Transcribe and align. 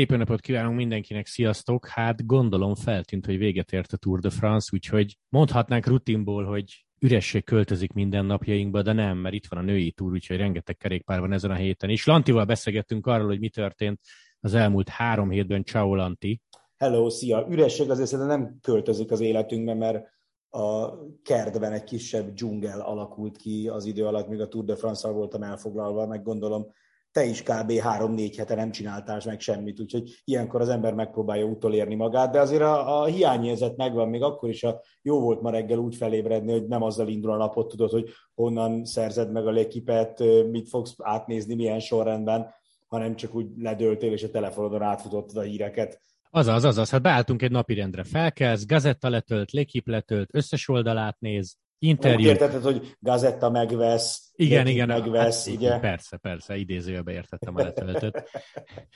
Szép 0.00 0.16
napot 0.16 0.40
kívánunk 0.40 0.76
mindenkinek, 0.76 1.26
sziasztok! 1.26 1.86
Hát 1.86 2.26
gondolom 2.26 2.74
feltűnt, 2.74 3.26
hogy 3.26 3.38
véget 3.38 3.72
ért 3.72 3.92
a 3.92 3.96
Tour 3.96 4.18
de 4.18 4.30
France, 4.30 4.70
úgyhogy 4.72 5.16
mondhatnánk 5.28 5.86
rutinból, 5.86 6.44
hogy 6.44 6.84
üresség 7.00 7.44
költözik 7.44 7.92
minden 7.92 8.24
napjainkba, 8.24 8.82
de 8.82 8.92
nem, 8.92 9.18
mert 9.18 9.34
itt 9.34 9.46
van 9.46 9.58
a 9.58 9.62
női 9.62 9.92
túr, 9.92 10.12
úgyhogy 10.12 10.36
rengeteg 10.36 10.76
kerékpár 10.76 11.20
van 11.20 11.32
ezen 11.32 11.50
a 11.50 11.54
héten 11.54 11.90
is. 11.90 12.06
Lantival 12.06 12.44
beszélgettünk 12.44 13.06
arról, 13.06 13.26
hogy 13.26 13.38
mi 13.38 13.48
történt 13.48 14.00
az 14.40 14.54
elmúlt 14.54 14.88
három 14.88 15.30
hétben. 15.30 15.64
Ciao, 15.64 15.94
Lanti! 15.94 16.40
Hello, 16.76 17.10
szia! 17.10 17.46
Üresség 17.50 17.90
azért 17.90 18.08
szerintem 18.08 18.40
nem 18.40 18.58
költözik 18.60 19.10
az 19.10 19.20
életünkben, 19.20 19.76
mert 19.76 20.06
a 20.50 20.90
kertben 21.22 21.72
egy 21.72 21.84
kisebb 21.84 22.32
dzsungel 22.32 22.80
alakult 22.80 23.36
ki 23.36 23.68
az 23.68 23.84
idő 23.84 24.06
alatt, 24.06 24.28
míg 24.28 24.40
a 24.40 24.48
Tour 24.48 24.64
de 24.64 24.76
France-al 24.76 25.12
voltam 25.12 25.42
elfoglalva, 25.42 26.06
meg 26.06 26.22
gondolom 26.22 26.66
te 27.12 27.24
is 27.24 27.42
kb. 27.42 27.72
három-négy 27.72 28.36
hete 28.36 28.54
nem 28.54 28.70
csináltál 28.70 29.20
meg 29.24 29.40
semmit, 29.40 29.80
úgyhogy 29.80 30.20
ilyenkor 30.24 30.60
az 30.60 30.68
ember 30.68 30.94
megpróbálja 30.94 31.44
utolérni 31.44 31.94
magát, 31.94 32.30
de 32.30 32.40
azért 32.40 32.62
a, 32.62 33.00
a 33.00 33.04
hiányérzet 33.04 33.76
megvan, 33.76 34.08
még 34.08 34.22
akkor 34.22 34.48
is 34.48 34.62
a 34.62 34.80
jó 35.02 35.20
volt 35.20 35.40
ma 35.40 35.50
reggel 35.50 35.78
úgy 35.78 35.96
felébredni, 35.96 36.52
hogy 36.52 36.66
nem 36.66 36.82
azzal 36.82 37.08
indul 37.08 37.30
a 37.30 37.36
napot, 37.36 37.68
tudod, 37.68 37.90
hogy 37.90 38.08
honnan 38.34 38.84
szerzed 38.84 39.32
meg 39.32 39.46
a 39.46 39.50
légkipet, 39.50 40.22
mit 40.50 40.68
fogsz 40.68 40.94
átnézni, 40.98 41.54
milyen 41.54 41.80
sorrendben, 41.80 42.54
hanem 42.86 43.16
csak 43.16 43.34
úgy 43.34 43.46
ledöltél, 43.56 44.12
és 44.12 44.22
a 44.22 44.30
telefonodon 44.30 44.82
átfutottad 44.82 45.36
a 45.36 45.40
híreket. 45.40 46.00
Azaz, 46.30 46.64
azaz, 46.64 46.90
hát 46.90 47.02
beálltunk 47.02 47.42
egy 47.42 47.50
napirendre, 47.50 48.04
felkelsz, 48.04 48.66
gazetta 48.66 49.08
letölt, 49.08 49.50
légkip 49.50 49.86
letölt, 49.86 50.28
összes 50.32 50.68
oldalát 50.68 51.20
néz, 51.20 51.56
interjú. 51.82 52.18
Úgy 52.18 52.24
értetted, 52.24 52.62
hogy 52.62 52.96
gazetta 52.98 53.50
megvesz, 53.50 54.30
igen, 54.34 54.66
igen, 54.66 54.88
megvesz, 54.88 55.46
hát, 55.46 55.56
ugye? 55.56 55.78
Persze, 55.78 56.16
persze, 56.16 56.56
idézőjelbe 56.56 57.12
értettem 57.12 57.56
a 57.56 57.62
letöltött. 57.62 58.30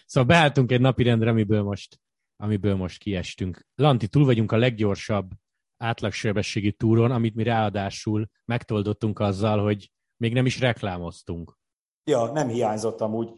szóval 0.06 0.28
beálltunk 0.28 0.72
egy 0.72 0.80
napirendre, 0.80 1.30
amiből 1.30 1.62
most, 1.62 2.00
amiből 2.36 2.74
most 2.74 2.98
kiestünk. 2.98 3.66
Lanti, 3.74 4.08
túl 4.08 4.24
vagyunk 4.24 4.52
a 4.52 4.56
leggyorsabb 4.56 5.30
átlagsebességi 5.76 6.72
túron, 6.72 7.10
amit 7.10 7.34
mi 7.34 7.42
ráadásul 7.42 8.28
megtoldottunk 8.44 9.18
azzal, 9.18 9.62
hogy 9.62 9.90
még 10.16 10.32
nem 10.32 10.46
is 10.46 10.60
reklámoztunk. 10.60 11.58
Ja, 12.04 12.32
nem 12.32 12.48
hiányzott 12.48 13.00
amúgy. 13.00 13.32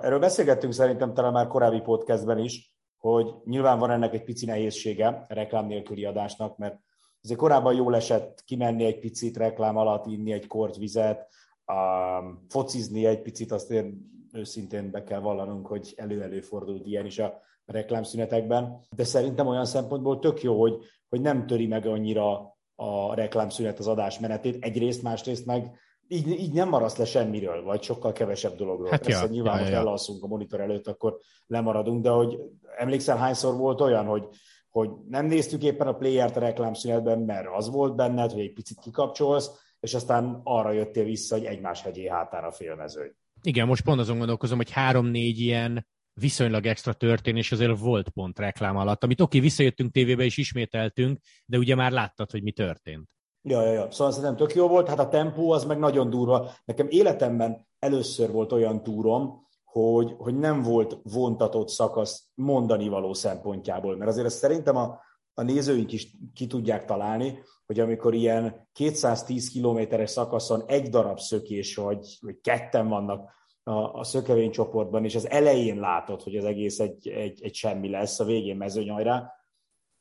Erről 0.00 0.18
beszélgettünk 0.18 0.72
szerintem 0.72 1.14
talán 1.14 1.32
már 1.32 1.46
korábbi 1.46 1.80
podcastben 1.80 2.38
is, 2.38 2.72
hogy 2.96 3.26
nyilván 3.44 3.78
van 3.78 3.90
ennek 3.90 4.14
egy 4.14 4.24
pici 4.24 4.46
nehézsége 4.46 5.24
reklám 5.28 5.66
nélküli 5.66 6.04
adásnak, 6.04 6.56
mert 6.56 6.80
azért 7.22 7.38
korábban 7.38 7.74
jól 7.74 7.94
esett 7.94 8.42
kimenni 8.44 8.84
egy 8.84 8.98
picit 8.98 9.36
reklám 9.36 9.76
alatt, 9.76 10.06
inni 10.06 10.32
egy 10.32 10.46
kort 10.46 10.76
vizet, 10.76 11.28
um, 11.66 12.44
focizni 12.48 13.06
egy 13.06 13.22
picit, 13.22 13.52
azt 13.52 13.70
én 13.70 14.10
őszintén 14.32 14.90
be 14.90 15.02
kell 15.02 15.20
vallanunk, 15.20 15.66
hogy 15.66 15.92
elő-elő 15.96 16.40
fordult 16.40 16.86
ilyen 16.86 17.06
is 17.06 17.18
a 17.18 17.40
reklámszünetekben. 17.66 18.80
De 18.96 19.04
szerintem 19.04 19.46
olyan 19.46 19.64
szempontból 19.64 20.18
tök 20.18 20.42
jó, 20.42 20.60
hogy, 20.60 20.74
hogy 21.08 21.20
nem 21.20 21.46
töri 21.46 21.66
meg 21.66 21.86
annyira 21.86 22.56
a 22.74 23.14
reklámszünet 23.14 23.78
az 23.78 23.86
adás 23.86 24.18
menetét. 24.18 24.64
Egyrészt, 24.64 25.02
másrészt 25.02 25.46
meg 25.46 25.78
így, 26.08 26.28
így 26.28 26.52
nem 26.52 26.68
maradsz 26.68 26.96
le 26.96 27.04
semmiről, 27.04 27.62
vagy 27.62 27.82
sokkal 27.82 28.12
kevesebb 28.12 28.56
dologról. 28.56 28.90
Hát 28.90 29.02
Persze, 29.02 29.22
ja, 29.22 29.28
nyilván, 29.28 29.62
ja, 29.62 29.68
ja. 29.68 29.76
elalszunk 29.76 30.22
a 30.22 30.26
monitor 30.26 30.60
előtt, 30.60 30.86
akkor 30.86 31.18
lemaradunk, 31.46 32.02
de 32.02 32.10
hogy 32.10 32.38
emlékszel, 32.76 33.16
hányszor 33.16 33.56
volt 33.56 33.80
olyan, 33.80 34.04
hogy 34.04 34.28
hogy 34.72 34.90
nem 35.08 35.26
néztük 35.26 35.62
éppen 35.62 35.86
a 35.86 35.92
playert 35.92 36.36
a 36.36 36.40
reklámszünetben, 36.40 37.18
mert 37.18 37.46
az 37.56 37.70
volt 37.70 37.96
benned, 37.96 38.30
hogy 38.30 38.40
egy 38.40 38.52
picit 38.52 38.78
kikapcsolsz, 38.78 39.50
és 39.80 39.94
aztán 39.94 40.40
arra 40.44 40.72
jöttél 40.72 41.04
vissza, 41.04 41.36
hogy 41.36 41.44
egymás 41.44 41.82
hegyé 41.82 42.08
hátára 42.08 42.50
félmezőny. 42.50 43.12
Igen, 43.42 43.66
most 43.66 43.84
pont 43.84 44.00
azon 44.00 44.18
gondolkozom, 44.18 44.56
hogy 44.56 44.70
három-négy 44.70 45.38
ilyen 45.38 45.86
viszonylag 46.14 46.66
extra 46.66 46.92
történés 46.92 47.52
azért 47.52 47.78
volt 47.78 48.08
pont 48.08 48.38
reklám 48.38 48.76
alatt, 48.76 49.04
amit 49.04 49.20
oké, 49.20 49.40
visszajöttünk 49.40 49.92
tévébe 49.92 50.24
és 50.24 50.36
ismételtünk, 50.36 51.18
de 51.46 51.58
ugye 51.58 51.74
már 51.74 51.92
láttad, 51.92 52.30
hogy 52.30 52.42
mi 52.42 52.52
történt. 52.52 53.08
Ja, 53.48 53.62
ja, 53.62 53.72
ja. 53.72 53.90
Szóval 53.90 54.12
szerintem 54.12 54.36
tök 54.36 54.54
jó 54.54 54.68
volt, 54.68 54.88
hát 54.88 54.98
a 54.98 55.08
tempó 55.08 55.50
az 55.50 55.64
meg 55.64 55.78
nagyon 55.78 56.10
durva. 56.10 56.50
Nekem 56.64 56.86
életemben 56.90 57.66
először 57.78 58.30
volt 58.30 58.52
olyan 58.52 58.82
túrom, 58.82 59.46
hogy, 59.72 60.14
hogy 60.18 60.38
nem 60.38 60.62
volt 60.62 60.98
vontatott 61.02 61.68
szakasz 61.68 62.30
mondani 62.34 62.88
való 62.88 63.12
szempontjából, 63.12 63.96
mert 63.96 64.10
azért 64.10 64.26
ezt 64.26 64.38
szerintem 64.38 64.76
a, 64.76 64.98
a 65.34 65.42
nézőink 65.42 65.92
is 65.92 66.16
ki 66.34 66.46
tudják 66.46 66.84
találni, 66.84 67.38
hogy 67.66 67.80
amikor 67.80 68.14
ilyen 68.14 68.68
210 68.72 69.48
kilométeres 69.48 70.10
szakaszon 70.10 70.62
egy 70.66 70.88
darab 70.88 71.18
szökés, 71.18 71.76
vagy, 71.76 72.18
vagy 72.20 72.40
ketten 72.40 72.88
vannak 72.88 73.30
a, 73.62 73.72
a 73.72 74.04
szökevénycsoportban, 74.04 75.04
és 75.04 75.14
az 75.14 75.30
elején 75.30 75.80
látod, 75.80 76.22
hogy 76.22 76.36
az 76.36 76.44
egész 76.44 76.78
egy, 76.78 77.08
egy, 77.08 77.42
egy 77.42 77.54
semmi 77.54 77.90
lesz, 77.90 78.20
a 78.20 78.24
végén 78.24 78.56
mezőnyajrá, 78.56 79.32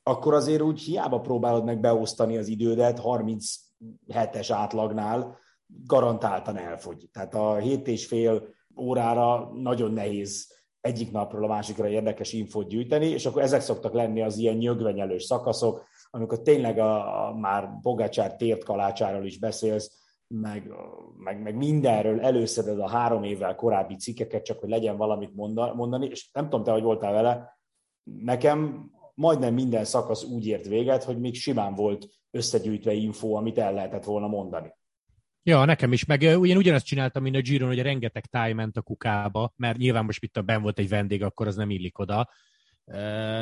akkor 0.03 0.33
azért 0.33 0.61
úgy 0.61 0.79
hiába 0.79 1.19
próbálod 1.19 1.63
meg 1.63 1.79
beosztani 1.79 2.37
az 2.37 2.47
idődet 2.47 2.99
37-es 3.03 4.47
átlagnál, 4.49 5.37
garantáltan 5.85 6.57
elfogy. 6.57 7.09
Tehát 7.11 7.33
a 7.35 7.55
7 7.55 7.87
és 7.87 8.05
fél 8.05 8.59
órára 8.81 9.51
nagyon 9.53 9.91
nehéz 9.91 10.59
egyik 10.81 11.11
napról 11.11 11.43
a 11.43 11.47
másikra 11.47 11.87
érdekes 11.87 12.33
infót 12.33 12.67
gyűjteni, 12.67 13.05
és 13.05 13.25
akkor 13.25 13.41
ezek 13.41 13.61
szoktak 13.61 13.93
lenni 13.93 14.21
az 14.21 14.37
ilyen 14.37 14.55
nyögvenyelős 14.55 15.23
szakaszok, 15.23 15.85
amikor 16.09 16.41
tényleg 16.41 16.79
a, 16.79 17.27
a 17.27 17.33
már 17.35 17.79
Bogácsár 17.81 18.35
tért 18.35 18.63
kalácsáról 18.63 19.25
is 19.25 19.39
beszélsz, 19.39 19.99
meg, 20.27 20.71
meg, 21.17 21.41
meg 21.41 21.55
mindenről 21.55 22.21
előszeded 22.21 22.79
a 22.79 22.89
három 22.89 23.23
évvel 23.23 23.55
korábbi 23.55 23.95
cikkeket, 23.95 24.43
csak 24.43 24.59
hogy 24.59 24.69
legyen 24.69 24.97
valamit 24.97 25.35
mondani, 25.35 26.07
és 26.07 26.29
nem 26.33 26.43
tudom 26.43 26.63
te, 26.63 26.71
hogy 26.71 26.83
voltál 26.83 27.13
vele, 27.13 27.57
nekem 28.03 28.89
majdnem 29.13 29.53
minden 29.53 29.85
szakasz 29.85 30.23
úgy 30.23 30.47
ért 30.47 30.65
véget, 30.65 31.03
hogy 31.03 31.19
még 31.19 31.35
simán 31.35 31.75
volt 31.75 32.07
összegyűjtve 32.31 32.93
info, 32.93 33.33
amit 33.33 33.57
el 33.57 33.73
lehetett 33.73 34.03
volna 34.03 34.27
mondani. 34.27 34.73
Ja, 35.43 35.65
nekem 35.65 35.93
is, 35.93 36.05
meg 36.05 36.21
ugyan 36.21 36.57
ugyanazt 36.57 36.85
csináltam, 36.85 37.23
mint 37.23 37.35
a 37.35 37.41
Giron, 37.41 37.67
hogy 37.67 37.81
rengeteg 37.81 38.25
táj 38.25 38.53
ment 38.53 38.77
a 38.77 38.81
kukába, 38.81 39.53
mert 39.55 39.77
nyilván 39.77 40.05
most 40.05 40.23
itt 40.23 40.37
a 40.37 40.41
ben 40.41 40.61
volt 40.61 40.79
egy 40.79 40.89
vendég, 40.89 41.23
akkor 41.23 41.47
az 41.47 41.55
nem 41.55 41.69
illik 41.69 41.99
oda. 41.99 42.29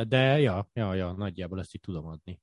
De 0.08 0.40
ja, 0.40 0.70
ja, 0.74 0.94
ja, 0.94 1.12
nagyjából 1.18 1.60
ezt 1.60 1.76
így 1.76 1.82
tudom 1.82 2.08
adni. 2.08 2.40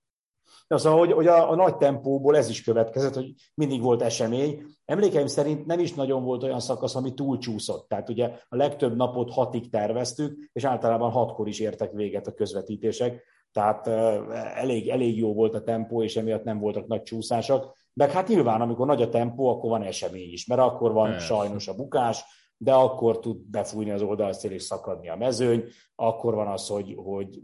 Ja, 0.68 0.78
szóval, 0.78 0.98
hogy, 0.98 1.12
hogy 1.12 1.26
a, 1.26 1.50
a 1.50 1.54
nagy 1.54 1.76
tempóból 1.76 2.36
ez 2.36 2.48
is 2.48 2.62
következett, 2.62 3.14
hogy 3.14 3.32
mindig 3.54 3.80
volt 3.80 4.02
esemény. 4.02 4.62
Emlékeim 4.84 5.26
szerint 5.26 5.66
nem 5.66 5.78
is 5.78 5.94
nagyon 5.94 6.24
volt 6.24 6.42
olyan 6.42 6.60
szakasz, 6.60 6.94
ami 6.94 7.14
túlcsúszott. 7.14 7.88
Tehát 7.88 8.08
ugye 8.08 8.30
a 8.48 8.56
legtöbb 8.56 8.96
napot 8.96 9.32
hatig 9.32 9.70
terveztük, 9.70 10.50
és 10.52 10.64
általában 10.64 11.10
hatkor 11.10 11.48
is 11.48 11.60
értek 11.60 11.92
véget 11.92 12.26
a 12.26 12.34
közvetítések. 12.34 13.24
Tehát 13.52 13.86
elég, 14.56 14.88
elég 14.88 15.18
jó 15.18 15.34
volt 15.34 15.54
a 15.54 15.62
tempó, 15.62 16.02
és 16.02 16.16
emiatt 16.16 16.44
nem 16.44 16.58
voltak 16.58 16.86
nagy 16.86 17.02
csúszások. 17.02 17.76
Meg 17.98 18.10
hát 18.10 18.28
nyilván, 18.28 18.60
amikor 18.60 18.86
nagy 18.86 19.02
a 19.02 19.08
tempó, 19.08 19.48
akkor 19.48 19.70
van 19.70 19.82
esemény 19.82 20.32
is, 20.32 20.46
mert 20.46 20.60
akkor 20.60 20.92
van 20.92 21.10
Persze. 21.10 21.26
sajnos 21.26 21.68
a 21.68 21.74
bukás, 21.74 22.24
de 22.56 22.72
akkor 22.72 23.18
tud 23.18 23.38
befújni 23.50 23.90
az 23.90 24.02
oldalszél 24.02 24.50
és 24.50 24.62
szakadni 24.62 25.08
a 25.08 25.16
mezőny, 25.16 25.64
akkor 25.94 26.34
van 26.34 26.46
az, 26.46 26.66
hogy, 26.66 26.94
hogy 26.96 27.40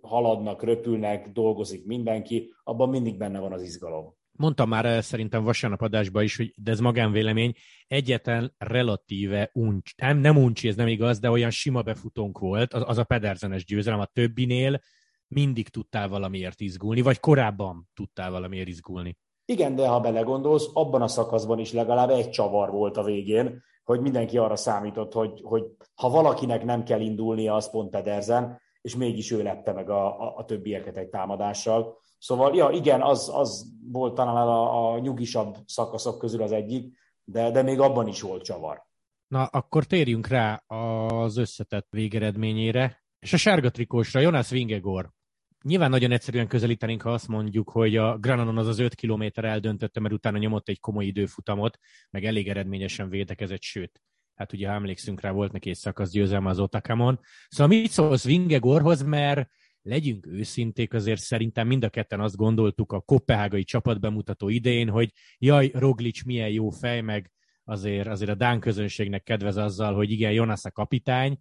haladnak, 0.00 0.62
röpülnek, 0.62 1.28
dolgozik 1.28 1.86
mindenki, 1.86 2.54
abban 2.64 2.88
mindig 2.88 3.16
benne 3.16 3.40
van 3.40 3.52
az 3.52 3.62
izgalom. 3.62 4.16
Mondtam 4.32 4.68
már 4.68 4.84
eh, 4.84 5.02
szerintem 5.02 5.44
vasárnap 5.44 5.82
adásban 5.82 6.22
is, 6.22 6.36
hogy 6.36 6.54
de 6.56 6.70
ez 6.70 6.80
magánvélemény, 6.80 7.52
egyetlen 7.86 8.54
relatíve 8.58 9.50
uncs, 9.52 9.96
nem, 9.96 10.18
nem 10.18 10.36
uncsi, 10.36 10.68
ez 10.68 10.76
nem 10.76 10.88
igaz, 10.88 11.18
de 11.18 11.30
olyan 11.30 11.50
sima 11.50 11.82
befutónk 11.82 12.38
volt, 12.38 12.72
az, 12.72 12.82
az 12.86 12.98
a 12.98 13.04
pederzenes 13.04 13.64
győzelem, 13.64 14.00
a 14.00 14.10
többinél 14.12 14.80
mindig 15.28 15.68
tudtál 15.68 16.08
valamiért 16.08 16.60
izgulni, 16.60 17.00
vagy 17.00 17.20
korábban 17.20 17.88
tudtál 17.94 18.30
valamiért 18.30 18.68
izgulni. 18.68 19.16
Igen, 19.50 19.74
de 19.74 19.88
ha 19.88 20.00
belegondolsz, 20.00 20.70
abban 20.72 21.02
a 21.02 21.08
szakaszban 21.08 21.58
is 21.58 21.72
legalább 21.72 22.10
egy 22.10 22.30
csavar 22.30 22.70
volt 22.70 22.96
a 22.96 23.02
végén, 23.02 23.62
hogy 23.84 24.00
mindenki 24.00 24.38
arra 24.38 24.56
számított, 24.56 25.12
hogy, 25.12 25.40
hogy 25.44 25.64
ha 25.94 26.10
valakinek 26.10 26.64
nem 26.64 26.82
kell 26.84 27.00
indulnia, 27.00 27.54
az 27.54 27.70
pont 27.70 27.90
Pedersen, 27.90 28.60
és 28.80 28.96
mégis 28.96 29.30
ő 29.30 29.42
lette 29.42 29.72
meg 29.72 29.90
a, 29.90 30.20
a, 30.20 30.36
a 30.36 30.44
többieket 30.44 30.96
egy 30.96 31.08
támadással. 31.08 32.02
Szóval, 32.18 32.54
ja, 32.54 32.70
igen, 32.70 33.02
az, 33.02 33.30
az 33.34 33.66
volt 33.92 34.14
talán 34.14 34.36
a, 34.36 34.92
a 34.92 34.98
nyugisabb 34.98 35.56
szakaszok 35.66 36.18
közül 36.18 36.42
az 36.42 36.52
egyik, 36.52 36.98
de, 37.24 37.50
de 37.50 37.62
még 37.62 37.80
abban 37.80 38.08
is 38.08 38.20
volt 38.20 38.44
csavar. 38.44 38.82
Na, 39.26 39.44
akkor 39.44 39.84
térjünk 39.84 40.26
rá 40.26 40.62
az 40.66 41.36
összetett 41.36 41.86
végeredményére, 41.90 43.02
és 43.18 43.32
a 43.32 43.36
sárga 43.36 43.70
trikósra, 43.70 44.20
Jonas 44.20 44.50
Vingegor 44.50 45.16
Nyilván 45.64 45.90
nagyon 45.90 46.12
egyszerűen 46.12 46.48
közelítenénk, 46.48 47.02
ha 47.02 47.12
azt 47.12 47.28
mondjuk, 47.28 47.70
hogy 47.70 47.96
a 47.96 48.18
Grananon 48.18 48.58
az 48.58 48.66
az 48.66 48.78
5 48.78 48.94
kilométer 48.94 49.44
eldöntötte, 49.44 50.00
mert 50.00 50.14
utána 50.14 50.38
nyomott 50.38 50.68
egy 50.68 50.80
komoly 50.80 51.04
időfutamot, 51.04 51.78
meg 52.10 52.24
elég 52.24 52.48
eredményesen 52.48 53.08
védekezett, 53.08 53.62
sőt, 53.62 54.02
hát 54.34 54.52
ugye 54.52 54.68
ha 54.68 54.74
emlékszünk 54.74 55.20
rá, 55.20 55.30
volt 55.30 55.52
neki 55.52 55.70
egy 55.70 55.76
szakasz 55.76 56.10
győzelme 56.10 56.48
az 56.48 56.58
Otakamon. 56.58 57.20
Szóval 57.48 57.78
mit 57.78 57.90
szólsz 57.90 58.24
Vingegorhoz, 58.24 59.02
mert 59.02 59.48
legyünk 59.82 60.26
őszinték, 60.26 60.94
azért 60.94 61.20
szerintem 61.20 61.66
mind 61.66 61.84
a 61.84 61.88
ketten 61.88 62.20
azt 62.20 62.36
gondoltuk 62.36 62.92
a 62.92 63.00
kopehágai 63.00 63.64
csapat 63.64 64.00
bemutató 64.00 64.48
idején, 64.48 64.88
hogy 64.88 65.12
jaj, 65.38 65.70
Roglic 65.74 66.24
milyen 66.24 66.50
jó 66.50 66.70
fej, 66.70 67.00
meg 67.00 67.32
azért, 67.64 68.08
azért 68.08 68.30
a 68.30 68.34
Dán 68.34 68.60
közönségnek 68.60 69.22
kedvez 69.22 69.56
azzal, 69.56 69.94
hogy 69.94 70.10
igen, 70.10 70.32
Jonas 70.32 70.64
a 70.64 70.70
kapitány, 70.70 71.38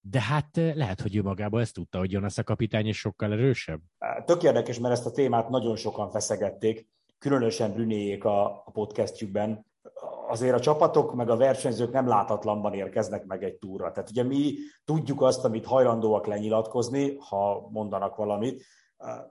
de 0.00 0.20
hát 0.20 0.56
lehet, 0.74 1.00
hogy 1.00 1.16
ő 1.16 1.22
magába 1.22 1.60
ezt 1.60 1.74
tudta, 1.74 1.98
hogy 1.98 2.12
Jonas 2.12 2.38
a 2.38 2.42
kapitány 2.42 2.86
és 2.86 2.98
sokkal 2.98 3.32
erősebb. 3.32 3.80
Tök 4.24 4.42
érdekes, 4.42 4.78
mert 4.78 4.94
ezt 4.94 5.06
a 5.06 5.10
témát 5.10 5.48
nagyon 5.48 5.76
sokan 5.76 6.10
feszegették, 6.10 6.88
különösen 7.18 7.72
Brünéjék 7.72 8.24
a, 8.24 8.44
a 8.44 8.70
podcastjükben. 8.72 9.66
Azért 10.28 10.54
a 10.54 10.60
csapatok 10.60 11.14
meg 11.14 11.30
a 11.30 11.36
versenyzők 11.36 11.92
nem 11.92 12.06
látatlanban 12.06 12.72
érkeznek 12.72 13.24
meg 13.24 13.44
egy 13.44 13.54
túra. 13.54 13.92
Tehát 13.92 14.10
ugye 14.10 14.22
mi 14.22 14.54
tudjuk 14.84 15.22
azt, 15.22 15.44
amit 15.44 15.66
hajlandóak 15.66 16.26
lenyilatkozni, 16.26 17.16
ha 17.18 17.68
mondanak 17.70 18.16
valamit, 18.16 18.64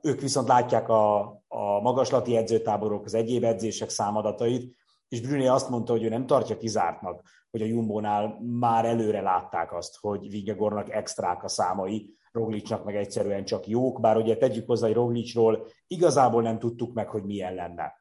ők 0.02 0.22
viszont 0.22 0.48
látják 0.48 0.90
a, 0.90 1.20
a 1.48 1.80
magaslati 1.82 2.36
edzőtáborok, 2.36 3.06
az 3.06 3.14
egyéb 3.14 3.44
edzések 3.44 3.90
számadatait, 3.90 4.76
és 5.10 5.22
Brüné 5.22 5.48
azt 5.48 5.70
mondta, 5.70 5.92
hogy 5.92 6.04
ő 6.04 6.10
nem 6.10 6.26
tartja 6.26 6.58
kizártnak, 6.58 7.22
hogy 7.52 7.62
a 7.62 7.66
Jumbónál 7.66 8.40
már 8.60 8.86
előre 8.86 9.22
látták 9.22 9.74
azt, 9.74 9.98
hogy 10.00 10.30
Vigegornak 10.30 10.92
extrák 10.92 11.44
a 11.44 11.48
számai, 11.48 12.18
Roglicsnak 12.32 12.86
meg 12.86 12.96
egyszerűen 12.96 13.46
csak 13.46 13.68
jók, 13.68 14.02
bár 14.02 14.18
ugye 14.18 14.38
tegyük 14.38 14.68
hozzá, 14.68 14.86
hogy 14.86 14.96
Roglicsról 14.96 15.68
igazából 15.88 16.42
nem 16.42 16.60
tudtuk 16.60 16.94
meg, 16.94 17.10
hogy 17.10 17.24
milyen 17.24 17.54
lenne. 17.54 17.94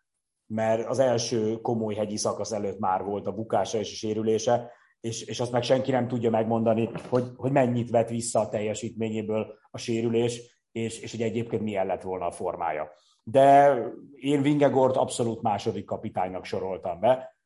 Mert 0.46 0.88
az 0.88 0.98
első 0.98 1.60
komoly 1.60 1.94
hegyi 1.94 2.16
szakasz 2.16 2.52
előtt 2.52 2.78
már 2.78 3.04
volt 3.04 3.26
a 3.26 3.32
bukása 3.32 3.78
és 3.78 3.92
a 3.92 3.94
sérülése, 3.94 4.72
és, 5.00 5.22
és 5.22 5.40
azt 5.40 5.52
meg 5.52 5.62
senki 5.62 5.90
nem 5.90 6.08
tudja 6.08 6.30
megmondani, 6.30 6.90
hogy, 7.08 7.24
hogy 7.36 7.52
mennyit 7.52 7.90
vett 7.90 8.08
vissza 8.08 8.40
a 8.40 8.48
teljesítményéből 8.48 9.54
a 9.70 9.78
sérülés, 9.78 10.62
és, 10.72 11.00
és 11.00 11.10
hogy 11.10 11.22
egyébként 11.22 11.62
milyen 11.62 11.86
lett 11.86 12.02
volna 12.02 12.26
a 12.26 12.30
formája. 12.30 12.90
De 13.30 13.78
én 14.16 14.42
Vingegort 14.42 14.96
abszolút 14.96 15.42
második 15.42 15.84
kapitánynak 15.84 16.44
soroltam 16.44 17.00
be. 17.00 17.36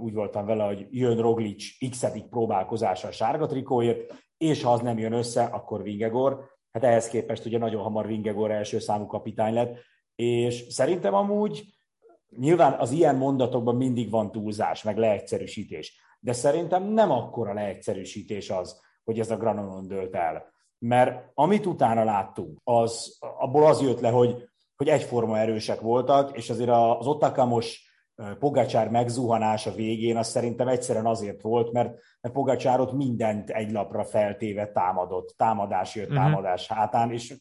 Úgy 0.00 0.14
voltam 0.14 0.46
vele, 0.46 0.64
hogy 0.64 0.86
jön 0.90 1.20
Roglic 1.20 1.90
x 1.90 2.06
próbálkozása 2.30 3.08
a 3.08 3.12
sárga 3.12 3.46
trikóért, 3.46 4.14
és 4.36 4.62
ha 4.62 4.72
az 4.72 4.80
nem 4.80 4.98
jön 4.98 5.12
össze, 5.12 5.44
akkor 5.44 5.82
Vingegor. 5.82 6.50
Hát 6.72 6.84
ehhez 6.84 7.08
képest 7.08 7.46
ugye 7.46 7.58
nagyon 7.58 7.82
hamar 7.82 8.06
Vingegor 8.06 8.50
első 8.50 8.78
számú 8.78 9.06
kapitány 9.06 9.54
lett, 9.54 9.78
és 10.14 10.66
szerintem 10.68 11.14
amúgy 11.14 11.64
nyilván 12.36 12.72
az 12.72 12.90
ilyen 12.90 13.16
mondatokban 13.16 13.76
mindig 13.76 14.10
van 14.10 14.32
túlzás, 14.32 14.82
meg 14.82 14.96
leegyszerűsítés, 14.96 16.00
de 16.20 16.32
szerintem 16.32 16.82
nem 16.82 17.10
akkora 17.10 17.52
leegyszerűsítés 17.52 18.50
az, 18.50 18.80
hogy 19.04 19.18
ez 19.18 19.30
a 19.30 19.36
Granonon 19.36 19.86
dőlt 19.86 20.14
el. 20.14 20.52
Mert 20.78 21.30
amit 21.34 21.66
utána 21.66 22.04
láttunk, 22.04 22.60
az, 22.64 23.18
abból 23.38 23.66
az 23.66 23.82
jött 23.82 24.00
le, 24.00 24.10
hogy, 24.10 24.50
hogy 24.82 24.90
egyforma 24.90 25.38
erősek 25.38 25.80
voltak, 25.80 26.36
és 26.36 26.50
azért 26.50 26.70
az 26.70 27.06
Otakamos 27.06 27.90
Pogacsár 28.38 28.90
megzuhanása 28.90 29.72
végén 29.72 30.16
az 30.16 30.28
szerintem 30.28 30.68
egyszerűen 30.68 31.06
azért 31.06 31.42
volt, 31.42 31.72
mert, 31.72 31.98
mert 32.20 32.34
Pogacsárot 32.34 32.92
mindent 32.92 33.50
egy 33.50 33.70
lapra 33.70 34.04
feltéve 34.04 34.66
támadott, 34.66 35.34
támadás 35.36 35.94
jött, 35.94 36.08
uh-huh. 36.08 36.24
támadás 36.24 36.66
hátán, 36.66 37.12
és 37.12 37.34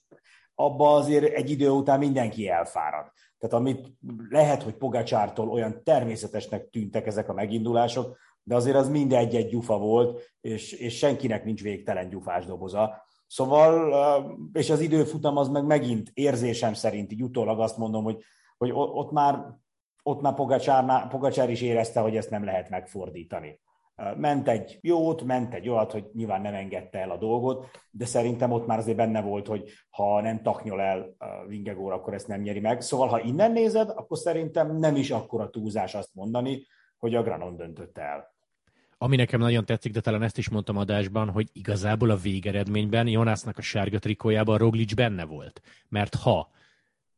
abba 0.56 0.94
azért 0.94 1.34
egy 1.34 1.50
idő 1.50 1.70
után 1.70 2.00
mindenki 2.00 2.50
elfárad. 2.50 3.12
Tehát 3.38 3.56
amit 3.56 3.88
lehet, 4.30 4.64
hogy 4.64 4.74
Pogacsártól 4.74 5.50
olyan 5.50 5.84
természetesnek 5.84 6.70
tűntek 6.70 7.08
ezek 7.08 7.30
a 7.30 7.34
megindulások, 7.34 8.18
de 8.44 8.56
azért 8.56 8.78
az 8.78 8.90
mind 8.90 9.14
egy-egy 9.14 9.50
gyufa 9.50 9.78
volt, 9.78 10.32
és, 10.42 10.72
és 10.72 10.98
senkinek 10.98 11.44
nincs 11.44 11.62
végtelen 11.62 12.10
gyufás 12.10 12.46
doboza. 12.46 13.06
Szóval, 13.32 13.94
és 14.54 14.70
az 14.70 14.80
időfutam 14.80 15.38
az 15.38 15.50
meg 15.50 15.66
megint 15.66 16.12
érzésem 16.14 16.74
szerint, 16.74 17.12
így 17.12 17.24
utólag 17.24 17.60
azt 17.60 17.78
mondom, 17.78 18.04
hogy, 18.04 18.24
hogy 18.58 18.72
ott 18.74 19.12
már, 19.12 19.46
ott 20.04 20.22
már 20.22 20.34
Pogacsár, 20.34 21.08
Pogacsár 21.08 21.50
is 21.50 21.62
érezte, 21.62 22.00
hogy 22.00 22.16
ezt 22.16 22.30
nem 22.30 22.44
lehet 22.44 22.70
megfordítani. 22.70 23.60
Ment 24.16 24.48
egy 24.48 24.78
jót, 24.82 25.24
ment 25.24 25.54
egy 25.54 25.70
olyat, 25.70 25.92
hogy 25.92 26.10
nyilván 26.14 26.42
nem 26.42 26.54
engedte 26.54 27.00
el 27.00 27.12
a 27.12 27.18
dolgot, 27.18 27.70
de 27.92 28.06
szerintem 28.06 28.52
ott 28.52 28.66
már 28.66 28.78
azért 28.78 28.98
benne 28.98 29.22
volt, 29.22 29.48
hogy 29.48 29.70
ha 29.90 30.22
nem 30.22 30.42
taknyol 30.42 30.82
el 30.82 31.16
Vingegóra, 31.48 31.96
akkor 31.96 32.14
ezt 32.14 32.28
nem 32.28 32.42
nyeri 32.42 32.60
meg. 32.60 32.82
Szóval, 32.82 33.08
ha 33.08 33.22
innen 33.22 33.52
nézed, 33.52 33.90
akkor 33.90 34.18
szerintem 34.18 34.78
nem 34.78 34.96
is 34.96 35.12
akkora 35.12 35.50
túlzás 35.50 35.96
azt 35.96 36.14
mondani, 36.14 36.66
hogy 36.98 37.16
a 37.16 37.24
Granon 37.24 37.56
döntött 37.56 37.98
el. 37.98 38.34
Ami 39.04 39.16
nekem 39.16 39.40
nagyon 39.40 39.66
tetszik, 39.66 39.92
de 39.92 40.02
talán 40.02 40.24
ezt 40.24 40.38
is 40.38 40.50
mondtam 40.50 40.78
adásban, 40.78 41.30
hogy 41.30 41.50
igazából 41.54 42.10
a 42.10 42.16
végeredményben 42.16 43.08
Jonásznak 43.08 43.58
a 43.58 43.62
sárga 43.62 44.00
trikójában 44.00 44.58
Roglic 44.58 44.94
benne 44.94 45.26
volt. 45.26 45.62
Mert 45.90 46.16
ha 46.16 46.52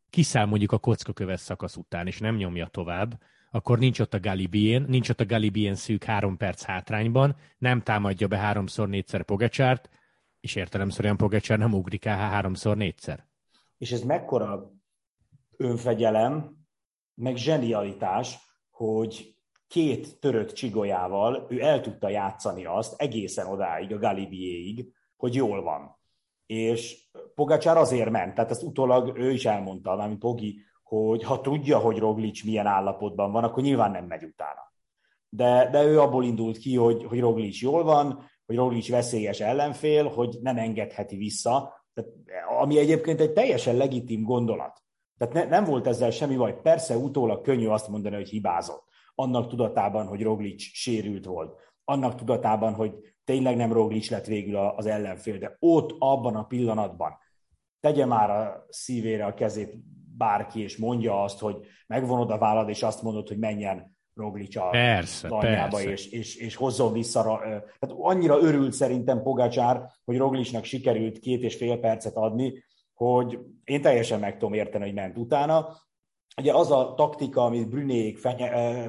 kiszáll 0.09 0.45
mondjuk 0.45 0.71
a 0.71 0.77
kockaköves 0.77 1.39
szakasz 1.39 1.75
után, 1.75 2.07
és 2.07 2.19
nem 2.19 2.35
nyomja 2.35 2.67
tovább, 2.67 3.21
akkor 3.51 3.79
nincs 3.79 3.99
ott 3.99 4.13
a 4.13 4.19
Galibien, 4.19 4.85
nincs 4.87 5.09
ott 5.09 5.19
a 5.19 5.25
Galibien 5.25 5.75
szűk 5.75 6.03
három 6.03 6.37
perc 6.37 6.63
hátrányban, 6.63 7.35
nem 7.57 7.81
támadja 7.81 8.27
be 8.27 8.37
háromszor 8.37 8.89
négyszer 8.89 9.23
Pogacsárt, 9.23 9.89
és 10.39 10.55
értelemszerűen 10.55 11.17
Pogacsár 11.17 11.57
nem 11.57 11.73
ugrik 11.73 12.05
el 12.05 12.17
háromszor 12.17 12.77
négyszer. 12.77 13.25
És 13.77 13.91
ez 13.91 14.01
mekkora 14.01 14.71
önfegyelem, 15.57 16.65
meg 17.13 17.35
zsenialitás, 17.35 18.37
hogy 18.69 19.35
két 19.73 20.19
törött 20.19 20.51
csigolyával 20.51 21.45
ő 21.49 21.61
el 21.61 21.81
tudta 21.81 22.09
játszani 22.09 22.65
azt 22.65 23.01
egészen 23.01 23.47
odáig, 23.47 23.93
a 23.93 23.97
Galibiéig, 23.97 24.93
hogy 25.17 25.35
jól 25.35 25.61
van. 25.61 25.97
És 26.45 26.97
Pogacsár 27.35 27.77
azért 27.77 28.09
ment, 28.09 28.35
tehát 28.35 28.51
ezt 28.51 28.63
utólag 28.63 29.17
ő 29.17 29.31
is 29.31 29.45
elmondta, 29.45 29.91
ami 29.91 30.15
Pogi, 30.17 30.61
hogy 30.83 31.23
ha 31.23 31.41
tudja, 31.41 31.77
hogy 31.77 31.97
Roglic 31.97 32.43
milyen 32.43 32.65
állapotban 32.65 33.31
van, 33.31 33.43
akkor 33.43 33.63
nyilván 33.63 33.91
nem 33.91 34.05
megy 34.05 34.23
utána. 34.23 34.73
De, 35.29 35.69
de 35.71 35.83
ő 35.83 35.99
abból 35.99 36.23
indult 36.23 36.57
ki, 36.57 36.75
hogy, 36.75 37.03
hogy 37.03 37.19
Roglic 37.19 37.61
jól 37.61 37.83
van, 37.83 38.29
hogy 38.45 38.55
Roglic 38.55 38.89
veszélyes 38.89 39.39
ellenfél, 39.39 40.07
hogy 40.07 40.37
nem 40.41 40.57
engedheti 40.57 41.15
vissza, 41.15 41.73
tehát, 41.93 42.11
ami 42.59 42.77
egyébként 42.77 43.19
egy 43.19 43.33
teljesen 43.33 43.75
legitim 43.75 44.23
gondolat. 44.23 44.81
Tehát 45.17 45.33
ne, 45.33 45.45
nem 45.45 45.63
volt 45.63 45.87
ezzel 45.87 46.11
semmi 46.11 46.35
baj. 46.35 46.61
Persze 46.61 46.97
utólag 46.97 47.41
könnyű 47.41 47.67
azt 47.67 47.87
mondani, 47.87 48.15
hogy 48.15 48.29
hibázott 48.29 48.91
annak 49.15 49.47
tudatában, 49.47 50.07
hogy 50.07 50.21
Roglic 50.21 50.61
sérült 50.61 51.25
volt, 51.25 51.55
annak 51.83 52.15
tudatában, 52.15 52.73
hogy 52.73 52.93
tényleg 53.23 53.55
nem 53.55 53.73
Roglic 53.73 54.09
lett 54.09 54.25
végül 54.25 54.55
az 54.55 54.85
ellenfél, 54.85 55.37
de 55.37 55.55
ott, 55.59 55.95
abban 55.99 56.35
a 56.35 56.43
pillanatban 56.43 57.17
tegye 57.79 58.05
már 58.05 58.29
a 58.29 58.65
szívére 58.69 59.25
a 59.25 59.33
kezét 59.33 59.73
bárki, 60.17 60.61
és 60.61 60.77
mondja 60.77 61.23
azt, 61.23 61.39
hogy 61.39 61.57
megvonod 61.87 62.31
a 62.31 62.37
vállad, 62.37 62.69
és 62.69 62.83
azt 62.83 63.01
mondod, 63.01 63.27
hogy 63.27 63.37
menjen 63.37 63.97
Roglic 64.15 64.55
a 64.55 64.69
persze, 64.69 65.27
persze. 65.39 65.91
És, 65.91 66.07
és, 66.07 66.35
és 66.35 66.55
hozzon 66.55 66.93
vissza. 66.93 67.39
Tehát 67.79 67.95
annyira 67.97 68.39
örült 68.39 68.73
szerintem 68.73 69.21
Pogácsár, 69.21 69.89
hogy 70.05 70.17
Roglicnak 70.17 70.63
sikerült 70.63 71.19
két 71.19 71.43
és 71.43 71.55
fél 71.55 71.77
percet 71.77 72.15
adni, 72.15 72.63
hogy 72.93 73.39
én 73.63 73.81
teljesen 73.81 74.19
meg 74.19 74.33
tudom 74.33 74.53
érteni, 74.53 74.83
hogy 74.83 74.93
ment 74.93 75.17
utána, 75.17 75.77
ugye 76.37 76.53
az 76.53 76.71
a 76.71 76.93
taktika, 76.95 77.43
amit 77.43 77.69
Brünék 77.69 78.17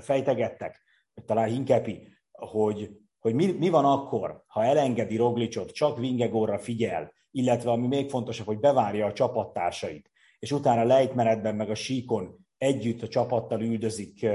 fejtegettek, 0.01 0.83
vagy 1.15 1.25
talán 1.25 1.49
Hinkepi, 1.49 2.09
hogy, 2.33 2.91
hogy 3.19 3.35
mi, 3.35 3.47
mi 3.47 3.69
van 3.69 3.85
akkor, 3.85 4.43
ha 4.47 4.65
elengedi 4.65 5.17
Roglicot, 5.17 5.71
csak 5.71 5.99
Vingegorra 5.99 6.59
figyel, 6.59 7.13
illetve 7.31 7.71
ami 7.71 7.87
még 7.87 8.11
fontosabb, 8.11 8.47
hogy 8.47 8.61
bevárja 8.61 9.07
a 9.07 9.13
csapattársait, 9.13 10.11
és 10.39 10.53
utána 10.53 10.85
lejtmenetben 10.85 11.55
meg 11.55 11.71
a 11.71 11.75
síkon 11.75 12.47
együtt 12.59 13.03
a 13.03 13.09
csapattal 13.09 13.61
üldözik 13.61 14.27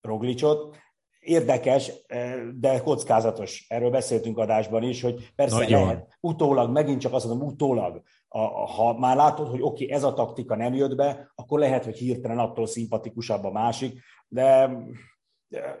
Roglicot. 0.00 0.76
Érdekes, 1.20 1.92
de 2.54 2.80
kockázatos. 2.82 3.66
Erről 3.68 3.90
beszéltünk 3.90 4.38
adásban 4.38 4.82
is, 4.82 5.02
hogy 5.02 5.32
persze 5.34 5.56
Nagyon. 5.56 5.82
lehet, 5.82 6.16
utólag, 6.20 6.70
megint 6.70 7.00
csak 7.00 7.12
azt 7.12 7.26
mondom, 7.26 7.48
utólag 7.48 8.02
a, 8.32 8.66
ha 8.66 8.98
már 8.98 9.16
látod, 9.16 9.48
hogy 9.48 9.62
oké, 9.62 9.84
okay, 9.84 9.96
ez 9.96 10.02
a 10.02 10.14
taktika 10.14 10.56
nem 10.56 10.74
jött 10.74 10.94
be, 10.94 11.32
akkor 11.34 11.58
lehet, 11.58 11.84
hogy 11.84 11.96
hirtelen 11.96 12.38
attól 12.38 12.66
szimpatikusabb 12.66 13.44
a 13.44 13.50
másik, 13.50 14.00
de 14.28 14.76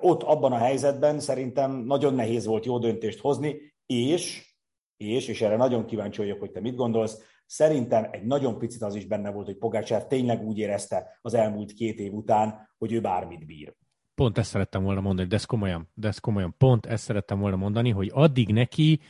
ott 0.00 0.22
abban 0.22 0.52
a 0.52 0.58
helyzetben 0.58 1.20
szerintem 1.20 1.72
nagyon 1.72 2.14
nehéz 2.14 2.46
volt 2.46 2.64
jó 2.64 2.78
döntést 2.78 3.20
hozni, 3.20 3.74
és, 3.86 4.54
és, 4.96 5.28
és 5.28 5.40
erre 5.40 5.56
nagyon 5.56 5.86
kíváncsi 5.86 6.20
vagyok, 6.20 6.40
hogy 6.40 6.50
te 6.50 6.60
mit 6.60 6.76
gondolsz, 6.76 7.18
szerintem 7.46 8.08
egy 8.10 8.24
nagyon 8.24 8.58
picit 8.58 8.82
az 8.82 8.94
is 8.94 9.06
benne 9.06 9.30
volt, 9.30 9.46
hogy 9.46 9.56
Pogácsár 9.56 10.06
tényleg 10.06 10.42
úgy 10.42 10.58
érezte 10.58 11.18
az 11.22 11.34
elmúlt 11.34 11.72
két 11.72 11.98
év 11.98 12.12
után, 12.12 12.68
hogy 12.78 12.92
ő 12.92 13.00
bármit 13.00 13.46
bír. 13.46 13.74
Pont 14.14 14.38
ezt 14.38 14.50
szerettem 14.50 14.82
volna 14.82 15.00
mondani, 15.00 15.28
de 15.28 15.34
ez 15.34 15.44
komolyan, 15.44 15.90
de 15.94 16.08
ez 16.08 16.18
komolyan, 16.18 16.54
pont 16.58 16.86
ezt 16.86 17.04
szerettem 17.04 17.38
volna 17.38 17.56
mondani, 17.56 17.90
hogy 17.90 18.10
addig 18.14 18.52
neki 18.52 19.00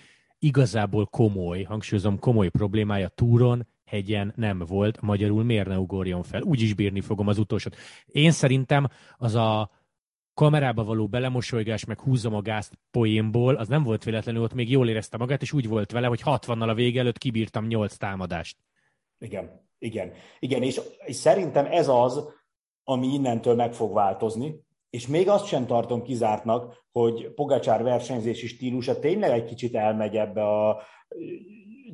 igazából 0.40 1.06
komoly, 1.06 1.62
hangsúlyozom, 1.62 2.18
komoly 2.18 2.48
problémája 2.48 3.08
túron, 3.08 3.66
hegyen 3.84 4.32
nem 4.36 4.58
volt, 4.58 5.00
magyarul 5.00 5.44
miért 5.44 5.68
ne 5.68 5.78
ugorjon 5.78 6.22
fel? 6.22 6.42
Úgy 6.42 6.60
is 6.60 6.74
bírni 6.74 7.00
fogom 7.00 7.28
az 7.28 7.38
utolsót. 7.38 7.76
Én 8.06 8.30
szerintem 8.30 8.88
az 9.16 9.34
a 9.34 9.70
kamerába 10.34 10.84
való 10.84 11.06
belemosolygás, 11.06 11.84
meg 11.84 12.00
húzom 12.00 12.34
a 12.34 12.42
gázt 12.42 12.78
poénból, 12.90 13.54
az 13.54 13.68
nem 13.68 13.82
volt 13.82 14.04
véletlenül, 14.04 14.42
ott 14.42 14.54
még 14.54 14.70
jól 14.70 14.88
érezte 14.88 15.16
magát, 15.16 15.42
és 15.42 15.52
úgy 15.52 15.68
volt 15.68 15.92
vele, 15.92 16.06
hogy 16.06 16.20
60-nal 16.24 16.68
a 16.68 16.74
vége 16.74 17.00
előtt 17.00 17.18
kibírtam 17.18 17.66
8 17.66 17.96
támadást. 17.96 18.56
Igen, 19.18 19.60
igen, 19.78 20.12
igen, 20.38 20.62
és, 20.62 20.80
és 21.04 21.16
szerintem 21.16 21.66
ez 21.66 21.88
az, 21.88 22.28
ami 22.84 23.06
innentől 23.06 23.54
meg 23.54 23.72
fog 23.72 23.92
változni, 23.92 24.54
és 24.90 25.06
még 25.06 25.28
azt 25.28 25.46
sem 25.46 25.66
tartom 25.66 26.02
kizártnak, 26.02 26.84
hogy 26.92 27.34
Pogacsár 27.34 27.82
versenyzési 27.82 28.46
stílusa 28.46 28.98
tényleg 28.98 29.30
egy 29.30 29.44
kicsit 29.44 29.74
elmegy 29.74 30.16
ebbe 30.16 30.42
a 30.42 30.82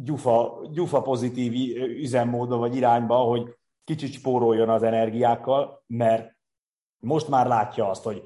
gyufa, 0.02 0.68
gyufa 0.72 1.02
pozitív 1.02 1.52
üzemmódba 1.76 2.56
vagy 2.56 2.76
irányba, 2.76 3.16
hogy 3.16 3.54
kicsit 3.84 4.12
spóroljon 4.12 4.68
az 4.68 4.82
energiákkal, 4.82 5.84
mert 5.86 6.36
most 6.98 7.28
már 7.28 7.46
látja 7.46 7.90
azt, 7.90 8.02
hogy 8.02 8.22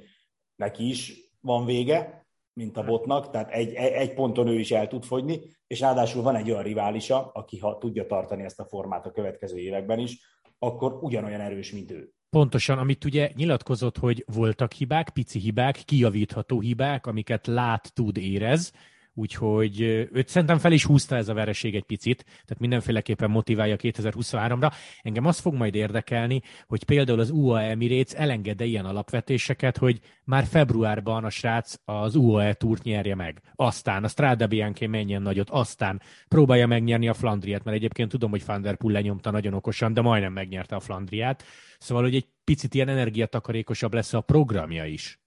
neki 0.57 0.89
is 0.89 1.31
van 1.41 1.65
vége, 1.65 2.27
mint 2.53 2.77
a 2.77 2.85
botnak, 2.85 3.31
tehát 3.31 3.51
egy, 3.51 3.75
egy 3.75 4.15
ponton 4.15 4.47
ő 4.47 4.59
is 4.59 4.71
el 4.71 4.89
tud 4.89 5.05
fogyni, 5.05 5.41
és 5.67 5.81
ráadásul 5.81 6.23
van 6.23 6.37
egy 6.37 6.51
olyan 6.51 6.63
riválisa, 6.63 7.31
aki 7.35 7.59
ha 7.59 7.79
tudja 7.79 8.07
tartani 8.07 8.45
ezt 8.45 8.61
a 8.61 8.65
formát 8.65 9.07
a 9.07 9.11
következő 9.11 9.59
években 9.59 9.99
is, 9.99 10.41
akkor 10.59 10.99
ugyanolyan 11.01 11.41
erős, 11.41 11.73
mint 11.73 11.91
ő. 11.91 12.13
Pontosan, 12.31 12.79
amit 12.79 13.05
ugye 13.05 13.31
nyilatkozott, 13.35 13.99
hogy 13.99 14.25
voltak 14.35 14.73
hibák, 14.73 15.11
pici 15.11 15.39
hibák, 15.39 15.83
kijavítható 15.85 16.61
hibák, 16.61 17.07
amiket 17.07 17.47
lát, 17.47 17.93
tud, 17.95 18.17
érez, 18.17 18.73
úgyhogy 19.21 19.81
őt 20.13 20.29
szerintem 20.29 20.59
fel 20.59 20.73
is 20.73 20.85
húzta 20.85 21.17
ez 21.17 21.29
a 21.29 21.35
vereség 21.35 21.75
egy 21.75 21.85
picit, 21.85 22.25
tehát 22.25 22.59
mindenféleképpen 22.59 23.31
motiválja 23.31 23.77
2023-ra. 23.79 24.73
Engem 25.03 25.27
azt 25.27 25.41
fog 25.41 25.55
majd 25.55 25.75
érdekelni, 25.75 26.43
hogy 26.67 26.85
például 26.85 27.21
az 27.21 27.31
UAE 27.31 27.71
Emirates 27.71 28.13
elengedde 28.13 28.65
ilyen 28.65 28.85
alapvetéseket, 28.85 29.77
hogy 29.77 30.01
már 30.25 30.45
februárban 30.45 31.25
a 31.25 31.31
srác 31.31 31.75
az 31.85 32.15
UAE 32.15 32.53
túrt 32.55 32.83
nyerje 32.83 33.15
meg. 33.15 33.43
Aztán 33.55 34.05
a 34.05 34.09
Strada 34.09 34.47
Bianchi 34.47 34.87
menjen 34.87 35.23
nagyot, 35.23 35.51
aztán 35.51 36.03
próbálja 36.29 36.67
megnyerni 36.67 37.09
a 37.09 37.15
Flandriát, 37.15 37.65
mert 37.65 37.77
egyébként 37.77 38.11
tudom, 38.11 38.31
hogy 38.31 38.47
Van 38.47 38.63
der 38.63 38.77
Poel 38.77 38.93
lenyomta 38.93 39.31
nagyon 39.31 39.55
okosan, 39.55 39.93
de 39.95 40.01
majdnem 40.01 40.33
megnyerte 40.33 40.77
a 40.77 40.81
Flandriát. 40.81 41.45
Szóval, 41.79 42.03
hogy 42.03 42.15
egy 42.15 42.29
picit 42.45 42.75
ilyen 42.75 42.89
energiatakarékosabb 42.89 43.95
lesz 43.95 44.13
a 44.13 44.21
programja 44.21 44.85
is. 44.85 45.21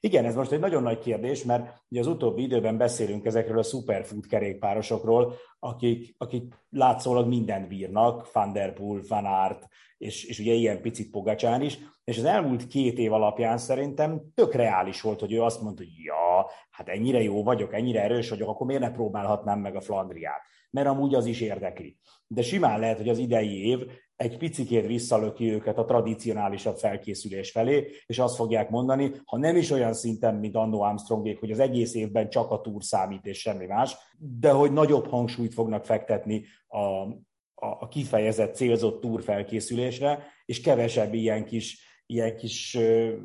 Igen, 0.00 0.24
ez 0.24 0.34
most 0.34 0.52
egy 0.52 0.60
nagyon 0.60 0.82
nagy 0.82 0.98
kérdés, 0.98 1.44
mert 1.44 1.82
ugye 1.88 2.00
az 2.00 2.06
utóbbi 2.06 2.42
időben 2.42 2.76
beszélünk 2.76 3.24
ezekről 3.24 3.58
a 3.58 3.62
superfood 3.62 4.26
kerékpárosokról, 4.26 5.34
akik, 5.58 6.14
akik 6.18 6.54
látszólag 6.70 7.28
mindent 7.28 7.68
bírnak, 7.68 8.32
Van 8.32 8.52
der 8.52 8.72
Poel, 8.72 9.02
Van 9.08 9.24
Aert, 9.24 9.68
és, 9.98 10.24
és 10.24 10.38
ugye 10.38 10.52
ilyen 10.52 10.80
picit 10.80 11.10
Pogacsán 11.10 11.62
is, 11.62 11.78
és 12.04 12.18
az 12.18 12.24
elmúlt 12.24 12.66
két 12.66 12.98
év 12.98 13.12
alapján 13.12 13.58
szerintem 13.58 14.22
tök 14.34 14.54
reális 14.54 15.00
volt, 15.00 15.20
hogy 15.20 15.32
ő 15.32 15.42
azt 15.42 15.62
mondta, 15.62 15.82
hogy 15.82 15.92
ja, 16.04 16.50
hát 16.70 16.88
ennyire 16.88 17.22
jó 17.22 17.42
vagyok, 17.42 17.74
ennyire 17.74 18.02
erős 18.02 18.28
vagyok, 18.28 18.48
akkor 18.48 18.66
miért 18.66 18.82
ne 18.82 18.90
próbálhatnám 18.90 19.60
meg 19.60 19.76
a 19.76 19.80
Flandriát? 19.80 20.42
Mert 20.70 20.86
amúgy 20.86 21.14
az 21.14 21.26
is 21.26 21.40
érdekli. 21.40 21.96
De 22.26 22.42
simán 22.42 22.80
lehet, 22.80 22.96
hogy 22.96 23.08
az 23.08 23.18
idei 23.18 23.66
év 23.66 23.86
egy 24.16 24.36
picikét 24.38 24.86
visszalöki 24.86 25.52
őket 25.52 25.78
a 25.78 25.84
tradicionálisabb 25.84 26.76
felkészülés 26.76 27.50
felé, 27.50 27.90
és 28.06 28.18
azt 28.18 28.36
fogják 28.36 28.70
mondani, 28.70 29.12
ha 29.24 29.38
nem 29.38 29.56
is 29.56 29.70
olyan 29.70 29.92
szinten, 29.92 30.34
mint 30.34 30.56
Anno 30.56 30.80
Armstrongék, 30.80 31.40
hogy 31.40 31.50
az 31.50 31.58
egész 31.58 31.94
évben 31.94 32.28
csak 32.28 32.50
a 32.50 32.60
túr 32.60 32.84
számít 32.84 33.26
és 33.26 33.40
semmi 33.40 33.66
más, 33.66 33.96
de 34.18 34.50
hogy 34.50 34.72
nagyobb 34.72 35.08
hangsúlyt 35.08 35.54
fognak 35.54 35.84
fektetni 35.84 36.44
a, 36.66 36.78
a, 36.78 37.16
a 37.54 37.88
kifejezett 37.88 38.54
célzott 38.54 39.00
túr 39.00 39.22
felkészülésre, 39.22 40.24
és 40.44 40.60
kevesebb 40.60 41.14
ilyen 41.14 41.44
kis 41.44 41.92
ilyen 42.06 42.36
kis 42.36 42.78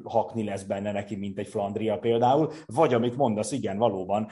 hakni 0.03 0.43
lesz 0.43 0.63
benne 0.63 0.91
neki, 0.91 1.15
mint 1.15 1.39
egy 1.39 1.48
Flandria 1.48 1.98
például, 1.98 2.51
vagy 2.65 2.93
amit 2.93 3.15
mondasz, 3.15 3.51
igen, 3.51 3.77
valóban 3.77 4.31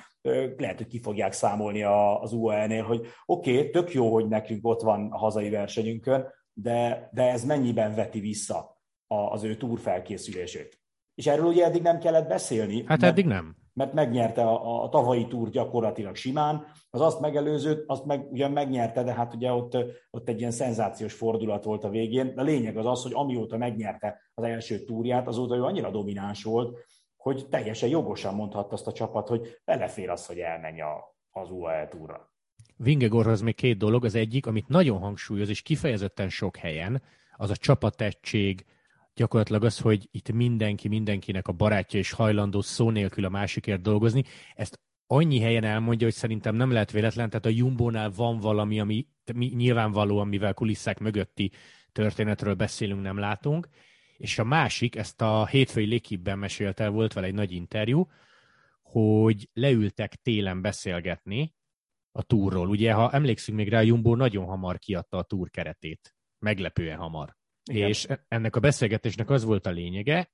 lehet, 0.57 0.77
hogy 0.77 0.87
ki 0.87 0.99
fogják 0.99 1.31
számolni 1.31 1.83
az 1.83 2.33
UAE-nél, 2.33 2.83
hogy 2.83 3.07
oké, 3.25 3.57
okay, 3.57 3.69
tök 3.69 3.93
jó, 3.93 4.13
hogy 4.13 4.27
nekünk 4.27 4.67
ott 4.67 4.81
van 4.81 5.11
a 5.11 5.17
hazai 5.17 5.49
versenyünkön, 5.49 6.27
de, 6.61 7.09
de 7.13 7.31
ez 7.31 7.45
mennyiben 7.45 7.95
veti 7.95 8.19
vissza 8.19 8.81
az 9.07 9.43
ő 9.43 9.57
túr 9.57 9.79
felkészülését. 9.79 10.81
És 11.15 11.27
erről 11.27 11.45
ugye 11.45 11.65
eddig 11.65 11.81
nem 11.81 11.99
kellett 11.99 12.27
beszélni. 12.27 12.77
Hát 12.77 12.87
mert, 12.87 13.03
eddig 13.03 13.25
nem. 13.25 13.55
Mert 13.73 13.93
megnyerte 13.93 14.43
a, 14.43 14.83
a 14.83 14.89
tavalyi 14.89 15.27
túr 15.27 15.49
gyakorlatilag 15.49 16.15
simán, 16.15 16.65
az 16.89 17.01
azt 17.01 17.19
megelőzőt, 17.19 17.83
azt 17.87 18.05
meg 18.05 18.31
ugyan 18.31 18.51
megnyerte, 18.51 19.03
de 19.03 19.13
hát 19.13 19.33
ugye 19.33 19.51
ott, 19.51 19.77
ott 20.09 20.29
egy 20.29 20.39
ilyen 20.39 20.51
szenzációs 20.51 21.13
fordulat 21.13 21.63
volt 21.63 21.83
a 21.83 21.89
végén. 21.89 22.33
A 22.35 22.41
lényeg 22.41 22.77
az 22.77 22.85
az, 22.85 23.03
hogy 23.03 23.13
amióta 23.15 23.57
megnyerte 23.57 24.21
az 24.33 24.43
első 24.43 24.83
túrját, 24.83 25.27
azóta 25.27 25.55
ő 25.55 25.63
annyira 25.63 25.89
domináns 25.89 26.43
volt, 26.43 26.77
hogy 27.15 27.47
teljesen 27.49 27.89
jogosan 27.89 28.33
mondhatta 28.33 28.73
azt 28.73 28.87
a 28.87 28.91
csapat, 28.91 29.27
hogy 29.27 29.59
belefér 29.65 30.09
az, 30.09 30.25
hogy 30.25 30.39
elmenj 30.39 30.81
a, 30.81 31.15
az 31.31 31.51
UAE 31.51 31.87
túra. 31.87 32.31
Vingegorhoz 32.77 33.41
még 33.41 33.55
két 33.55 33.77
dolog. 33.77 34.05
Az 34.05 34.15
egyik, 34.15 34.46
amit 34.46 34.67
nagyon 34.67 35.00
hangsúlyoz, 35.00 35.50
és 35.50 35.62
kifejezetten 35.62 36.29
sok 36.29 36.57
helyen, 36.57 37.01
az 37.38 37.50
a 37.50 37.55
csapatettség, 37.55 38.65
gyakorlatilag 39.15 39.63
az, 39.63 39.79
hogy 39.79 40.07
itt 40.12 40.31
mindenki 40.31 40.88
mindenkinek 40.88 41.48
a 41.48 41.51
barátja 41.51 42.00
és 42.00 42.12
hajlandó 42.12 42.62
szó 42.62 42.89
nélkül 42.89 43.25
a 43.25 43.29
másikért 43.29 43.81
dolgozni. 43.81 44.24
Ezt 44.55 44.79
annyi 45.07 45.39
helyen 45.39 45.63
elmondja, 45.63 46.07
hogy 46.07 46.15
szerintem 46.15 46.55
nem 46.55 46.72
lehet 46.72 46.91
véletlen, 46.91 47.29
tehát 47.29 47.46
a 47.46 47.50
Jumbónál 47.50 48.12
van 48.15 48.39
valami, 48.39 48.79
ami 48.79 49.07
nyilvánvaló, 49.36 50.17
amivel 50.17 50.53
kulisszák 50.53 51.00
mögötti 51.00 51.51
történetről 51.91 52.53
beszélünk, 52.53 53.01
nem 53.01 53.17
látunk. 53.17 53.67
És 54.17 54.39
a 54.39 54.43
másik, 54.43 54.96
ezt 54.96 55.22
a 55.22 55.46
hétfői 55.46 55.86
Lékibben 55.86 56.39
mesélt 56.39 56.79
el, 56.79 56.89
volt 56.89 57.13
vele 57.13 57.27
egy 57.27 57.34
nagy 57.34 57.51
interjú, 57.51 58.07
hogy 58.81 59.50
leültek 59.53 60.15
télen 60.15 60.62
beszélgetni, 60.62 61.55
a 62.17 62.24
túrról. 62.24 62.67
Ugye, 62.67 62.93
ha 62.93 63.12
emlékszünk 63.12 63.57
még 63.57 63.69
rá, 63.69 63.81
Jumbo 63.81 64.15
nagyon 64.15 64.45
hamar 64.45 64.79
kiadta 64.79 65.17
a 65.17 65.24
túr 65.24 65.50
keretét. 65.50 66.15
Meglepően 66.39 66.97
hamar. 66.97 67.36
Igen. 67.71 67.88
És 67.88 68.07
ennek 68.27 68.55
a 68.55 68.59
beszélgetésnek 68.59 69.29
az 69.29 69.43
volt 69.43 69.65
a 69.65 69.69
lényege, 69.69 70.31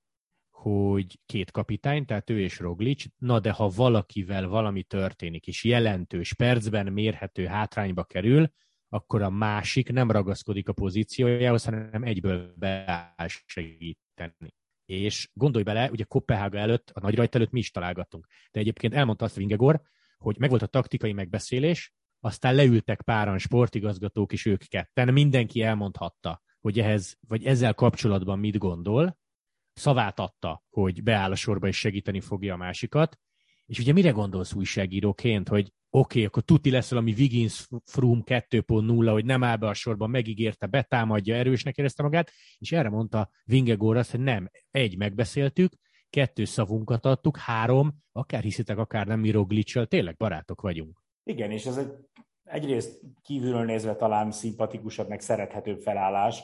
hogy 0.49 1.19
két 1.25 1.51
kapitány, 1.51 2.05
tehát 2.05 2.29
ő 2.29 2.39
és 2.39 2.59
Roglic, 2.59 3.05
na 3.17 3.39
de 3.39 3.51
ha 3.51 3.67
valakivel 3.67 4.47
valami 4.47 4.83
történik, 4.83 5.47
és 5.47 5.63
jelentős 5.63 6.33
percben 6.33 6.93
mérhető 6.93 7.45
hátrányba 7.45 8.03
kerül, 8.03 8.51
akkor 8.89 9.21
a 9.21 9.29
másik 9.29 9.91
nem 9.91 10.11
ragaszkodik 10.11 10.69
a 10.69 10.73
pozíciójához, 10.73 11.63
hanem 11.63 12.03
egyből 12.03 12.53
beáll 12.57 13.27
segíteni. 13.45 14.53
És 14.85 15.29
gondolj 15.33 15.63
bele, 15.63 15.89
ugye 15.91 16.03
Kopenhága 16.03 16.57
előtt, 16.57 16.89
a 16.93 16.99
nagy 16.99 17.15
rajt 17.15 17.35
előtt 17.35 17.51
mi 17.51 17.59
is 17.59 17.71
találgattunk. 17.71 18.27
De 18.51 18.59
egyébként 18.59 18.93
elmondta 18.93 19.25
azt 19.25 19.35
Vingegor, 19.35 19.81
hogy 20.23 20.37
megvolt 20.39 20.61
a 20.61 20.67
taktikai 20.67 21.13
megbeszélés, 21.13 21.93
aztán 22.19 22.55
leültek 22.55 23.01
páran 23.01 23.37
sportigazgatók 23.37 24.33
is 24.33 24.45
ők 24.45 24.63
ketten, 24.63 25.13
mindenki 25.13 25.61
elmondhatta, 25.61 26.41
hogy 26.61 26.79
ehhez, 26.79 27.17
vagy 27.27 27.45
ezzel 27.45 27.73
kapcsolatban 27.73 28.39
mit 28.39 28.57
gondol, 28.57 29.17
szavát 29.73 30.19
adta, 30.19 30.63
hogy 30.69 31.03
beáll 31.03 31.31
a 31.31 31.35
sorba 31.35 31.67
és 31.67 31.77
segíteni 31.77 32.19
fogja 32.19 32.53
a 32.53 32.57
másikat, 32.57 33.19
és 33.65 33.79
ugye 33.79 33.93
mire 33.93 34.09
gondolsz 34.09 34.53
újságíróként, 34.53 35.47
hogy 35.47 35.61
oké, 35.61 35.73
okay, 35.89 36.25
akkor 36.25 36.43
tuti 36.43 36.71
lesz 36.71 36.89
valami 36.89 37.13
Wiggins 37.17 37.67
Froome 37.85 38.21
2.0, 38.25 39.11
hogy 39.11 39.25
nem 39.25 39.43
áll 39.43 39.57
be 39.57 39.67
a 39.67 39.73
sorba, 39.73 40.07
megígérte, 40.07 40.65
betámadja, 40.65 41.35
erősnek 41.35 41.77
érezte 41.77 42.03
magát, 42.03 42.31
és 42.57 42.71
erre 42.71 42.89
mondta 42.89 43.29
Vingegor 43.43 43.97
azt, 43.97 44.11
hogy 44.11 44.19
nem, 44.19 44.49
egy, 44.71 44.97
megbeszéltük, 44.97 45.73
kettő 46.13 46.45
szavunkat 46.45 47.05
adtuk, 47.05 47.37
három, 47.37 47.93
akár 48.11 48.41
hiszitek, 48.41 48.77
akár 48.77 49.07
nem 49.07 49.25
író 49.25 49.45
glitch 49.45 49.87
tényleg 49.87 50.17
barátok 50.17 50.61
vagyunk. 50.61 51.03
Igen, 51.23 51.51
és 51.51 51.65
ez 51.65 51.77
egy, 51.77 51.91
egyrészt 52.43 53.01
kívülről 53.21 53.65
nézve 53.65 53.95
talán 53.95 54.31
szimpatikusabb, 54.31 55.09
meg 55.09 55.21
szerethetőbb 55.21 55.79
felállás, 55.79 56.43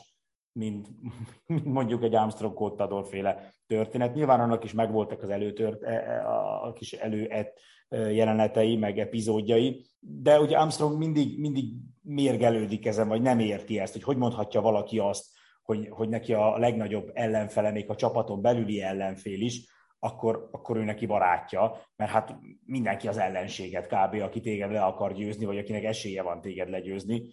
mint, 0.52 0.88
mondjuk 1.64 2.02
egy 2.02 2.14
Armstrong 2.14 2.54
Cottador 2.54 3.06
féle 3.06 3.52
történet. 3.66 4.14
Nyilván 4.14 4.40
annak 4.40 4.64
is 4.64 4.72
megvoltak 4.72 5.22
az 5.22 5.30
előtört, 5.30 5.82
e, 5.82 5.92
e, 5.92 6.26
a 6.62 6.72
kis 6.72 6.92
előet 6.92 7.60
jelenetei, 7.88 8.76
meg 8.76 8.98
epizódjai, 8.98 9.84
de 9.98 10.40
ugye 10.40 10.58
Armstrong 10.58 10.98
mindig, 10.98 11.40
mindig 11.40 11.74
mérgelődik 12.02 12.86
ezen, 12.86 13.08
vagy 13.08 13.22
nem 13.22 13.38
érti 13.38 13.78
ezt, 13.78 13.92
hogy 13.92 14.02
hogy 14.02 14.16
mondhatja 14.16 14.60
valaki 14.60 14.98
azt, 14.98 15.26
hogy, 15.70 15.88
hogy 15.90 16.08
neki 16.08 16.32
a 16.32 16.58
legnagyobb 16.58 17.10
ellenfele, 17.14 17.70
még 17.70 17.90
a 17.90 17.94
csapaton 17.94 18.40
belüli 18.42 18.82
ellenfél 18.82 19.40
is, 19.40 19.64
akkor, 19.98 20.48
akkor 20.52 20.76
ő 20.76 20.84
neki 20.84 21.06
barátja, 21.06 21.76
mert 21.96 22.10
hát 22.10 22.36
mindenki 22.64 23.08
az 23.08 23.18
ellenséget 23.18 23.86
kb., 23.86 24.20
aki 24.22 24.40
téged 24.40 24.72
le 24.72 24.82
akar 24.82 25.14
győzni, 25.14 25.44
vagy 25.44 25.58
akinek 25.58 25.84
esélye 25.84 26.22
van 26.22 26.40
téged 26.40 26.68
legyőzni, 26.68 27.32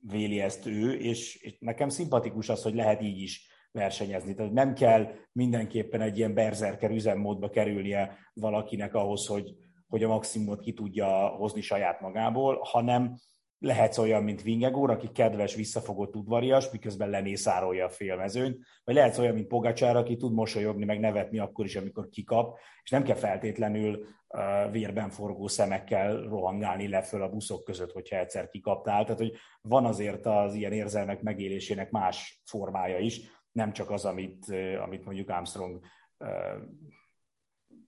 véli 0.00 0.40
ezt 0.40 0.66
ő, 0.66 0.92
és, 0.92 1.42
és 1.42 1.56
nekem 1.58 1.88
szimpatikus 1.88 2.48
az, 2.48 2.62
hogy 2.62 2.74
lehet 2.74 3.02
így 3.02 3.20
is 3.20 3.48
versenyezni. 3.72 4.34
Tehát 4.34 4.52
nem 4.52 4.74
kell 4.74 5.06
mindenképpen 5.32 6.00
egy 6.00 6.18
ilyen 6.18 6.34
berzerker 6.34 6.90
üzemmódba 6.90 7.48
kerülnie 7.48 8.16
valakinek 8.32 8.94
ahhoz, 8.94 9.26
hogy, 9.26 9.54
hogy 9.88 10.02
a 10.02 10.08
maximumot 10.08 10.60
ki 10.60 10.72
tudja 10.72 11.26
hozni 11.26 11.60
saját 11.60 12.00
magából, 12.00 12.60
hanem 12.62 13.14
lehetsz 13.58 13.98
olyan, 13.98 14.22
mint 14.22 14.42
Vingegór, 14.42 14.90
aki 14.90 15.12
kedves, 15.12 15.54
visszafogott 15.54 16.16
udvarias, 16.16 16.70
miközben 16.70 17.10
lemészárolja 17.10 17.84
a 17.84 17.90
félmezőnyt, 17.90 18.58
vagy 18.84 18.94
lehetsz 18.94 19.18
olyan, 19.18 19.34
mint 19.34 19.46
Pogacsár, 19.46 19.96
aki 19.96 20.16
tud 20.16 20.32
mosolyogni, 20.32 20.84
meg 20.84 21.00
nevetni 21.00 21.38
akkor 21.38 21.64
is, 21.64 21.76
amikor 21.76 22.08
kikap, 22.08 22.58
és 22.82 22.90
nem 22.90 23.02
kell 23.02 23.16
feltétlenül 23.16 24.06
uh, 24.28 24.72
vérben 24.72 25.10
forgó 25.10 25.46
szemekkel 25.46 26.22
rohangálni 26.22 26.88
le 26.88 27.02
föl 27.02 27.22
a 27.22 27.28
buszok 27.28 27.64
között, 27.64 27.92
hogyha 27.92 28.18
egyszer 28.18 28.48
kikaptál. 28.48 29.04
Tehát, 29.04 29.20
hogy 29.20 29.32
van 29.60 29.84
azért 29.84 30.26
az 30.26 30.54
ilyen 30.54 30.72
érzelmek 30.72 31.22
megélésének 31.22 31.90
más 31.90 32.42
formája 32.44 32.98
is, 32.98 33.20
nem 33.52 33.72
csak 33.72 33.90
az, 33.90 34.04
amit, 34.04 34.46
amit 34.82 35.04
mondjuk 35.04 35.28
Armstrong 35.28 35.80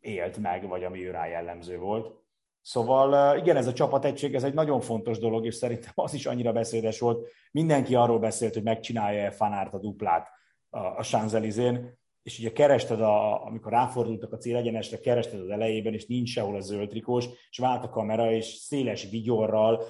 élt 0.01 0.37
meg, 0.37 0.69
vagy 0.69 0.85
ami 0.85 1.07
ő 1.07 1.11
rá 1.11 1.27
jellemző 1.27 1.79
volt. 1.79 2.15
Szóval 2.63 3.37
igen, 3.37 3.57
ez 3.57 3.67
a 3.67 3.73
csapategység, 3.73 4.35
ez 4.35 4.45
egy 4.45 4.55
nagyon 4.55 4.81
fontos 4.81 5.19
dolog, 5.19 5.47
és 5.47 5.55
szerintem 5.55 5.93
az 5.95 6.15
is 6.15 6.27
annyira 6.27 6.53
beszédes 6.53 7.01
volt. 7.01 7.29
Mindenki 7.53 7.95
arról 7.95 8.19
beszélt, 8.19 8.55
hogy 8.55 8.63
megcsinálja-e 8.63 9.31
Fanárt 9.31 9.75
a 9.75 9.79
duplát 9.79 10.29
a, 10.71 10.79
a 10.79 11.03
Sanzelizén, 11.03 11.99
és 12.23 12.39
ugye 12.39 12.53
kerested, 12.53 13.01
a, 13.01 13.45
amikor 13.47 13.73
ráfordultak 13.73 14.33
a 14.33 14.37
célegyenesre, 14.37 14.99
kerested 14.99 15.41
az 15.41 15.49
elejében, 15.49 15.95
és 15.95 16.07
nincs 16.07 16.31
sehol 16.31 16.57
a 16.57 16.61
zöld 16.61 16.89
trikós, 16.89 17.27
és 17.51 17.59
vált 17.59 17.85
a 17.85 17.89
kamera, 17.89 18.33
és 18.33 18.47
széles 18.47 19.11
vigyorral, 19.11 19.85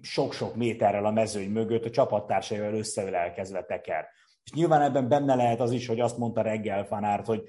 sok-sok 0.00 0.54
méterrel 0.54 1.04
a 1.04 1.10
mezőny 1.10 1.50
mögött 1.50 1.84
a 1.84 1.90
csapattársaival 1.90 2.74
összeölelkezve 2.74 3.64
teker. 3.64 4.06
És 4.44 4.52
nyilván 4.52 4.82
ebben 4.82 5.08
benne 5.08 5.34
lehet 5.34 5.60
az 5.60 5.72
is, 5.72 5.86
hogy 5.86 6.00
azt 6.00 6.18
mondta 6.18 6.42
reggel 6.42 6.84
Fanárt, 6.84 7.26
hogy 7.26 7.42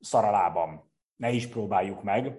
szaralában, 0.00 0.92
ne 1.16 1.30
is 1.30 1.46
próbáljuk 1.46 2.02
meg. 2.02 2.38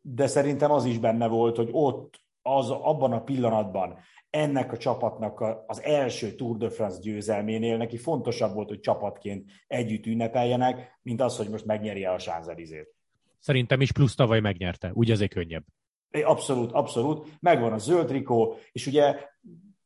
De 0.00 0.26
szerintem 0.26 0.70
az 0.70 0.84
is 0.84 0.98
benne 0.98 1.26
volt, 1.26 1.56
hogy 1.56 1.68
ott, 1.72 2.20
az, 2.42 2.70
abban 2.70 3.12
a 3.12 3.22
pillanatban 3.22 3.98
ennek 4.30 4.72
a 4.72 4.76
csapatnak 4.76 5.44
az 5.66 5.82
első 5.82 6.34
Tour 6.34 6.56
de 6.56 6.70
France 6.70 6.98
győzelménél 7.00 7.76
neki 7.76 7.96
fontosabb 7.96 8.54
volt, 8.54 8.68
hogy 8.68 8.80
csapatként 8.80 9.50
együtt 9.66 10.06
ünnepeljenek, 10.06 10.98
mint 11.02 11.20
az, 11.20 11.36
hogy 11.36 11.48
most 11.48 11.64
megnyerje 11.64 12.10
a 12.10 12.18
Sánzelizét. 12.18 12.94
Szerintem 13.38 13.80
is 13.80 13.92
plusz 13.92 14.14
tavaly 14.14 14.40
megnyerte, 14.40 14.90
úgy 14.94 15.10
azért 15.10 15.32
könnyebb. 15.32 15.64
Abszolút, 16.22 16.72
abszolút. 16.72 17.26
Megvan 17.40 17.72
a 17.72 17.78
zöld 17.78 18.06
trikó, 18.06 18.56
és 18.72 18.86
ugye 18.86 19.16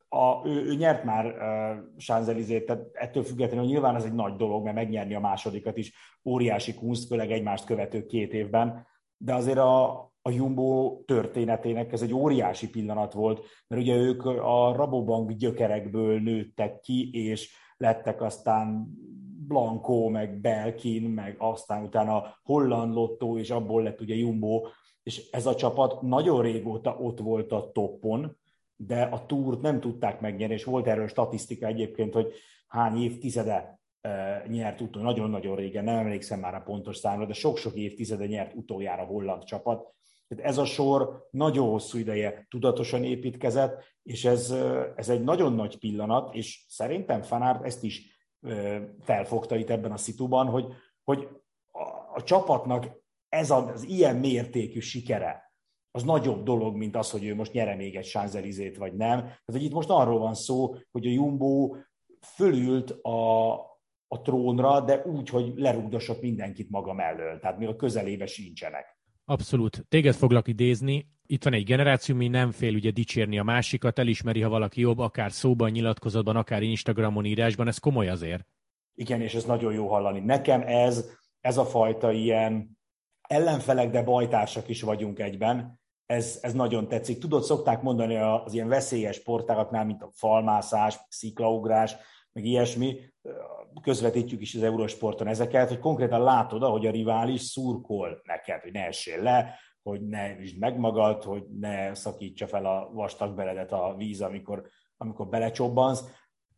a, 0.08 0.48
ő, 0.48 0.64
ő 0.64 0.74
nyert 0.74 1.04
már 1.04 1.26
uh, 1.26 1.84
Sánzelizét, 1.96 2.66
tehát 2.66 2.84
ettől 2.92 3.22
függetlenül 3.22 3.66
nyilván 3.66 3.94
ez 3.94 4.04
egy 4.04 4.12
nagy 4.12 4.36
dolog, 4.36 4.64
mert 4.64 4.76
megnyerni 4.76 5.14
a 5.14 5.20
másodikat 5.20 5.76
is 5.76 5.92
óriási 6.24 6.74
kunst, 6.74 7.06
főleg 7.06 7.30
egymást 7.30 7.64
követő 7.64 8.06
két 8.06 8.32
évben, 8.32 8.86
de 9.24 9.34
azért 9.34 9.58
a, 9.58 9.90
a 10.22 10.30
Jumbo 10.30 10.98
történetének 11.06 11.92
ez 11.92 12.02
egy 12.02 12.12
óriási 12.14 12.70
pillanat 12.70 13.12
volt, 13.12 13.44
mert 13.66 13.82
ugye 13.82 13.96
ők 13.96 14.24
a 14.24 14.72
Rabobank 14.76 15.32
gyökerekből 15.32 16.20
nőttek 16.20 16.80
ki, 16.80 17.10
és 17.12 17.56
lettek 17.76 18.22
aztán 18.22 18.86
Blanco, 19.46 20.08
meg 20.08 20.40
Belkin, 20.40 21.02
meg 21.02 21.36
aztán 21.38 21.82
utána 21.82 22.38
Holland 22.42 22.94
Lotto, 22.94 23.38
és 23.38 23.50
abból 23.50 23.82
lett 23.82 24.00
ugye 24.00 24.14
Jumbo, 24.14 24.66
és 25.02 25.30
ez 25.30 25.46
a 25.46 25.54
csapat 25.54 26.02
nagyon 26.02 26.42
régóta 26.42 26.96
ott 27.00 27.20
volt 27.20 27.52
a 27.52 27.70
toppon, 27.72 28.36
de 28.76 29.02
a 29.02 29.26
túrt 29.26 29.60
nem 29.60 29.80
tudták 29.80 30.20
megnyerni, 30.20 30.54
és 30.54 30.64
volt 30.64 30.86
erről 30.86 31.08
statisztika 31.08 31.66
egyébként, 31.66 32.14
hogy 32.14 32.32
hány 32.66 33.02
évtizede 33.02 33.80
nyert 34.48 34.80
utol, 34.80 35.02
nagyon-nagyon 35.02 35.56
régen, 35.56 35.84
nem 35.84 35.96
emlékszem 35.96 36.40
már 36.40 36.54
a 36.54 36.60
pontos 36.60 36.96
számra, 36.96 37.26
de 37.26 37.32
sok-sok 37.32 37.74
évtizede 37.74 38.26
nyert 38.26 38.54
utoljára 38.54 39.04
holland 39.04 39.44
csapat. 39.44 39.92
Tehát 40.28 40.44
ez 40.44 40.58
a 40.58 40.64
sor 40.64 41.28
nagyon 41.30 41.68
hosszú 41.68 41.98
ideje 41.98 42.46
tudatosan 42.50 43.04
építkezett, 43.04 43.82
és 44.02 44.24
ez, 44.24 44.54
ez 44.96 45.08
egy 45.08 45.22
nagyon 45.22 45.52
nagy 45.52 45.78
pillanat, 45.78 46.34
és 46.34 46.64
szerintem 46.68 47.22
Fanár 47.22 47.60
ezt 47.62 47.84
is 47.84 48.14
felfogta 49.00 49.56
itt 49.56 49.70
ebben 49.70 49.92
a 49.92 49.96
szituban, 49.96 50.46
hogy, 50.46 50.66
hogy 51.04 51.28
a, 51.70 51.82
a 52.14 52.22
csapatnak 52.24 53.02
ez 53.28 53.50
az, 53.50 53.64
az 53.66 53.84
ilyen 53.84 54.16
mértékű 54.16 54.80
sikere, 54.80 55.52
az 55.90 56.02
nagyobb 56.02 56.42
dolog, 56.42 56.76
mint 56.76 56.96
az, 56.96 57.10
hogy 57.10 57.24
ő 57.24 57.34
most 57.34 57.52
nyere 57.52 57.74
még 57.74 57.96
egy 57.96 58.04
sánzelizét, 58.04 58.76
vagy 58.76 58.94
nem. 58.94 59.18
Tehát, 59.18 59.42
hogy 59.44 59.62
itt 59.62 59.72
most 59.72 59.90
arról 59.90 60.18
van 60.18 60.34
szó, 60.34 60.74
hogy 60.90 61.06
a 61.06 61.10
Jumbo 61.10 61.76
fölült 62.20 62.90
a, 62.90 63.52
a 64.08 64.20
trónra, 64.20 64.80
de 64.80 65.02
úgy, 65.04 65.28
hogy 65.28 65.52
lerugdosott 65.56 66.20
mindenkit 66.20 66.70
maga 66.70 66.92
mellől, 66.92 67.38
tehát 67.38 67.58
még 67.58 67.68
a 67.68 67.76
közelébe 67.76 68.26
sincsenek. 68.26 68.98
Abszolút. 69.24 69.84
Téged 69.88 70.14
foglak 70.14 70.48
idézni. 70.48 71.08
Itt 71.26 71.44
van 71.44 71.52
egy 71.52 71.64
generáció, 71.64 72.16
mi 72.16 72.28
nem 72.28 72.50
fél 72.50 72.74
ugye 72.74 72.90
dicsérni 72.90 73.38
a 73.38 73.42
másikat, 73.42 73.98
elismeri, 73.98 74.40
ha 74.40 74.48
valaki 74.48 74.80
jobb, 74.80 74.98
akár 74.98 75.32
szóban, 75.32 75.70
nyilatkozatban, 75.70 76.36
akár 76.36 76.62
Instagramon, 76.62 77.24
írásban, 77.24 77.68
ez 77.68 77.78
komoly 77.78 78.08
azért. 78.08 78.46
Igen, 78.94 79.20
és 79.20 79.34
ez 79.34 79.44
nagyon 79.44 79.72
jó 79.72 79.88
hallani. 79.88 80.20
Nekem 80.20 80.62
ez, 80.66 81.10
ez 81.40 81.56
a 81.56 81.64
fajta 81.64 82.12
ilyen 82.12 82.78
ellenfelek, 83.28 83.90
de 83.90 84.02
bajtársak 84.02 84.68
is 84.68 84.82
vagyunk 84.82 85.18
egyben, 85.18 85.80
ez, 86.06 86.38
ez 86.42 86.52
nagyon 86.52 86.88
tetszik. 86.88 87.18
Tudod, 87.18 87.42
szokták 87.42 87.82
mondani 87.82 88.16
az 88.16 88.52
ilyen 88.52 88.68
veszélyes 88.68 89.16
sportágaknál, 89.16 89.84
mint 89.84 90.02
a 90.02 90.10
falmászás, 90.12 90.98
sziklaugrás, 91.08 91.96
meg 92.34 92.44
ilyesmi, 92.44 93.00
közvetítjük 93.82 94.40
is 94.40 94.54
az 94.54 94.62
Eurosporton 94.62 95.26
ezeket, 95.26 95.68
hogy 95.68 95.78
konkrétan 95.78 96.22
látod, 96.22 96.62
ahogy 96.62 96.86
a 96.86 96.90
rivális 96.90 97.40
szurkol 97.40 98.20
neked, 98.22 98.60
hogy 98.60 98.72
ne 98.72 98.86
essél 98.86 99.22
le, 99.22 99.58
hogy 99.82 100.06
ne 100.06 100.38
üsd 100.38 100.58
meg 100.58 100.78
magad, 100.78 101.22
hogy 101.22 101.44
ne 101.60 101.94
szakítsa 101.94 102.46
fel 102.46 102.66
a 102.66 102.90
vastag 102.92 103.34
beledet 103.34 103.72
a 103.72 103.94
víz, 103.96 104.20
amikor, 104.20 104.68
amikor 104.96 105.28
belecsobbansz. 105.28 106.04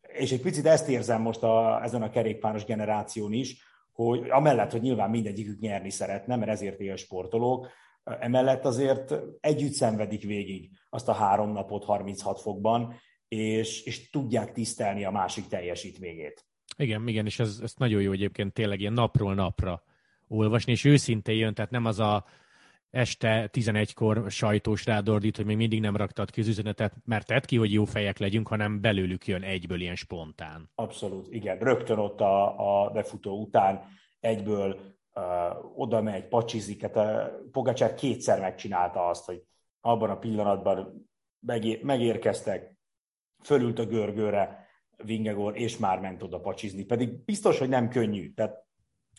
És 0.01 0.31
egy 0.31 0.41
picit 0.41 0.65
ezt 0.65 0.89
érzem 0.89 1.21
most 1.21 1.43
a, 1.43 1.83
ezen 1.83 2.01
a 2.01 2.09
kerékpáros 2.09 2.65
generáción 2.65 3.33
is, 3.33 3.63
hogy 3.91 4.29
amellett, 4.29 4.71
hogy 4.71 4.81
nyilván 4.81 5.09
mindegyikük 5.09 5.59
nyerni 5.59 5.89
szeretne, 5.89 6.35
mert 6.35 6.51
ezért 6.51 6.79
él 6.79 6.95
sportolók, 6.95 7.67
emellett 8.03 8.65
azért 8.65 9.15
együtt 9.39 9.71
szenvedik 9.71 10.23
végig 10.23 10.69
azt 10.89 11.07
a 11.07 11.13
három 11.13 11.51
napot 11.51 11.83
36 11.83 12.41
fokban, 12.41 12.93
és, 13.27 13.83
és 13.83 14.09
tudják 14.09 14.51
tisztelni 14.51 15.05
a 15.05 15.11
másik 15.11 15.47
teljesítményét. 15.47 16.45
Igen, 16.77 17.07
igen, 17.07 17.25
és 17.25 17.39
ez, 17.39 17.59
ez 17.61 17.73
nagyon 17.77 18.01
jó 18.01 18.11
egyébként 18.11 18.53
tényleg 18.53 18.79
ilyen 18.79 18.93
napról 18.93 19.33
napra 19.33 19.83
olvasni, 20.27 20.71
és 20.71 20.85
őszintén 20.85 21.35
jön, 21.35 21.53
tehát 21.53 21.71
nem 21.71 21.85
az 21.85 21.99
a 21.99 22.25
este 22.89 23.49
11-kor 23.53 24.31
sajtós 24.31 24.85
rádordít, 24.85 25.35
hogy 25.35 25.45
még 25.45 25.57
mindig 25.57 25.79
nem 25.79 25.95
raktad 25.95 26.31
ki 26.31 26.39
az 26.39 26.47
üzenetet, 26.47 26.93
mert 27.05 27.27
tett 27.27 27.45
ki, 27.45 27.57
hogy 27.57 27.73
jó 27.73 27.85
fejek 27.85 28.17
legyünk, 28.17 28.47
hanem 28.47 28.81
belőlük 28.81 29.27
jön 29.27 29.43
egyből 29.43 29.81
ilyen 29.81 29.95
spontán. 29.95 30.69
Abszolút, 30.75 31.33
igen. 31.33 31.57
Rögtön 31.57 31.97
ott 31.97 32.21
a, 32.21 32.85
a 32.85 32.89
befutó 32.89 33.41
után 33.41 33.81
egyből 34.19 34.79
uh, 35.13 35.79
oda 35.79 36.01
megy, 36.01 36.27
pacsizik. 36.27 36.81
Hát 36.81 36.95
a 36.95 37.31
Pogacsár 37.51 37.93
kétszer 37.93 38.39
megcsinálta 38.39 39.07
azt, 39.07 39.25
hogy 39.25 39.43
abban 39.81 40.09
a 40.09 40.17
pillanatban 40.17 41.09
megé- 41.39 41.83
megérkeztek, 41.83 42.76
fölült 43.43 43.79
a 43.79 43.85
görgőre 43.85 44.67
Vingegor, 45.03 45.57
és 45.57 45.77
már 45.77 45.99
ment 45.99 46.23
oda 46.23 46.39
pacsizni. 46.39 46.83
Pedig 46.83 47.23
biztos, 47.25 47.59
hogy 47.59 47.69
nem 47.69 47.89
könnyű. 47.89 48.33
Tehát 48.33 48.65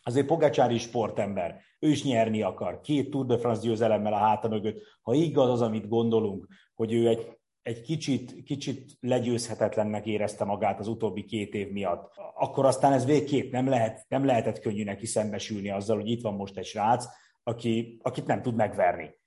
azért 0.03 0.27
Pogacsár 0.27 0.71
is 0.71 0.83
sportember, 0.83 1.61
ő 1.79 1.91
is 1.91 2.05
nyerni 2.05 2.43
akar. 2.43 2.81
Két 2.81 3.11
Tour 3.11 3.27
de 3.27 3.39
France 3.39 3.63
győzelemmel 3.63 4.13
a 4.13 4.19
háta 4.19 4.49
mögött. 4.49 4.83
Ha 5.03 5.15
igaz 5.15 5.51
az, 5.51 5.63
amit 5.63 5.89
gondolunk, 5.89 6.47
hogy 6.75 6.93
ő 6.93 7.09
egy, 7.09 7.39
egy 7.63 7.81
kicsit, 7.81 8.43
kicsit 8.43 8.93
legyőzhetetlennek 9.01 10.07
érezte 10.07 10.45
magát 10.45 10.79
az 10.79 10.89
utóbbi 10.89 11.25
két 11.25 11.55
év 11.55 11.71
miatt, 11.71 12.13
akkor 12.35 12.65
aztán 12.67 12.93
ez 12.93 13.05
végképp 13.05 13.53
nem, 13.53 13.69
lehet, 13.69 14.05
nem 14.09 14.25
lehetett 14.25 14.59
könnyű 14.59 14.85
neki 14.85 15.07
szembesülni 15.07 15.71
azzal, 15.71 15.97
hogy 15.97 16.11
itt 16.11 16.23
van 16.23 16.35
most 16.35 16.57
egy 16.57 16.67
srác, 16.67 17.07
aki, 17.43 17.99
akit 18.03 18.27
nem 18.27 18.43
tud 18.43 18.55
megverni 18.55 19.18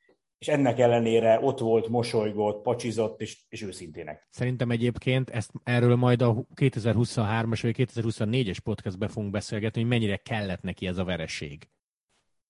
és 0.41 0.47
ennek 0.47 0.80
ellenére 0.80 1.39
ott 1.41 1.60
volt, 1.60 1.88
mosolygott, 1.88 2.62
pacsizott, 2.62 3.21
és, 3.21 3.39
és 3.49 3.62
őszintének. 3.62 4.27
Szerintem 4.30 4.71
egyébként 4.71 5.30
ezt 5.30 5.51
erről 5.63 5.95
majd 5.95 6.21
a 6.21 6.36
2023-as 6.56 7.60
vagy 7.62 7.75
2024-es 7.77 8.58
podcastbe 8.63 9.08
fogunk 9.08 9.32
beszélgetni, 9.32 9.82
hogy 9.82 9.89
mennyire 9.89 10.15
kellett 10.15 10.62
neki 10.62 10.88
ez 10.88 10.97
a 10.97 11.04
vereség. 11.04 11.67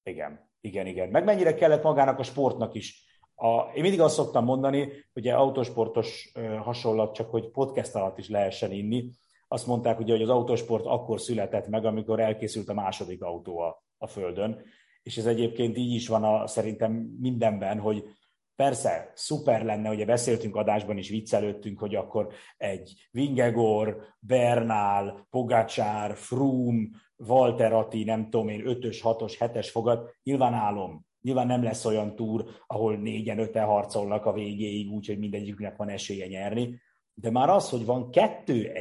Igen, 0.03 0.49
igen, 0.61 0.87
igen. 0.87 1.09
Meg 1.09 1.23
mennyire 1.23 1.53
kellett 1.53 1.83
magának 1.83 2.19
a 2.19 2.23
sportnak 2.23 2.73
is. 2.73 3.03
A, 3.35 3.61
én 3.73 3.81
mindig 3.81 4.01
azt 4.01 4.15
szoktam 4.15 4.43
mondani, 4.43 4.91
hogy 5.13 5.27
autosportos 5.27 6.31
hasonlat, 6.63 7.13
csak 7.13 7.29
hogy 7.29 7.49
podcast 7.49 7.95
alatt 7.95 8.17
is 8.17 8.29
lehessen 8.29 8.71
inni. 8.71 9.09
Azt 9.47 9.67
mondták, 9.67 9.99
ugye, 9.99 10.11
hogy 10.13 10.21
az 10.21 10.29
autosport 10.29 10.85
akkor 10.85 11.19
született 11.19 11.67
meg, 11.67 11.85
amikor 11.85 12.19
elkészült 12.19 12.69
a 12.69 12.73
második 12.73 13.21
autó 13.21 13.59
a, 13.59 13.83
a 13.97 14.07
Földön 14.07 14.61
és 15.03 15.17
ez 15.17 15.25
egyébként 15.25 15.77
így 15.77 15.93
is 15.93 16.07
van 16.07 16.23
a, 16.23 16.47
szerintem 16.47 16.91
mindenben, 17.19 17.79
hogy 17.79 18.03
persze 18.55 19.11
szuper 19.15 19.63
lenne, 19.63 19.89
ugye 19.89 20.05
beszéltünk 20.05 20.55
adásban 20.55 20.97
is, 20.97 21.09
viccelődtünk, 21.09 21.79
hogy 21.79 21.95
akkor 21.95 22.33
egy 22.57 22.93
Vingegor, 23.11 23.97
Bernál, 24.19 25.27
Pogacsár, 25.29 26.15
Froome, 26.15 26.87
Walter 27.15 27.73
Atti, 27.73 28.03
nem 28.03 28.29
tudom 28.29 28.47
én, 28.47 28.63
5-ös, 28.65 28.99
6-os, 29.03 29.35
7-es 29.39 29.67
fogad, 29.71 30.09
nyilván 30.23 30.53
álom. 30.53 31.05
Nyilván 31.21 31.47
nem 31.47 31.63
lesz 31.63 31.85
olyan 31.85 32.15
túr, 32.15 32.45
ahol 32.67 32.97
négyen, 32.97 33.39
öten 33.39 33.65
harcolnak 33.65 34.25
a 34.25 34.33
végéig, 34.33 34.91
úgyhogy 34.91 35.19
mindegyiknek 35.19 35.75
van 35.75 35.89
esélye 35.89 36.27
nyerni. 36.27 36.81
De 37.13 37.31
már 37.31 37.49
az, 37.49 37.69
hogy 37.69 37.85
van 37.85 38.11
kettő, 38.11 38.71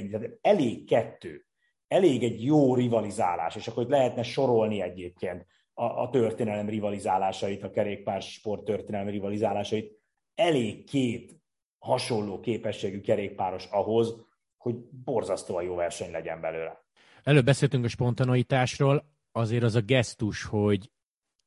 elég 0.41 0.87
kettő, 0.87 1.47
elég 1.89 2.23
egy 2.23 2.45
jó 2.45 2.75
rivalizálás, 2.75 3.57
és 3.57 3.69
akkor 3.69 3.87
lehetne 3.87 4.23
sorolni 4.23 4.81
egyébként 4.81 5.47
a, 5.81 6.03
a 6.03 6.11
történelem 6.11 6.69
rivalizálásait, 6.69 7.63
a 7.63 7.71
kerékpár 7.71 8.23
sport 8.23 8.65
történelem 8.65 9.09
rivalizálásait. 9.09 9.99
Elég 10.35 10.85
két 10.85 11.41
hasonló 11.79 12.41
képességű 12.41 13.01
kerékpáros 13.01 13.67
ahhoz, 13.71 14.15
hogy 14.57 14.75
borzasztóan 15.05 15.63
jó 15.63 15.75
verseny 15.75 16.11
legyen 16.11 16.41
belőle. 16.41 16.85
Előbb 17.23 17.45
beszéltünk 17.45 17.85
a 17.85 17.89
spontanoitásról, 17.89 19.05
azért 19.33 19.63
az 19.63 19.75
a 19.75 19.81
gesztus, 19.81 20.45
hogy 20.45 20.91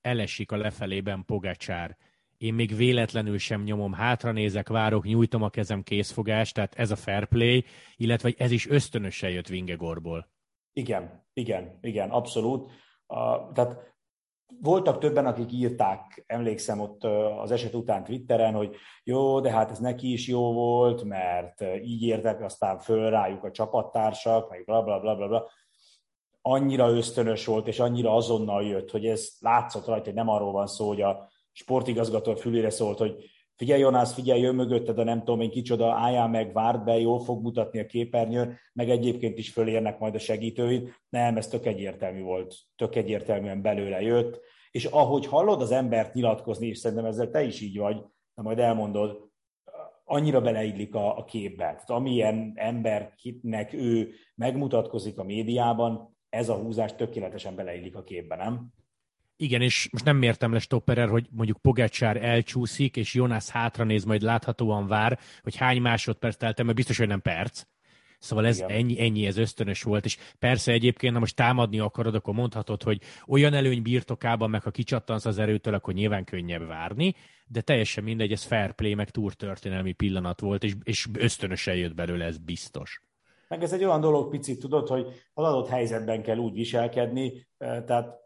elesik 0.02 0.52
a 0.52 0.58
lefelében 0.58 1.26
Pogacsár. 1.26 1.98
Én 2.38 2.54
még 2.54 2.76
véletlenül 2.76 3.38
sem 3.38 3.63
nyomom, 3.63 3.93
hátra 3.93 4.32
nézek, 4.32 4.67
várok, 4.67 5.06
nyújtom 5.06 5.43
a 5.43 5.50
kezem 5.50 5.84
készfogást, 5.84 6.54
tehát 6.54 6.76
ez 6.76 6.91
a 6.91 6.96
fair 6.96 7.26
play, 7.26 7.63
illetve 7.96 8.34
ez 8.38 8.52
is 8.52 8.67
ösztönösen 8.67 9.30
jött 9.30 9.48
Vingegorból. 9.48 10.32
Igen, 10.74 11.26
igen, 11.34 11.78
igen, 11.82 12.10
abszolút. 12.10 12.72
Uh, 13.08 13.52
tehát 13.52 13.92
voltak 14.62 14.97
többen, 14.99 15.25
akik 15.25 15.51
írták, 15.51 16.23
emlékszem 16.27 16.79
ott 16.79 17.03
az 17.41 17.51
eset 17.51 17.73
után 17.73 18.03
Twitteren, 18.03 18.53
hogy 18.53 18.75
jó, 19.03 19.39
de 19.39 19.51
hát 19.51 19.71
ez 19.71 19.79
neki 19.79 20.12
is 20.12 20.27
jó 20.27 20.53
volt, 20.53 21.03
mert 21.03 21.62
így 21.84 22.03
értek 22.03 22.41
aztán 22.41 22.79
föl 22.79 23.10
rájuk 23.10 23.43
a 23.43 23.51
csapattársak, 23.51 24.49
meg 24.49 24.63
bla 24.65 24.84
bla 24.84 24.99
bla 24.99 25.15
bla 25.15 25.27
bla. 25.27 25.49
Annyira 26.41 26.89
ösztönös 26.89 27.45
volt, 27.45 27.67
és 27.67 27.79
annyira 27.79 28.15
azonnal 28.15 28.63
jött, 28.63 28.91
hogy 28.91 29.06
ez 29.06 29.29
látszott 29.39 29.86
rajta, 29.86 30.06
hogy 30.06 30.13
nem 30.13 30.29
arról 30.29 30.51
van 30.51 30.67
szó, 30.67 30.88
hogy 30.88 31.01
a 31.01 31.29
sportigazgató 31.51 32.36
fülére 32.36 32.69
szólt, 32.69 32.97
hogy 32.97 33.33
figyelj 33.63 33.82
Jonász, 33.82 34.13
figyelj, 34.13 34.41
jön 34.41 34.56
mögötted, 34.56 34.95
de 34.95 35.04
nem 35.04 35.19
tudom 35.19 35.41
én 35.41 35.49
kicsoda, 35.49 35.93
álljál 35.93 36.28
meg, 36.28 36.54
várd 36.54 36.84
be, 36.84 36.99
jól 36.99 37.19
fog 37.19 37.41
mutatni 37.41 37.80
a 37.80 37.86
képernyőn, 37.86 38.58
meg 38.73 38.89
egyébként 38.89 39.38
is 39.38 39.49
fölérnek 39.49 39.99
majd 39.99 40.15
a 40.15 40.19
segítőid. 40.19 40.93
Nem, 41.10 41.38
ez 41.38 41.47
tök 41.47 41.65
egyértelmű 41.65 42.21
volt, 42.21 42.56
tök 42.76 42.95
egyértelműen 42.95 43.62
belőle 43.62 44.02
jött, 44.02 44.39
és 44.71 44.86
ahogy 44.86 45.26
hallod 45.26 45.62
az 45.62 45.71
embert 45.71 46.13
nyilatkozni, 46.13 46.67
és 46.67 46.78
szerintem 46.78 47.06
ezzel 47.06 47.30
te 47.30 47.43
is 47.43 47.62
így 47.62 47.78
vagy, 47.78 47.95
de 48.36 48.41
majd 48.41 48.60
elmondod, 48.60 49.30
annyira 50.04 50.41
beleillik 50.41 50.95
a, 50.95 51.17
a 51.17 51.23
képbe. 51.23 51.63
Tehát 51.63 51.89
amilyen 51.89 52.52
embernek 52.56 53.73
ő 53.73 54.13
megmutatkozik 54.36 55.19
a 55.19 55.23
médiában, 55.23 56.17
ez 56.30 56.49
a 56.49 56.56
húzás 56.56 56.95
tökéletesen 56.95 57.56
beleillik 57.56 57.95
a 57.95 58.04
képbe, 58.04 58.36
nem? 58.36 58.73
Igen, 59.38 59.62
és 59.62 59.89
most 59.91 60.06
nem 60.06 60.17
mértem 60.17 60.54
le 60.54 60.60
Stopperer, 60.60 61.10
hogy 61.10 61.28
mondjuk 61.32 61.58
Pogacsár 61.58 62.24
elcsúszik, 62.24 62.98
és 62.98 63.13
Jonas 63.13 63.50
hátra 63.50 63.84
néz, 63.84 64.04
majd 64.04 64.22
láthatóan 64.22 64.88
vár, 64.88 65.19
hogy 65.43 65.56
hány 65.56 65.82
másodperc 65.82 66.36
telt 66.36 66.63
mert 66.63 66.76
biztos, 66.76 66.98
hogy 66.98 67.08
nem 67.08 67.22
perc. 67.22 67.63
Szóval 68.19 68.46
ez 68.46 68.63
ennyi, 68.67 69.02
ennyi, 69.02 69.26
ez 69.26 69.38
ösztönös 69.38 69.84
volt, 69.84 70.06
és 70.06 70.17
persze 70.39 70.72
egyébként, 70.72 71.13
ha 71.13 71.19
most 71.19 71.36
támadni 71.36 71.80
akarod, 71.80 72.15
akkor 72.15 72.34
mondhatod, 72.34 72.84
hogy 72.84 73.02
olyan 73.28 73.54
előny 73.54 73.82
birtokában, 73.82 74.50
meg 74.50 74.63
ha 74.63 74.72
kicsattansz 74.72 75.26
az 75.26 75.39
erőtől, 75.39 75.74
akkor 75.74 75.93
nyilván 75.93 76.24
könnyebb 76.24 76.67
várni, 76.67 77.15
de 77.48 77.62
teljesen 77.62 78.04
mindegy, 78.04 78.32
ez 78.32 78.43
fair 78.43 78.72
play, 78.72 78.93
meg 78.93 79.10
történelmi 79.10 79.91
pillanat 79.91 80.39
volt, 80.39 80.63
és, 80.63 80.74
és 80.84 81.08
ösztönösen 81.13 81.76
jött 81.76 81.96
belőle, 81.96 82.26
ez 82.26 82.38
biztos. 82.38 83.02
Meg 83.48 83.63
ez 83.63 83.74
egy 83.74 83.84
olyan 83.84 84.02
dolog, 84.02 84.30
picit 84.30 84.60
tudod, 84.60 84.88
hogy 84.88 85.06
az 85.34 85.46
adott 85.46 85.67
helyzetben 85.67 86.22
kell 86.22 86.38
úgy 86.38 86.54
viselkedni, 86.54 87.46
tehát 87.58 88.22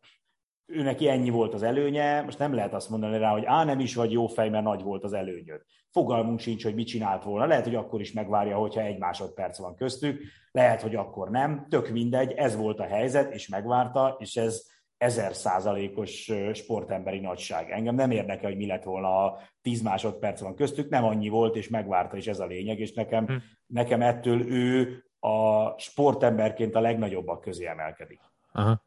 ő 0.68 0.82
neki 0.82 1.10
ennyi 1.10 1.30
volt 1.30 1.54
az 1.54 1.64
előnye, 1.64 2.22
most 2.22 2.40
nem 2.40 2.54
lehet 2.54 2.74
azt 2.74 2.90
mondani 2.90 3.18
rá, 3.18 3.32
hogy 3.32 3.46
á, 3.46 3.64
nem 3.64 3.80
is 3.80 3.96
vagy 3.96 4.12
jó 4.12 4.28
fej, 4.28 4.50
mert 4.50 4.64
nagy 4.64 4.84
volt 4.84 5.04
az 5.04 5.14
előnyöd. 5.14 5.62
Fogalmunk 5.92 6.40
sincs, 6.40 6.64
hogy 6.64 6.76
mit 6.76 6.88
csinált 6.88 7.24
volna. 7.24 7.46
Lehet, 7.46 7.64
hogy 7.64 7.76
akkor 7.76 8.02
is 8.02 8.12
megvárja, 8.12 8.58
hogyha 8.58 8.82
egy 8.82 8.98
másodperc 8.98 9.58
van 9.58 9.76
köztük, 9.76 10.22
lehet, 10.52 10.82
hogy 10.82 10.96
akkor 10.96 11.30
nem, 11.30 11.66
tök 11.70 11.90
mindegy, 11.90 12.32
ez 12.32 12.56
volt 12.56 12.80
a 12.80 12.86
helyzet, 12.86 13.34
és 13.34 13.48
megvárta, 13.48 14.16
és 14.20 14.36
ez 14.36 14.66
ezer 14.98 15.34
százalékos 15.34 16.32
sportemberi 16.54 17.20
nagyság. 17.20 17.72
Engem 17.72 17.96
nem 17.96 18.12
érdekel, 18.12 18.50
hogy 18.50 18.58
mi 18.58 18.68
lett 18.68 18.84
volna, 18.84 19.08
ha 19.08 19.40
tíz 19.62 19.82
másodperc 19.82 20.42
van 20.42 20.56
köztük, 20.56 20.90
nem 20.90 21.04
annyi 21.04 21.30
volt, 21.30 21.56
és 21.56 21.70
megvárta, 21.70 22.18
és 22.18 22.28
ez 22.28 22.40
a 22.40 22.46
lényeg, 22.46 22.80
és 22.80 22.94
nekem, 22.94 23.26
hm. 23.26 23.36
nekem 23.66 24.02
ettől 24.02 24.52
ő 24.52 25.04
a 25.20 25.80
sportemberként 25.80 26.76
a 26.76 26.80
legnagyobbak 26.80 27.42
közé 27.42 27.66
emelkedik. 27.66 28.20
Aha. 28.52 28.82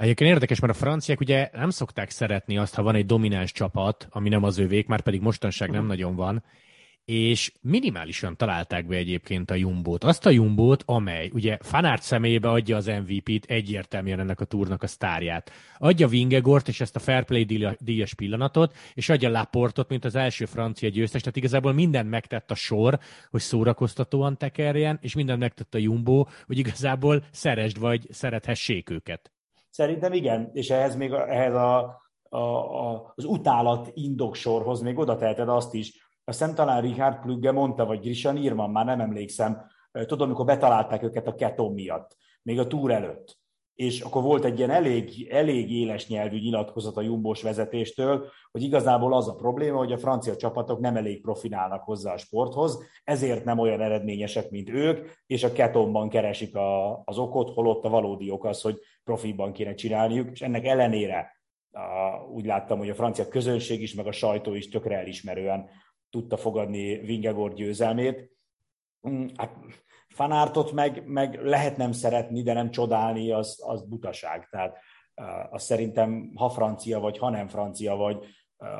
Egyébként 0.00 0.30
érdekes, 0.30 0.60
mert 0.60 0.72
a 0.72 0.76
franciák 0.76 1.20
ugye 1.20 1.50
nem 1.52 1.70
szokták 1.70 2.10
szeretni 2.10 2.58
azt, 2.58 2.74
ha 2.74 2.82
van 2.82 2.94
egy 2.94 3.06
domináns 3.06 3.52
csapat, 3.52 4.06
ami 4.10 4.28
nem 4.28 4.42
az 4.42 4.58
övék, 4.58 4.86
már 4.86 5.00
pedig 5.00 5.20
mostanság 5.20 5.70
nem 5.70 5.86
nagyon 5.86 6.14
van, 6.16 6.44
és 7.04 7.52
minimálisan 7.60 8.36
találták 8.36 8.86
be 8.86 8.96
egyébként 8.96 9.50
a 9.50 9.54
Jumbót. 9.54 10.04
Azt 10.04 10.26
a 10.26 10.30
Jumbót, 10.30 10.82
amely 10.86 11.30
ugye 11.32 11.58
Fanárt 11.60 12.02
személyébe 12.02 12.50
adja 12.50 12.76
az 12.76 12.86
MVP-t, 12.86 13.44
egyértelműen 13.44 14.20
ennek 14.20 14.40
a 14.40 14.44
túrnak 14.44 14.82
a 14.82 14.86
sztárját. 14.86 15.50
Adja 15.78 16.08
Vingegort 16.08 16.68
és 16.68 16.80
ezt 16.80 16.96
a 16.96 16.98
Fair 16.98 17.24
Play 17.24 17.74
díjas 17.78 18.14
pillanatot, 18.14 18.76
és 18.94 19.08
adja 19.08 19.30
Laportot, 19.30 19.88
mint 19.88 20.04
az 20.04 20.14
első 20.14 20.44
francia 20.44 20.88
győztes. 20.88 21.20
Tehát 21.20 21.36
igazából 21.36 21.72
mindent 21.72 22.10
megtett 22.10 22.50
a 22.50 22.54
sor, 22.54 22.98
hogy 23.30 23.40
szórakoztatóan 23.40 24.36
tekerjen, 24.36 24.98
és 25.02 25.14
mindent 25.14 25.40
megtett 25.40 25.74
a 25.74 25.78
Jumbo, 25.78 26.26
hogy 26.46 26.58
igazából 26.58 27.24
szeresd 27.30 27.78
vagy 27.78 28.06
szerethessék 28.10 28.90
őket. 28.90 29.30
Szerintem 29.70 30.12
igen, 30.12 30.50
és 30.52 30.70
ehhez 30.70 30.96
még 30.96 31.12
ehhez 31.12 31.54
a, 31.54 32.02
a, 32.28 32.36
a, 32.36 33.12
az 33.14 33.24
utálat 33.24 33.90
indoksorhoz 33.94 34.80
még 34.80 34.98
oda 34.98 35.16
teheted 35.16 35.48
azt 35.48 35.74
is. 35.74 36.08
Azt 36.24 36.54
talán 36.54 36.80
Richard 36.80 37.20
Plügge 37.20 37.52
mondta, 37.52 37.86
vagy 37.86 38.00
Grisha 38.00 38.32
Nirman, 38.32 38.70
már 38.70 38.84
nem 38.84 39.00
emlékszem, 39.00 39.66
tudom, 39.92 40.26
amikor 40.26 40.44
betalálták 40.44 41.02
őket 41.02 41.26
a 41.26 41.34
ketom 41.34 41.74
miatt, 41.74 42.16
még 42.42 42.58
a 42.58 42.66
túr 42.66 42.90
előtt. 42.90 43.39
És 43.80 44.00
akkor 44.00 44.22
volt 44.22 44.44
egy 44.44 44.58
ilyen 44.58 44.70
elég, 44.70 45.28
elég 45.30 45.72
éles 45.72 46.08
nyelvű 46.08 46.38
nyilatkozat 46.38 46.96
a 46.96 47.00
Jumbos 47.00 47.42
vezetéstől, 47.42 48.30
hogy 48.50 48.62
igazából 48.62 49.14
az 49.14 49.28
a 49.28 49.34
probléma, 49.34 49.78
hogy 49.78 49.92
a 49.92 49.98
francia 49.98 50.36
csapatok 50.36 50.80
nem 50.80 50.96
elég 50.96 51.20
profinálnak 51.20 51.82
hozzá 51.82 52.12
a 52.12 52.18
sporthoz, 52.18 52.82
ezért 53.04 53.44
nem 53.44 53.58
olyan 53.58 53.80
eredményesek, 53.80 54.50
mint 54.50 54.68
ők, 54.68 55.08
és 55.26 55.44
a 55.44 55.52
ketomban 55.52 56.08
keresik 56.08 56.56
a, 56.56 57.02
az 57.04 57.18
okot, 57.18 57.50
holott 57.54 57.84
a 57.84 57.88
valódi 57.88 58.30
ok 58.30 58.44
az, 58.44 58.60
hogy 58.60 58.78
profiban 59.04 59.52
kéne 59.52 59.74
csinálniuk, 59.74 60.30
és 60.30 60.40
ennek 60.40 60.64
ellenére 60.64 61.42
úgy 62.32 62.44
láttam, 62.44 62.78
hogy 62.78 62.90
a 62.90 62.94
francia 62.94 63.28
közönség 63.28 63.82
is, 63.82 63.94
meg 63.94 64.06
a 64.06 64.12
sajtó 64.12 64.54
is 64.54 64.68
tökre 64.68 64.96
elismerően 64.96 65.68
tudta 66.10 66.36
fogadni 66.36 66.96
Vingegor 66.96 67.54
győzelmét. 67.54 68.30
Mm, 69.08 69.26
hát 69.36 69.56
fanártot 70.14 70.72
meg, 70.72 71.06
meg 71.06 71.42
lehet 71.42 71.76
nem 71.76 71.92
szeretni, 71.92 72.42
de 72.42 72.52
nem 72.52 72.70
csodálni, 72.70 73.32
az, 73.32 73.62
az 73.66 73.88
butaság. 73.88 74.48
Tehát 74.50 74.78
az 75.50 75.62
szerintem, 75.62 76.32
ha 76.34 76.48
francia 76.48 77.00
vagy, 77.00 77.18
ha 77.18 77.30
nem 77.30 77.48
francia 77.48 77.94
vagy, 77.94 78.26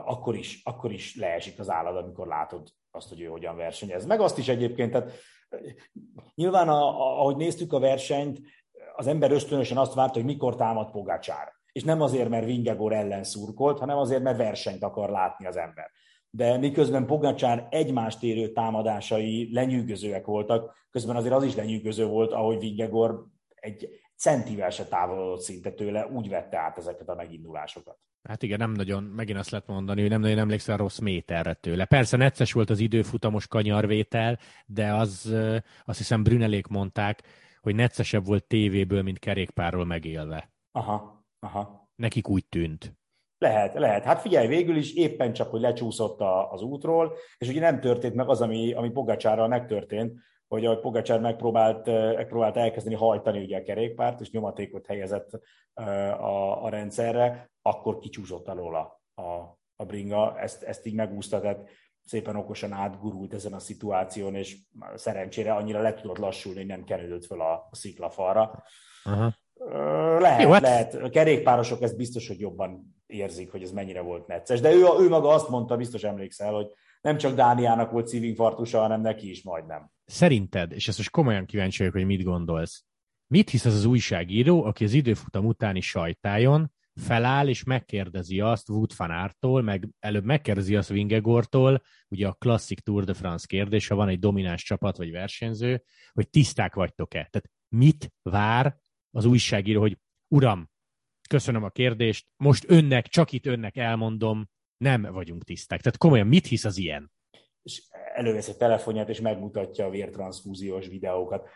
akkor 0.04 0.36
is, 0.36 0.60
akkor 0.64 0.92
is 0.92 1.16
leesik 1.16 1.58
az 1.58 1.70
állad, 1.70 1.96
amikor 1.96 2.26
látod 2.26 2.68
azt, 2.90 3.08
hogy 3.08 3.20
ő 3.20 3.26
hogyan 3.26 3.56
versenyez. 3.56 4.06
Meg 4.06 4.20
azt 4.20 4.38
is 4.38 4.48
egyébként, 4.48 4.90
tehát 4.90 5.12
nyilván, 6.34 6.68
a, 6.68 6.88
ahogy 7.20 7.36
néztük 7.36 7.72
a 7.72 7.78
versenyt, 7.78 8.40
az 8.96 9.06
ember 9.06 9.30
ösztönösen 9.30 9.76
azt 9.76 9.94
várta, 9.94 10.14
hogy 10.14 10.24
mikor 10.24 10.56
támad 10.56 10.90
Pogácsár. 10.90 11.52
És 11.72 11.82
nem 11.82 12.00
azért, 12.00 12.28
mert 12.28 12.44
Vingegor 12.44 12.92
ellen 12.92 13.24
szurkolt, 13.24 13.78
hanem 13.78 13.98
azért, 13.98 14.22
mert 14.22 14.36
versenyt 14.36 14.82
akar 14.82 15.10
látni 15.10 15.46
az 15.46 15.56
ember. 15.56 15.90
De 16.30 16.58
miközben 16.58 17.06
Pogacsár 17.06 17.66
egymást 17.70 18.22
érő 18.22 18.52
támadásai 18.52 19.48
lenyűgözőek 19.52 20.26
voltak, 20.26 20.74
közben 20.90 21.16
azért 21.16 21.34
az 21.34 21.44
is 21.44 21.54
lenyűgöző 21.54 22.06
volt, 22.06 22.32
ahogy 22.32 22.58
Vingegor 22.58 23.26
egy 23.54 23.88
centivel 24.16 24.70
se 24.70 24.84
távolodott 24.84 25.40
szinte 25.40 25.70
tőle, 25.70 26.06
úgy 26.06 26.28
vette 26.28 26.58
át 26.58 26.78
ezeket 26.78 27.08
a 27.08 27.14
megindulásokat. 27.14 27.98
Hát 28.22 28.42
igen, 28.42 28.58
nem 28.58 28.72
nagyon, 28.72 29.02
megint 29.02 29.38
azt 29.38 29.50
lehet 29.50 29.66
mondani, 29.66 30.00
hogy 30.00 30.10
nem 30.10 30.20
nagyon 30.20 30.38
emlékszel 30.38 30.76
rossz 30.76 30.98
méterre 30.98 31.54
tőle. 31.54 31.84
Persze 31.84 32.16
necces 32.16 32.52
volt 32.52 32.70
az 32.70 32.78
időfutamos 32.78 33.46
kanyarvétel, 33.46 34.38
de 34.66 34.94
az, 34.94 35.34
azt 35.84 35.98
hiszem 35.98 36.22
Brünelék 36.22 36.66
mondták, 36.66 37.22
hogy 37.60 37.74
neccesebb 37.74 38.26
volt 38.26 38.44
tévéből, 38.44 39.02
mint 39.02 39.18
kerékpárról 39.18 39.84
megélve. 39.84 40.52
Aha, 40.72 41.24
aha. 41.38 41.88
Nekik 41.96 42.28
úgy 42.28 42.46
tűnt. 42.46 42.99
Lehet, 43.40 43.74
lehet. 43.74 44.04
Hát 44.04 44.20
figyelj, 44.20 44.46
végül 44.46 44.76
is 44.76 44.94
éppen 44.94 45.32
csak, 45.32 45.50
hogy 45.50 45.60
lecsúszott 45.60 46.20
a, 46.20 46.52
az 46.52 46.62
útról, 46.62 47.16
és 47.38 47.48
ugye 47.48 47.60
nem 47.60 47.80
történt 47.80 48.14
meg 48.14 48.28
az, 48.28 48.40
ami, 48.40 48.72
ami 48.72 48.90
Pogacsárral 48.90 49.48
megtörtént, 49.48 50.12
hogy 50.48 50.66
a 50.66 50.80
Pogacsár 50.80 51.20
megpróbált, 51.20 51.86
megpróbált 52.16 52.56
elkezdeni 52.56 52.94
hajtani 52.94 53.42
ugye 53.42 53.58
a 53.58 53.62
kerékpárt, 53.62 54.20
és 54.20 54.30
nyomatékot 54.30 54.86
helyezett 54.86 55.30
a, 55.74 56.64
a 56.64 56.68
rendszerre, 56.68 57.50
akkor 57.62 57.98
kicsúszott 57.98 58.48
alól 58.48 58.74
a, 59.14 59.58
a, 59.76 59.84
bringa, 59.84 60.38
ezt, 60.38 60.62
ezt 60.62 60.86
így 60.86 60.94
megúszta, 60.94 61.40
tehát 61.40 61.68
szépen 62.04 62.36
okosan 62.36 62.72
átgurult 62.72 63.34
ezen 63.34 63.52
a 63.52 63.58
szituáción, 63.58 64.34
és 64.34 64.58
szerencsére 64.94 65.54
annyira 65.54 65.80
le 65.80 65.94
tudott 65.94 66.18
lassulni, 66.18 66.58
hogy 66.58 66.68
nem 66.68 66.84
került 66.84 67.26
fel 67.26 67.40
a, 67.40 67.52
a 67.70 67.76
sziklafalra. 67.76 68.62
Aha. 69.04 69.34
Lehet, 70.18 70.42
Jó, 70.42 70.50
hát... 70.50 70.62
lehet. 70.62 70.94
A 70.94 71.08
kerékpárosok 71.08 71.82
ezt 71.82 71.96
biztos, 71.96 72.28
hogy 72.28 72.40
jobban 72.40 72.99
érzik, 73.10 73.50
hogy 73.50 73.62
ez 73.62 73.72
mennyire 73.72 74.00
volt 74.00 74.26
necces. 74.26 74.60
De 74.60 74.72
ő, 74.72 74.84
ő 75.00 75.08
maga 75.08 75.28
azt 75.28 75.48
mondta, 75.48 75.76
biztos 75.76 76.02
emlékszel, 76.02 76.52
hogy 76.52 76.66
nem 77.00 77.16
csak 77.16 77.34
Dániának 77.34 77.90
volt 77.90 78.06
szívinfarktusa, 78.06 78.80
hanem 78.80 79.00
neki 79.00 79.30
is 79.30 79.42
majdnem. 79.42 79.90
Szerinted, 80.04 80.72
és 80.72 80.88
ezt 80.88 80.98
most 80.98 81.10
komolyan 81.10 81.46
kíváncsi 81.46 81.78
vagyok, 81.78 81.94
hogy 81.94 82.04
mit 82.04 82.22
gondolsz, 82.22 82.84
mit 83.26 83.50
hisz 83.50 83.64
az 83.64 83.74
az 83.74 83.84
újságíró, 83.84 84.64
aki 84.64 84.84
az 84.84 84.92
időfutam 84.92 85.46
utáni 85.46 85.80
sajtájon 85.80 86.70
feláll 86.94 87.48
és 87.48 87.64
megkérdezi 87.64 88.40
azt 88.40 88.68
Wood 88.68 88.92
Fanártól, 88.92 89.62
meg 89.62 89.88
előbb 89.98 90.24
megkérdezi 90.24 90.76
azt 90.76 90.88
Vingegortól, 90.88 91.82
ugye 92.08 92.28
a 92.28 92.32
klasszik 92.32 92.80
Tour 92.80 93.04
de 93.04 93.14
France 93.14 93.46
kérdés, 93.48 93.88
ha 93.88 93.94
van 93.94 94.08
egy 94.08 94.18
domináns 94.18 94.62
csapat 94.62 94.96
vagy 94.96 95.10
versenyző, 95.10 95.82
hogy 96.12 96.30
tiszták 96.30 96.74
vagytok-e. 96.74 97.28
Tehát 97.30 97.50
mit 97.68 98.12
vár 98.22 98.76
az 99.10 99.24
újságíró, 99.24 99.80
hogy 99.80 99.98
uram, 100.28 100.69
köszönöm 101.30 101.64
a 101.64 101.68
kérdést, 101.68 102.26
most 102.36 102.64
önnek, 102.68 103.06
csak 103.06 103.32
itt 103.32 103.46
önnek 103.46 103.76
elmondom, 103.76 104.48
nem 104.76 105.02
vagyunk 105.02 105.44
tiszták. 105.44 105.80
Tehát 105.80 105.98
komolyan, 105.98 106.26
mit 106.26 106.46
hisz 106.46 106.64
az 106.64 106.78
ilyen? 106.78 107.12
És 107.62 107.82
elővesz 108.14 108.48
egy 108.48 108.56
telefonját, 108.56 109.08
és 109.08 109.20
megmutatja 109.20 109.86
a 109.86 109.90
vértranszfúziós 109.90 110.86
videókat. 110.86 111.48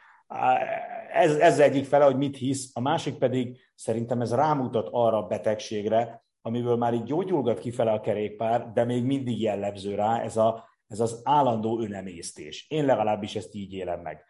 Ez, 1.13 1.37
ez 1.37 1.59
egyik 1.59 1.85
fele, 1.85 2.05
hogy 2.05 2.17
mit 2.17 2.37
hisz, 2.37 2.71
a 2.73 2.81
másik 2.81 3.15
pedig 3.15 3.59
szerintem 3.75 4.21
ez 4.21 4.35
rámutat 4.35 4.89
arra 4.91 5.17
a 5.17 5.27
betegségre, 5.27 6.25
amiből 6.43 6.77
már 6.77 6.95
így 6.95 7.03
gyógyulgat 7.03 7.59
kifele 7.59 7.93
a 7.93 8.01
kerékpár, 8.01 8.73
de 8.73 8.85
még 8.85 9.05
mindig 9.05 9.41
jellemző 9.41 9.95
rá, 9.95 10.21
ez, 10.21 10.37
a, 10.37 10.69
ez 10.87 11.01
az 11.01 11.21
állandó 11.25 11.81
önemésztés. 11.81 12.67
Én 12.69 12.85
legalábbis 12.85 13.37
ezt 13.37 13.55
így 13.55 13.73
élem 13.73 14.01
meg. 14.01 14.25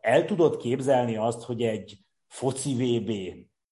El 0.00 0.24
tudod 0.24 0.56
képzelni 0.56 1.16
azt, 1.16 1.42
hogy 1.42 1.62
egy 1.62 1.98
foci 2.26 2.74
VB 2.74 3.10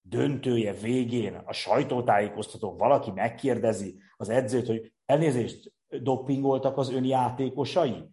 döntője 0.09 0.73
végén 0.73 1.43
a 1.45 1.53
sajtótájékoztató 1.53 2.77
valaki 2.77 3.11
megkérdezi 3.11 3.97
az 4.17 4.29
edzőt, 4.29 4.67
hogy 4.67 4.93
elnézést, 5.07 5.73
doppingoltak 5.88 6.79
az 6.79 6.93
ön 6.93 7.05
játékosai? 7.05 8.12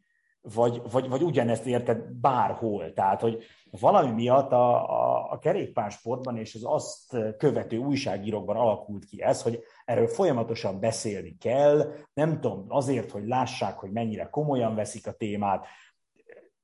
Vagy, 0.54 0.82
vagy, 0.92 1.10
vagy 1.10 1.22
ugyanezt 1.22 1.66
érted 1.66 2.12
bárhol. 2.12 2.94
Tehát, 2.94 3.22
hogy 3.22 3.44
valami 3.80 4.12
miatt 4.12 4.52
a, 4.52 4.90
a, 4.90 5.32
a 5.32 5.40
kerékpársportban 5.40 6.38
és 6.38 6.56
az 6.56 6.64
azt 6.66 7.18
követő 7.38 7.78
újságírókban 7.78 8.56
alakult 8.56 9.06
ki 9.06 9.22
ez, 9.22 9.42
hogy 9.42 9.64
erről 9.86 10.08
folyamatosan 10.08 10.80
beszélni 10.80 11.38
kell, 11.38 11.94
nem 12.14 12.40
tudom, 12.40 12.66
azért, 12.68 13.12
hogy 13.12 13.28
lássák, 13.28 13.78
hogy 13.80 13.92
mennyire 13.92 14.30
komolyan 14.30 14.76
veszik 14.76 15.08
a 15.08 15.12
témát. 15.12 15.66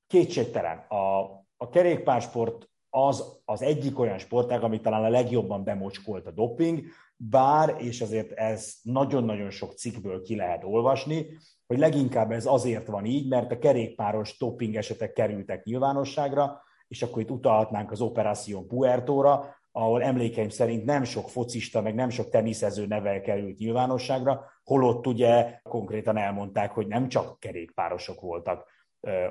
Kétségtelen, 0.06 0.78
a, 0.78 1.20
a 1.56 1.68
kerékpársport 1.70 2.68
az 2.90 3.40
az 3.44 3.62
egyik 3.62 3.98
olyan 3.98 4.18
sportág, 4.18 4.62
ami 4.62 4.80
talán 4.80 5.04
a 5.04 5.08
legjobban 5.08 5.64
bemocskolt 5.64 6.26
a 6.26 6.30
doping, 6.30 6.84
bár, 7.16 7.76
és 7.78 8.00
azért 8.00 8.32
ez 8.32 8.74
nagyon-nagyon 8.82 9.50
sok 9.50 9.72
cikkből 9.72 10.22
ki 10.22 10.36
lehet 10.36 10.64
olvasni, 10.64 11.26
hogy 11.66 11.78
leginkább 11.78 12.30
ez 12.30 12.46
azért 12.46 12.86
van 12.86 13.04
így, 13.04 13.28
mert 13.28 13.52
a 13.52 13.58
kerékpáros 13.58 14.38
doping 14.38 14.74
esetek 14.74 15.12
kerültek 15.12 15.64
nyilvánosságra, 15.64 16.62
és 16.88 17.02
akkor 17.02 17.22
itt 17.22 17.30
utalhatnánk 17.30 17.90
az 17.90 18.00
Operation 18.00 18.66
Puertóra, 18.66 19.56
ahol 19.72 20.02
emlékeim 20.02 20.48
szerint 20.48 20.84
nem 20.84 21.04
sok 21.04 21.28
focista, 21.28 21.80
meg 21.80 21.94
nem 21.94 22.08
sok 22.10 22.30
teniszező 22.30 22.86
neve 22.86 23.20
került 23.20 23.58
nyilvánosságra, 23.58 24.44
holott 24.64 25.06
ugye 25.06 25.60
konkrétan 25.62 26.16
elmondták, 26.16 26.70
hogy 26.70 26.86
nem 26.86 27.08
csak 27.08 27.40
kerékpárosok 27.40 28.20
voltak 28.20 28.66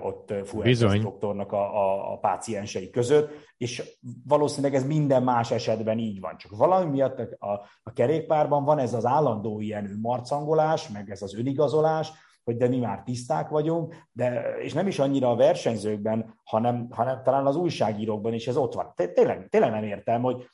ott 0.02 0.34
Fuentes 0.46 1.00
doktornak 1.00 1.52
a, 1.52 1.76
a, 1.76 2.12
a 2.14 2.18
páciensei 2.18 2.90
között, 2.90 3.32
és 3.58 4.00
valószínűleg 4.28 4.76
ez 4.76 4.86
minden 4.86 5.24
más 5.24 5.52
esetben 5.52 5.98
így 5.98 6.20
van. 6.20 6.38
Csak 6.38 6.58
valami 6.58 6.92
miatt 6.92 7.20
a, 7.20 7.52
a 7.84 7.94
kerékpárban 7.94 8.64
van 8.64 8.80
ez 8.80 8.94
az 8.94 9.06
állandó 9.06 9.60
ilyen 9.60 10.00
marcangolás, 10.02 10.90
meg 10.90 11.10
ez 11.10 11.22
az 11.22 11.36
önigazolás, 11.36 12.12
hogy 12.44 12.58
de 12.58 12.68
mi 12.68 12.80
már 12.80 13.04
tiszták 13.04 13.50
vagyunk, 13.50 13.96
de, 14.12 14.56
és 14.60 14.74
nem 14.74 14.88
is 14.88 15.00
annyira 15.00 15.30
a 15.30 15.36
versenyzőkben, 15.36 16.40
hanem, 16.44 16.88
hanem 16.90 17.24
talán 17.24 17.46
az 17.46 17.56
újságírókban 17.56 18.34
is 18.34 18.48
ez 18.48 18.58
ott 18.58 18.74
van. 18.74 18.94
Tényleg, 19.14 19.48
tényleg 19.50 19.72
nem 19.72 19.84
értem, 19.84 20.22
hogy 20.22 20.48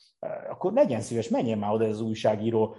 akkor 0.50 0.72
legyen 0.72 1.00
szíves, 1.00 1.28
menjen 1.28 1.58
már 1.58 1.72
oda 1.72 1.84
az 1.84 2.00
újságíró 2.00 2.76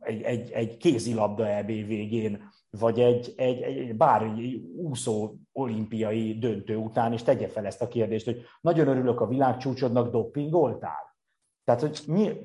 egy, 0.00 0.22
egy, 0.22 0.50
egy 0.50 0.76
kézilabda 0.76 1.48
EB 1.48 1.66
végén, 1.66 2.48
vagy 2.78 3.00
egy, 3.00 3.32
egy, 3.36 3.62
egy 3.62 3.96
bár 3.96 4.22
egy 4.22 4.54
úszó 4.76 5.34
olimpiai 5.52 6.38
döntő 6.38 6.76
után, 6.76 7.12
és 7.12 7.22
tegye 7.22 7.48
fel 7.48 7.66
ezt 7.66 7.82
a 7.82 7.88
kérdést, 7.88 8.24
hogy 8.24 8.42
nagyon 8.60 8.88
örülök 8.88 9.20
a 9.20 9.26
világcsúcsodnak, 9.26 10.10
doppingoltál? 10.10 11.16
Tehát, 11.64 11.80
hogy 11.80 12.00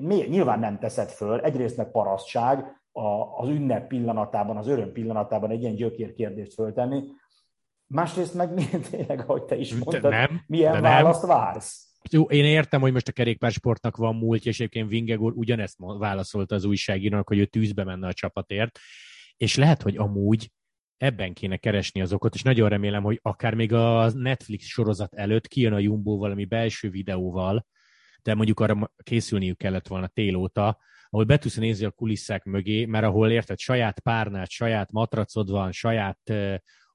nyilván 0.08 0.60
nem 0.60 0.80
teszed 0.80 1.10
föl, 1.10 1.40
egyrészt 1.40 1.78
meg 1.78 1.92
parasztság 1.92 2.82
a, 2.92 3.38
az 3.38 3.50
ünnep 3.50 3.88
pillanatában, 3.88 4.58
az 4.58 4.68
öröm 4.68 4.92
pillanatában 4.92 5.50
egy 5.50 5.62
ilyen 5.62 5.76
gyökér 5.76 6.14
kérdést 6.14 6.54
föltenni, 6.54 7.04
másrészt 7.88 8.34
meg 8.34 8.54
tényleg, 8.92 9.20
ahogy 9.20 9.44
te 9.44 9.56
is 9.56 9.74
mondtad, 9.74 10.12
nem, 10.12 10.42
milyen 10.48 10.82
választ 10.82 11.28
nem. 11.28 11.38
vársz? 11.38 11.88
Jó, 12.12 12.24
én 12.24 12.46
értem, 12.46 12.82
hogy 12.82 12.92
most 12.92 13.08
a 13.08 13.12
kerékpársportnak 13.12 13.98
van 13.98 14.16
múlt, 14.16 14.46
és 14.46 14.60
egyébként 14.60 14.90
Vingegor 14.90 15.34
ugyanezt 15.36 15.78
válaszolta 15.78 16.56
az 16.56 16.66
újságírónak, 16.66 17.28
hogy 17.28 17.40
ő 17.40 17.46
tűzbe 17.46 17.84
menne 17.84 18.08
a 18.08 18.14
csapatért, 18.14 18.80
és 19.40 19.56
lehet, 19.56 19.82
hogy 19.82 19.98
amúgy 19.98 20.52
ebben 20.98 21.34
kéne 21.34 21.58
keresni 21.58 22.02
az 22.02 22.14
okot, 22.14 22.36
és 22.36 22.42
nagyon 22.42 22.70
remélem, 22.70 23.04
hogy 23.04 23.20
akár 23.22 23.54
még 23.54 23.74
a 23.74 24.12
Netflix 24.12 24.66
sorozat 24.66 25.14
előtt 25.14 25.48
kijön 25.48 25.74
a 25.74 25.80
Jumbo 25.80 26.18
valami 26.18 26.46
belső 26.46 26.90
videóval, 26.90 27.66
de 28.22 28.34
mondjuk 28.34 28.60
arra 28.60 28.94
készülniük 29.04 29.58
kellett 29.58 29.88
volna 29.88 30.08
tél 30.08 30.36
óta, 30.36 30.78
ahol 31.10 31.26
be 31.26 31.38
tudsz 31.38 31.56
nézni 31.56 31.86
a 31.86 31.92
kulisszák 31.92 32.44
mögé, 32.44 32.86
mert 32.86 33.06
ahol 33.06 33.32
érted, 33.32 33.60
saját 33.60 34.00
párnát, 34.00 34.50
saját 34.50 34.92
matracod 34.92 35.50
van, 35.50 35.72
saját 35.72 36.20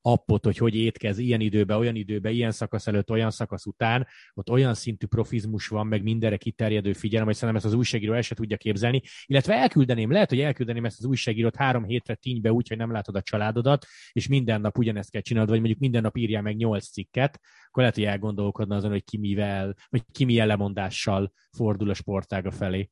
appot, 0.06 0.44
hogy 0.44 0.56
hogy 0.56 0.74
étkez 0.74 1.18
ilyen 1.18 1.40
időben, 1.40 1.78
olyan 1.78 1.94
időben, 1.94 2.32
ilyen 2.32 2.50
szakasz 2.50 2.86
előtt, 2.86 3.10
olyan 3.10 3.30
szakasz 3.30 3.66
után, 3.66 4.06
ott 4.34 4.50
olyan 4.50 4.74
szintű 4.74 5.06
profizmus 5.06 5.68
van, 5.68 5.86
meg 5.86 6.02
mindenre 6.02 6.36
kiterjedő 6.36 6.92
figyelem, 6.92 7.26
hogy 7.26 7.34
szerintem 7.34 7.56
ezt 7.56 7.66
az 7.72 7.74
újságíró 7.74 8.12
el 8.12 8.22
se 8.22 8.34
tudja 8.34 8.56
képzelni, 8.56 9.02
illetve 9.26 9.54
elküldeném, 9.54 10.10
lehet, 10.10 10.28
hogy 10.28 10.40
elküldeném 10.40 10.84
ezt 10.84 10.98
az 10.98 11.04
újságírót 11.04 11.56
három 11.56 11.84
hétre 11.84 12.14
tínybe 12.14 12.52
úgy, 12.52 12.68
hogy 12.68 12.76
nem 12.76 12.92
látod 12.92 13.16
a 13.16 13.22
családodat, 13.22 13.86
és 14.12 14.28
minden 14.28 14.60
nap 14.60 14.78
ugyanezt 14.78 15.10
kell 15.10 15.20
csinálod, 15.20 15.48
vagy 15.48 15.58
mondjuk 15.58 15.80
minden 15.80 16.02
nap 16.02 16.16
írjál 16.16 16.42
meg 16.42 16.56
nyolc 16.56 16.88
cikket, 16.90 17.40
akkor 17.66 17.82
lehet, 17.82 17.94
hogy 17.94 18.04
elgondolkodna 18.04 18.76
azon, 18.76 18.90
hogy 18.90 19.04
ki 19.04 19.18
mivel, 19.18 19.74
vagy 19.88 20.02
ki 20.12 20.24
milyen 20.24 20.46
lemondással 20.46 21.32
fordul 21.56 21.90
a 21.90 21.94
sportága 21.94 22.50
felé. 22.50 22.90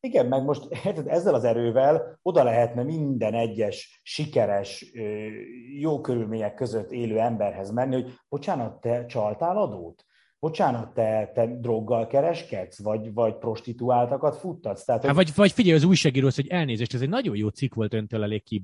Igen, 0.00 0.26
meg 0.26 0.44
most 0.44 0.68
ezzel 1.06 1.34
az 1.34 1.44
erővel 1.44 2.18
oda 2.22 2.42
lehetne 2.42 2.82
minden 2.82 3.34
egyes 3.34 4.00
sikeres, 4.02 4.92
jó 5.78 6.00
körülmények 6.00 6.54
között 6.54 6.90
élő 6.90 7.18
emberhez 7.18 7.70
menni, 7.70 7.94
hogy 7.94 8.12
bocsánat, 8.28 8.80
te 8.80 9.06
csaltál 9.06 9.56
adót? 9.56 10.04
Bocsánat, 10.40 10.94
te, 10.94 11.30
te 11.34 11.46
droggal 11.46 12.06
kereskedsz, 12.06 12.82
vagy, 12.82 13.12
vagy 13.12 13.36
prostituáltakat 13.36 14.36
futtatsz? 14.36 14.84
Tehát, 14.84 15.00
hogy... 15.00 15.10
Há, 15.10 15.16
vagy, 15.16 15.30
vagy 15.34 15.52
figyelj 15.52 15.76
az 15.76 15.84
újságíróhoz, 15.84 16.34
hogy 16.34 16.48
elnézést, 16.48 16.94
ez 16.94 17.00
egy 17.00 17.08
nagyon 17.08 17.36
jó 17.36 17.48
cikk 17.48 17.74
volt 17.74 17.94
öntől 17.94 18.22
elég 18.22 18.62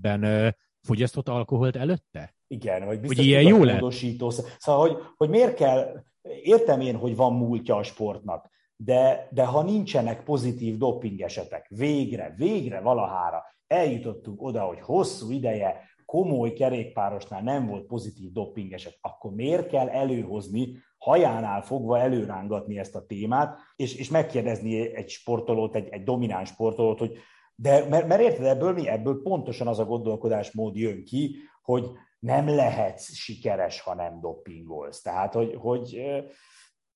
fogyasztott 0.80 1.28
alkoholt 1.28 1.76
előtte? 1.76 2.34
Igen, 2.46 2.84
vagy 2.84 3.00
biztos 3.00 3.18
hogy 3.18 3.26
ilyen 3.26 3.42
jó 3.42 3.58
módosító. 3.58 4.30
Szóval, 4.30 4.88
hogy, 4.88 5.02
hogy 5.16 5.28
miért 5.28 5.54
kell, 5.54 6.04
értem 6.42 6.80
én, 6.80 6.96
hogy 6.96 7.16
van 7.16 7.32
múltja 7.32 7.76
a 7.76 7.82
sportnak, 7.82 8.50
de, 8.84 9.28
de 9.30 9.44
ha 9.44 9.62
nincsenek 9.62 10.24
pozitív 10.24 10.76
doping 10.76 11.20
esetek, 11.20 11.66
végre, 11.68 12.34
végre 12.36 12.80
valahára 12.80 13.44
eljutottunk 13.66 14.42
oda, 14.42 14.62
hogy 14.62 14.80
hosszú 14.80 15.30
ideje 15.30 15.80
komoly 16.04 16.52
kerékpárosnál 16.52 17.42
nem 17.42 17.66
volt 17.66 17.86
pozitív 17.86 18.32
doping 18.32 18.72
eset, 18.72 18.98
akkor 19.00 19.34
miért 19.34 19.68
kell 19.68 19.88
előhozni, 19.88 20.76
hajánál 20.98 21.62
fogva 21.62 21.98
előrángatni 21.98 22.78
ezt 22.78 22.94
a 22.94 23.06
témát, 23.06 23.58
és, 23.76 23.94
és 23.94 24.10
megkérdezni 24.10 24.94
egy 24.94 25.08
sportolót, 25.08 25.74
egy, 25.74 25.88
egy 25.88 26.02
domináns 26.02 26.48
sportolót, 26.48 26.98
hogy 26.98 27.18
de 27.56 27.88
mert, 27.88 28.06
mert 28.06 28.20
érted, 28.20 28.44
ebből 28.44 28.72
mi? 28.72 28.88
Ebből 28.88 29.22
pontosan 29.22 29.66
az 29.66 29.78
a 29.78 29.84
gondolkodásmód 29.84 30.76
jön 30.76 31.04
ki, 31.04 31.36
hogy 31.62 31.90
nem 32.18 32.48
lehetsz 32.48 33.12
sikeres, 33.12 33.80
ha 33.80 33.94
nem 33.94 34.20
dopingolsz. 34.20 35.02
Tehát, 35.02 35.34
hogy, 35.34 35.54
hogy 35.58 36.00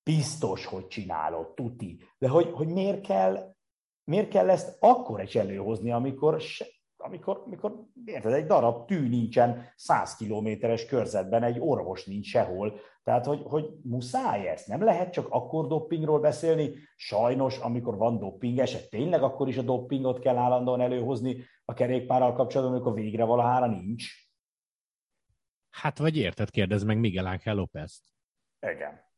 biztos, 0.03 0.65
hogy 0.65 0.87
csinálod, 0.87 1.53
tuti. 1.53 2.03
De 2.17 2.27
hogy, 2.27 2.51
hogy 2.51 2.67
miért, 2.67 3.01
kell, 3.01 3.55
miért 4.03 4.29
kell 4.29 4.49
ezt 4.49 4.77
akkor 4.79 5.21
is 5.21 5.35
előhozni, 5.35 5.91
amikor, 5.91 6.41
amikor, 6.97 7.41
amikor 7.45 7.85
érted, 8.05 8.33
egy 8.33 8.45
darab 8.45 8.87
tű 8.87 9.09
nincsen 9.09 9.65
100 9.75 10.15
kilométeres 10.15 10.85
körzetben, 10.85 11.43
egy 11.43 11.59
orvos 11.59 12.05
nincs 12.05 12.27
sehol. 12.27 12.79
Tehát, 13.03 13.25
hogy, 13.25 13.41
hogy 13.43 13.69
muszáj 13.83 14.47
ezt? 14.47 14.67
Nem 14.67 14.83
lehet 14.83 15.13
csak 15.13 15.27
akkor 15.29 15.67
doppingról 15.67 16.19
beszélni? 16.19 16.73
Sajnos, 16.95 17.57
amikor 17.57 17.97
van 17.97 18.19
dopping 18.19 18.59
eset, 18.59 18.89
tényleg 18.89 19.23
akkor 19.23 19.47
is 19.47 19.57
a 19.57 19.61
doppingot 19.61 20.19
kell 20.19 20.37
állandóan 20.37 20.81
előhozni 20.81 21.45
a 21.65 21.73
kerékpárral 21.73 22.33
kapcsolatban, 22.33 22.75
amikor 22.75 22.93
végre 22.93 23.23
valahára 23.23 23.67
nincs? 23.67 24.05
Hát 25.69 25.97
vagy 25.97 26.17
érted, 26.17 26.49
kérdez 26.49 26.83
meg 26.83 26.99
Miguel 26.99 27.27
Ángel 27.27 27.55
López-t. 27.55 28.03
Igen 28.59 29.08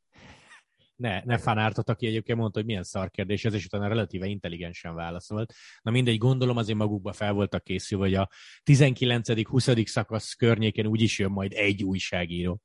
ne, 1.01 1.21
ne 1.23 1.37
fanártot, 1.37 1.89
aki 1.89 2.07
egyébként 2.07 2.37
mondta, 2.37 2.57
hogy 2.59 2.67
milyen 2.67 2.83
szar 2.83 3.09
kérdés 3.09 3.45
ez, 3.45 3.53
és 3.53 3.65
utána 3.65 3.87
relatíve 3.87 4.25
intelligensen 4.25 4.95
válaszolt. 4.95 5.53
Na 5.81 5.91
mindegy, 5.91 6.17
gondolom 6.17 6.57
azért 6.57 6.77
magukba 6.77 7.13
fel 7.13 7.33
voltak 7.33 7.63
készülve, 7.63 8.03
hogy 8.03 8.13
a 8.13 8.29
19.-20. 8.63 9.85
szakasz 9.85 10.33
környékén 10.33 10.85
úgyis 10.85 11.19
jön 11.19 11.31
majd 11.31 11.53
egy 11.53 11.83
újságíró. 11.83 12.61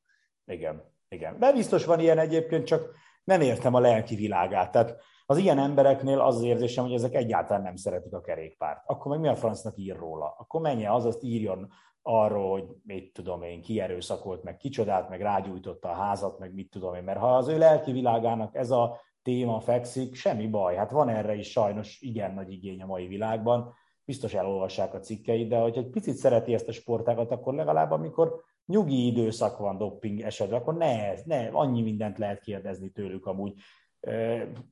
Igen, 0.47 0.83
igen. 1.09 1.39
De 1.39 1.53
biztos 1.53 1.85
van 1.85 2.01
ilyen 2.01 2.19
egyébként, 2.19 2.67
csak 2.67 2.95
nem 3.25 3.41
értem 3.41 3.75
a 3.75 3.81
lelki 3.81 4.15
világát. 4.15 4.73
Tehát 4.73 4.97
az 5.27 5.39
ilyen 5.39 5.59
embereknél 5.59 6.21
az 6.21 6.37
az 6.37 6.43
érzésem, 6.43 6.85
hogy 6.85 6.95
ezek 6.95 7.15
egyáltalán 7.15 7.63
nem 7.63 7.77
szeretik 7.77 8.13
a 8.13 8.21
kerékpárt. 8.21 8.83
Akkor 8.87 9.11
meg 9.11 9.21
mi 9.21 9.29
a 9.29 9.37
francnak 9.37 9.77
ír 9.77 9.97
róla? 9.97 10.35
Akkor 10.39 10.61
menjen 10.61 10.93
az, 10.93 11.05
azt 11.05 11.23
írjon 11.23 11.73
arról, 12.09 12.51
hogy 12.51 12.65
mit 12.85 13.13
tudom 13.13 13.43
én, 13.43 13.63
ki 13.63 13.81
erőszakolt, 13.81 14.43
meg 14.43 14.57
kicsodát, 14.57 15.09
meg 15.09 15.21
rágyújtotta 15.21 15.89
a 15.89 15.95
házat, 15.95 16.39
meg 16.39 16.55
mit 16.55 16.71
tudom 16.71 16.95
én. 16.95 17.03
Mert 17.03 17.19
ha 17.19 17.37
az 17.37 17.49
ő 17.49 17.59
lelki 17.59 17.93
világának 17.93 18.55
ez 18.55 18.71
a 18.71 19.01
téma 19.23 19.61
fekszik, 19.61 20.15
semmi 20.15 20.47
baj. 20.47 20.77
Hát 20.77 20.91
van 20.91 21.09
erre 21.09 21.35
is 21.35 21.51
sajnos 21.51 22.01
igen 22.01 22.35
nagy 22.35 22.53
igény 22.53 22.83
a 22.83 22.87
mai 22.87 23.07
világban. 23.07 23.75
Biztos 24.05 24.35
elolvassák 24.35 24.95
a 24.95 24.99
cikkeit, 24.99 25.49
de 25.49 25.59
hogy 25.59 25.77
egy 25.77 25.91
picit 25.91 26.15
szereti 26.15 26.55
ezt 26.55 26.69
a 26.69 26.73
sportágat, 26.73 27.31
akkor 27.31 27.55
legalább 27.55 27.91
amikor 27.91 28.45
nyugi 28.67 29.07
időszak 29.07 29.59
van 29.59 29.79
dopping 29.79 30.21
esetben, 30.21 30.61
akkor 30.61 30.77
ne, 30.77 31.13
ne, 31.25 31.49
annyi 31.49 31.83
mindent 31.83 32.19
lehet 32.19 32.41
kérdezni 32.41 32.91
tőlük 32.91 33.27
amúgy. 33.27 33.53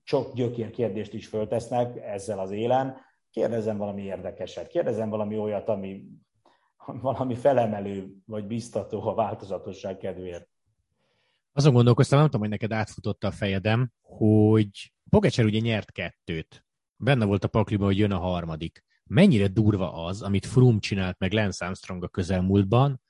Sok 0.02 0.34
gyökér 0.34 0.70
kérdést 0.70 1.14
is 1.14 1.26
föltesznek 1.26 1.96
ezzel 1.96 2.38
az 2.38 2.50
élen. 2.50 2.96
Kérdezem 3.30 3.76
valami 3.76 4.02
érdekeset, 4.02 4.66
kérdezem 4.66 5.10
valami 5.10 5.38
olyat, 5.38 5.68
ami 5.68 6.04
valami 7.02 7.34
felemelő 7.34 8.16
vagy 8.26 8.46
biztató 8.46 9.08
a 9.08 9.14
változatosság 9.14 9.96
kedvéért. 9.96 10.48
Azon 11.52 11.72
gondolkoztam, 11.72 12.18
nem 12.18 12.26
tudom, 12.26 12.40
hogy 12.40 12.50
neked 12.50 12.72
átfutott 12.72 13.24
a 13.24 13.30
fejedem, 13.30 13.92
hogy 14.00 14.92
Pogacser 15.10 15.44
ugye 15.44 15.58
nyert 15.58 15.92
kettőt. 15.92 16.64
Benne 16.96 17.24
volt 17.24 17.44
a 17.44 17.48
pakliban, 17.48 17.86
hogy 17.86 17.98
jön 17.98 18.12
a 18.12 18.18
harmadik. 18.18 18.84
Mennyire 19.04 19.48
durva 19.48 20.04
az, 20.04 20.22
amit 20.22 20.46
Froome 20.46 20.78
csinált 20.78 21.18
meg 21.18 21.32
Lance 21.32 21.64
Armstrong 21.64 22.04
a 22.04 22.08
közelmúltban, 22.08 23.00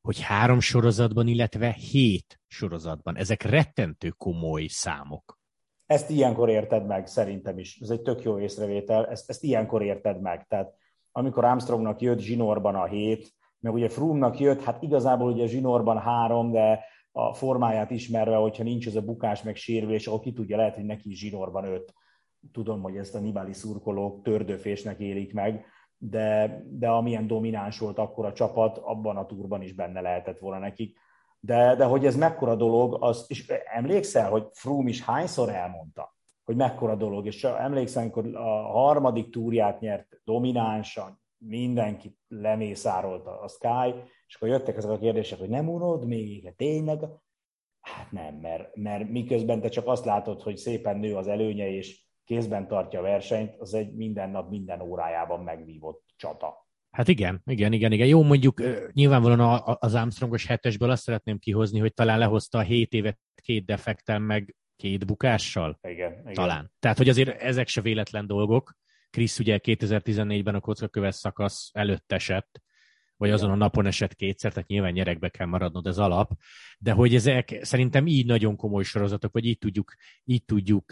hogy 0.00 0.20
három 0.20 0.60
sorozatban, 0.60 1.26
illetve 1.26 1.72
hét 1.72 2.40
sorozatban. 2.46 3.16
Ezek 3.16 3.42
rettentő 3.42 4.08
komoly 4.08 4.66
számok. 4.66 5.40
Ezt 5.86 6.10
ilyenkor 6.10 6.48
érted 6.48 6.86
meg, 6.86 7.06
szerintem 7.06 7.58
is. 7.58 7.78
Ez 7.80 7.90
egy 7.90 8.02
tök 8.02 8.22
jó 8.22 8.40
észrevétel, 8.40 9.06
ezt, 9.06 9.30
ezt 9.30 9.42
ilyenkor 9.42 9.82
érted 9.82 10.20
meg. 10.20 10.46
Tehát 10.48 10.74
amikor 11.12 11.44
Armstrongnak 11.44 12.00
jött 12.00 12.18
zsinórban 12.18 12.74
a 12.74 12.84
hét, 12.84 13.32
meg 13.60 13.72
ugye 13.72 13.88
Froome-nak 13.88 14.40
jött, 14.40 14.62
hát 14.62 14.82
igazából 14.82 15.32
ugye 15.32 15.46
zsinórban 15.46 15.98
három, 15.98 16.50
de 16.50 16.84
a 17.12 17.34
formáját 17.34 17.90
ismerve, 17.90 18.36
hogyha 18.36 18.62
nincs 18.62 18.86
ez 18.86 18.96
a 18.96 19.00
bukás 19.00 19.42
meg 19.42 19.56
sérülés, 19.56 20.06
akkor 20.06 20.32
tudja, 20.32 20.56
lehet, 20.56 20.74
hogy 20.74 20.84
neki 20.84 21.10
is 21.10 21.18
zsinórban 21.18 21.64
öt. 21.64 21.94
Tudom, 22.52 22.82
hogy 22.82 22.96
ezt 22.96 23.14
a 23.14 23.18
Nibali 23.18 23.52
szurkolók 23.52 24.22
tördöfésnek 24.22 24.98
élik 24.98 25.32
meg, 25.32 25.64
de, 25.96 26.62
de 26.70 26.88
amilyen 26.88 27.26
domináns 27.26 27.78
volt 27.78 27.98
akkor 27.98 28.26
a 28.26 28.32
csapat, 28.32 28.78
abban 28.78 29.16
a 29.16 29.26
túrban 29.26 29.62
is 29.62 29.72
benne 29.72 30.00
lehetett 30.00 30.38
volna 30.38 30.58
nekik. 30.58 30.98
De, 31.40 31.74
de 31.74 31.84
hogy 31.84 32.06
ez 32.06 32.16
mekkora 32.16 32.54
dolog, 32.54 32.96
az, 33.00 33.24
és 33.28 33.52
emlékszel, 33.64 34.30
hogy 34.30 34.46
Froome 34.52 34.88
is 34.88 35.04
hányszor 35.04 35.48
elmondta, 35.48 36.11
hogy 36.52 36.60
mekkora 36.60 36.94
dolog, 36.94 37.26
és 37.26 37.44
emlékszem, 37.44 38.02
amikor 38.02 38.36
a 38.36 38.70
harmadik 38.70 39.30
túrját 39.30 39.80
nyert 39.80 40.20
dominánsan, 40.24 41.20
mindenki 41.38 42.16
lemészárolta 42.28 43.40
a 43.40 43.48
Sky, 43.48 43.94
és 44.26 44.34
akkor 44.34 44.48
jöttek 44.48 44.76
ezek 44.76 44.90
a 44.90 44.98
kérdések, 44.98 45.38
hogy 45.38 45.48
nem 45.48 45.68
unod 45.68 46.06
még, 46.06 46.54
tényleg? 46.56 47.00
Hát 47.80 48.12
nem, 48.12 48.34
mert, 48.34 48.76
mert 48.76 49.08
miközben 49.08 49.60
te 49.60 49.68
csak 49.68 49.86
azt 49.86 50.04
látod, 50.04 50.42
hogy 50.42 50.56
szépen 50.56 50.98
nő 50.98 51.16
az 51.16 51.26
előnye, 51.26 51.70
és 51.70 52.04
kézben 52.24 52.68
tartja 52.68 52.98
a 52.98 53.02
versenyt, 53.02 53.54
az 53.58 53.74
egy 53.74 53.94
minden 53.94 54.30
nap, 54.30 54.50
minden 54.50 54.80
órájában 54.80 55.40
megvívott 55.40 56.04
csata. 56.16 56.66
Hát 56.90 57.08
igen, 57.08 57.42
igen, 57.44 57.72
igen, 57.72 57.92
igen. 57.92 58.06
Jó, 58.06 58.22
mondjuk 58.22 58.62
nyilvánvalóan 58.92 59.62
az 59.64 59.94
Armstrongos 59.94 60.46
hetesből 60.46 60.90
azt 60.90 61.02
szeretném 61.02 61.38
kihozni, 61.38 61.78
hogy 61.78 61.94
talán 61.94 62.18
lehozta 62.18 62.58
a 62.58 62.62
7 62.62 62.92
évet 62.92 63.18
két 63.42 63.64
defektel, 63.64 64.18
meg 64.18 64.56
két 64.76 65.06
bukással. 65.06 65.78
Igen, 65.82 66.12
igen. 66.12 66.32
Talán. 66.34 66.72
Tehát, 66.78 66.96
hogy 66.96 67.08
azért 67.08 67.40
ezek 67.40 67.68
se 67.68 67.80
véletlen 67.80 68.26
dolgok. 68.26 68.76
Krisz 69.10 69.38
ugye 69.38 69.60
2014-ben 69.62 70.54
a 70.54 70.60
kockaköves 70.60 71.14
szakasz 71.14 71.70
előtt 71.72 72.12
esett, 72.12 72.60
vagy 73.16 73.30
azon 73.30 73.50
a 73.50 73.54
napon 73.54 73.86
esett 73.86 74.14
kétszer, 74.14 74.52
tehát 74.52 74.68
nyilván 74.68 74.92
nyerekbe 74.92 75.28
kell 75.28 75.46
maradnod 75.46 75.86
az 75.86 75.98
alap, 75.98 76.30
de 76.78 76.92
hogy 76.92 77.14
ezek 77.14 77.58
szerintem 77.60 78.06
így 78.06 78.26
nagyon 78.26 78.56
komoly 78.56 78.82
sorozatok, 78.82 79.32
vagy 79.32 79.44
így 79.44 79.58
tudjuk, 79.58 79.94
így 80.24 80.44
tudjuk 80.44 80.84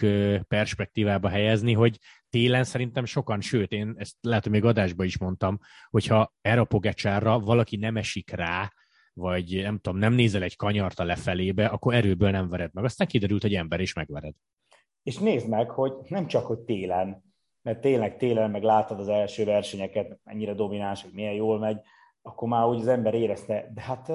perspektívába 0.49 1.29
helyezni, 1.29 1.73
hogy 1.73 1.99
télen 2.29 2.65
szerintem 2.65 3.05
sokan, 3.05 3.41
sőt, 3.41 3.73
én 3.73 3.95
ezt 3.97 4.17
lehet, 4.21 4.43
hogy 4.43 4.53
még 4.53 4.65
adásban 4.65 5.07
is 5.07 5.19
mondtam, 5.19 5.59
hogyha 5.91 6.35
erre 6.41 6.61
a 7.31 7.39
valaki 7.39 7.77
nem 7.77 7.97
esik 7.97 8.31
rá, 8.31 8.73
vagy 9.21 9.61
nem 9.63 9.79
tudom, 9.79 9.99
nem 9.99 10.13
nézel 10.13 10.43
egy 10.43 10.57
kanyart 10.57 10.99
a 10.99 11.05
lefelébe, 11.05 11.67
akkor 11.67 11.95
erőből 11.95 12.31
nem 12.31 12.49
vered 12.49 12.71
meg. 12.73 12.85
Aztán 12.85 13.07
kiderült, 13.07 13.43
hogy 13.43 13.55
ember 13.55 13.81
is 13.81 13.93
megvered. 13.93 14.35
És 15.03 15.19
nézd 15.19 15.49
meg, 15.49 15.71
hogy 15.71 15.93
nem 16.09 16.27
csak, 16.27 16.47
hogy 16.47 16.59
télen, 16.59 17.25
mert 17.63 17.81
tényleg 17.81 18.17
télen 18.17 18.51
meg 18.51 18.63
látod 18.63 19.01
az 19.01 19.09
első 19.09 19.45
versenyeket, 19.45 20.19
mennyire 20.25 20.55
domináns, 20.55 21.03
hogy 21.03 21.13
milyen 21.13 21.35
jól 21.35 21.59
megy, 21.59 21.81
akkor 22.23 22.49
már 22.49 22.67
úgy 22.67 22.81
az 22.81 22.89
ember 22.89 23.15
érezte, 23.15 23.71
de 23.75 23.81
hát 23.81 24.09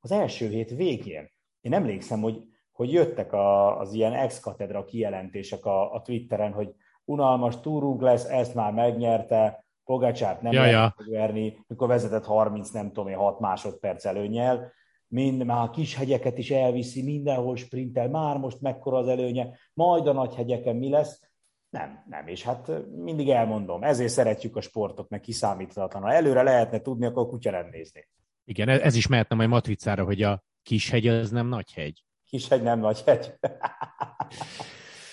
az 0.00 0.12
első 0.12 0.48
hét 0.48 0.70
végén, 0.70 1.30
én 1.60 1.72
emlékszem, 1.72 2.20
hogy, 2.20 2.42
hogy 2.72 2.92
jöttek 2.92 3.32
a, 3.32 3.78
az 3.78 3.92
ilyen 3.92 4.12
ex-katedra 4.12 4.84
kijelentések 4.84 5.64
a, 5.64 5.94
a 5.94 6.02
Twitteren, 6.02 6.52
hogy 6.52 6.74
unalmas 7.04 7.60
túrunk 7.60 8.00
lesz, 8.00 8.24
ezt 8.24 8.54
már 8.54 8.72
megnyerte, 8.72 9.64
Pogácsát 9.88 10.42
nem 10.42 10.52
ja, 10.52 10.60
lehet 10.60 10.94
ja. 10.98 11.18
verni, 11.18 11.64
mikor 11.66 11.88
vezetett 11.88 12.24
30, 12.24 12.70
nem 12.70 12.86
tudom 12.86 13.08
én, 13.08 13.16
6 13.16 13.40
másodperc 13.40 14.04
előnyel, 14.04 14.72
mind, 15.06 15.44
már 15.44 15.62
a 15.62 15.70
kis 15.70 15.94
hegyeket 15.94 16.38
is 16.38 16.50
elviszi, 16.50 17.02
mindenhol 17.02 17.56
sprintel, 17.56 18.08
már 18.08 18.36
most 18.36 18.60
mekkora 18.60 18.96
az 18.96 19.08
előnye, 19.08 19.58
majd 19.74 20.06
a 20.06 20.12
nagy 20.12 20.34
hegyeken 20.34 20.76
mi 20.76 20.88
lesz, 20.88 21.20
nem, 21.70 22.04
nem, 22.08 22.26
és 22.26 22.42
hát 22.42 22.70
mindig 22.96 23.28
elmondom, 23.28 23.82
ezért 23.82 24.12
szeretjük 24.12 24.56
a 24.56 24.60
sportot, 24.60 25.08
meg 25.08 25.20
kiszámíthatatlan. 25.20 26.02
Ha 26.02 26.12
előre 26.12 26.42
lehetne 26.42 26.80
tudni, 26.80 27.06
akkor 27.06 27.26
kutya 27.26 27.50
nem 27.50 27.68
nézni. 27.70 28.08
Igen, 28.44 28.68
ez 28.68 28.94
is 28.94 29.06
mehetne 29.06 29.36
majd 29.36 29.48
matricára, 29.48 30.04
hogy 30.04 30.22
a 30.22 30.42
kis 30.62 30.90
hegy 30.90 31.06
az 31.06 31.30
nem 31.30 31.46
nagy 31.46 31.72
hegy. 31.72 32.04
Kis 32.24 32.48
hegy 32.48 32.62
nem 32.62 32.80
nagy 32.80 33.02
hegy. 33.02 33.34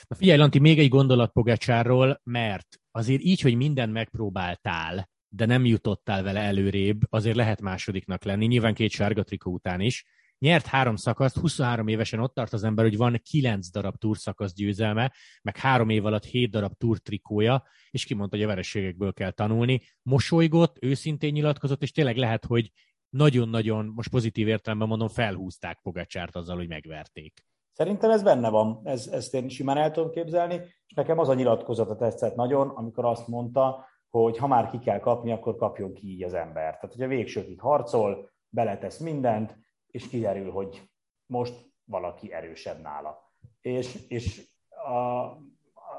Na 0.07 0.15
figyelj, 0.15 0.37
Lanti, 0.37 0.59
még 0.59 0.79
egy 0.79 0.89
gondolat 0.89 1.31
Pogácsáról, 1.31 2.21
mert 2.23 2.79
azért 2.95 3.21
így, 3.21 3.41
hogy 3.41 3.55
mindent 3.55 3.91
megpróbáltál, 3.91 5.09
de 5.27 5.45
nem 5.45 5.65
jutottál 5.65 6.23
vele 6.23 6.39
előrébb, 6.39 7.01
azért 7.09 7.35
lehet 7.35 7.61
másodiknak 7.61 8.23
lenni, 8.23 8.45
nyilván 8.45 8.73
két 8.73 8.91
sárga 8.91 9.23
trikó 9.23 9.51
után 9.51 9.81
is, 9.81 10.05
nyert 10.39 10.65
három 10.65 10.95
szakaszt, 10.95 11.37
23 11.37 11.87
évesen 11.87 12.19
ott 12.19 12.33
tart 12.33 12.53
az 12.53 12.63
ember, 12.63 12.85
hogy 12.85 12.97
van 12.97 13.21
9 13.23 13.69
darab 13.69 13.97
túrszakasz 13.97 14.53
győzelme, 14.53 15.13
meg 15.41 15.57
három 15.57 15.89
év 15.89 16.05
alatt 16.05 16.23
7 16.23 16.49
darab 16.49 16.73
túrtrikója, 16.77 17.63
és 17.89 18.05
kimondta, 18.05 18.35
hogy 18.35 18.45
a 18.45 18.49
vereségekből 18.49 19.13
kell 19.13 19.31
tanulni. 19.31 19.81
Mosolygott, 20.01 20.77
őszintén 20.81 21.31
nyilatkozott, 21.31 21.81
és 21.81 21.91
tényleg 21.91 22.17
lehet, 22.17 22.45
hogy 22.45 22.71
nagyon-nagyon, 23.09 23.85
most 23.85 24.09
pozitív 24.09 24.47
értelemben 24.47 24.87
mondom, 24.87 25.07
felhúzták 25.07 25.79
Pogacsárt 25.81 26.35
azzal, 26.35 26.55
hogy 26.55 26.67
megverték. 26.67 27.45
Szerintem 27.75 28.09
ez 28.11 28.23
benne 28.23 28.49
van, 28.49 28.81
ez, 28.83 29.07
ezt 29.07 29.33
én 29.33 29.49
simán 29.49 29.77
el 29.77 29.91
tudom 29.91 30.11
képzelni, 30.11 30.53
és 30.85 30.93
nekem 30.95 31.19
az 31.19 31.29
a 31.29 31.33
nyilatkozata 31.33 31.95
tetszett 31.95 32.35
nagyon, 32.35 32.69
amikor 32.69 33.05
azt 33.05 33.27
mondta, 33.27 33.85
hogy 34.09 34.37
ha 34.37 34.47
már 34.47 34.69
ki 34.69 34.79
kell 34.79 34.99
kapni, 34.99 35.31
akkor 35.31 35.55
kapjon 35.55 35.93
ki 35.93 36.07
így 36.07 36.23
az 36.23 36.33
ember. 36.33 36.73
Tehát, 36.73 36.95
hogy 36.95 37.01
a 37.01 37.07
végsőkig 37.07 37.59
harcol, 37.59 38.29
beletesz 38.49 38.97
mindent, 38.97 39.57
és 39.87 40.07
kiderül, 40.07 40.51
hogy 40.51 40.89
most 41.25 41.71
valaki 41.83 42.33
erősebb 42.33 42.81
nála. 42.81 43.31
És, 43.61 44.05
és 44.07 44.47
a, 44.69 45.29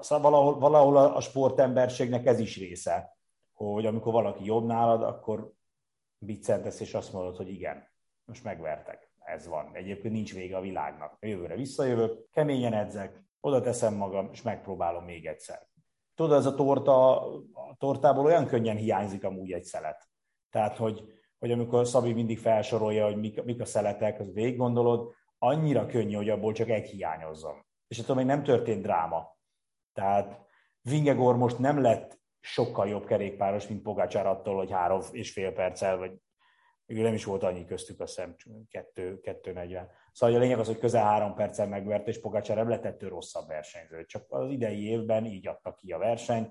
szóval 0.00 0.30
valahol, 0.30 0.58
valahol 0.58 0.96
a 0.96 1.20
sportemberségnek 1.20 2.26
ez 2.26 2.38
is 2.38 2.58
része, 2.58 3.16
hogy 3.52 3.86
amikor 3.86 4.12
valaki 4.12 4.44
jobb 4.44 4.66
nálad, 4.66 5.02
akkor 5.02 5.52
biccentesz, 6.18 6.80
és 6.80 6.94
azt 6.94 7.12
mondod, 7.12 7.36
hogy 7.36 7.48
igen, 7.48 7.88
most 8.24 8.44
megvertek. 8.44 9.14
Ez 9.26 9.46
van. 9.46 9.70
Egyébként 9.72 10.14
nincs 10.14 10.34
vége 10.34 10.56
a 10.56 10.60
világnak. 10.60 11.16
A 11.20 11.26
jövőre 11.26 11.56
visszajövök, 11.56 12.30
keményen 12.30 12.72
edzek, 12.72 13.24
oda 13.40 13.60
teszem 13.60 13.94
magam, 13.94 14.28
és 14.32 14.42
megpróbálom 14.42 15.04
még 15.04 15.26
egyszer. 15.26 15.66
Tudod, 16.14 16.38
ez 16.38 16.46
a 16.46 16.54
torta, 16.54 17.20
a 17.52 17.76
tortából 17.78 18.24
olyan 18.24 18.46
könnyen 18.46 18.76
hiányzik 18.76 19.24
amúgy 19.24 19.52
egy 19.52 19.64
szelet. 19.64 20.08
Tehát, 20.50 20.76
hogy 20.76 21.16
hogy 21.38 21.50
amikor 21.50 21.86
Szabi 21.86 22.12
mindig 22.12 22.38
felsorolja, 22.38 23.04
hogy 23.04 23.16
mik, 23.16 23.42
mik 23.42 23.60
a 23.60 23.64
szeletek, 23.64 24.20
az 24.20 24.32
végig 24.32 24.56
gondolod, 24.56 25.12
annyira 25.38 25.86
könnyű, 25.86 26.14
hogy 26.14 26.28
abból 26.28 26.52
csak 26.52 26.68
egy 26.68 26.88
hiányozzon. 26.88 27.66
És 27.88 27.98
attól 27.98 28.16
még 28.16 28.26
nem 28.26 28.42
történt 28.42 28.82
dráma. 28.82 29.36
Tehát 29.92 30.40
Vingegor 30.80 31.36
most 31.36 31.58
nem 31.58 31.80
lett 31.80 32.20
sokkal 32.40 32.88
jobb 32.88 33.06
kerékpáros, 33.06 33.68
mint 33.68 33.82
Pogácsár 33.82 34.26
attól, 34.26 34.56
hogy 34.56 34.70
három 34.70 35.00
és 35.10 35.32
fél 35.32 35.52
perccel, 35.52 35.96
vagy 35.96 36.12
ő 36.86 37.02
nem 37.02 37.14
is 37.14 37.24
volt 37.24 37.42
annyi 37.42 37.64
köztük, 37.64 38.00
a 38.00 38.06
szem, 38.06 38.34
kettő, 38.70 39.20
kettő 39.20 39.52
negyven. 39.52 39.88
Szóval 40.12 40.36
a 40.36 40.38
lényeg 40.38 40.58
az, 40.58 40.66
hogy 40.66 40.78
közel 40.78 41.04
három 41.04 41.34
perccel 41.34 41.68
megvert, 41.68 42.08
és 42.08 42.20
Pogácsár 42.20 42.56
nem 42.56 42.68
lett 42.68 42.84
ettől 42.84 43.10
rosszabb 43.10 43.48
versenyző. 43.48 44.04
Csak 44.04 44.24
az 44.28 44.50
idei 44.50 44.88
évben 44.88 45.24
így 45.24 45.46
adta 45.46 45.74
ki 45.74 45.92
a 45.92 45.98
versenyt, 45.98 46.50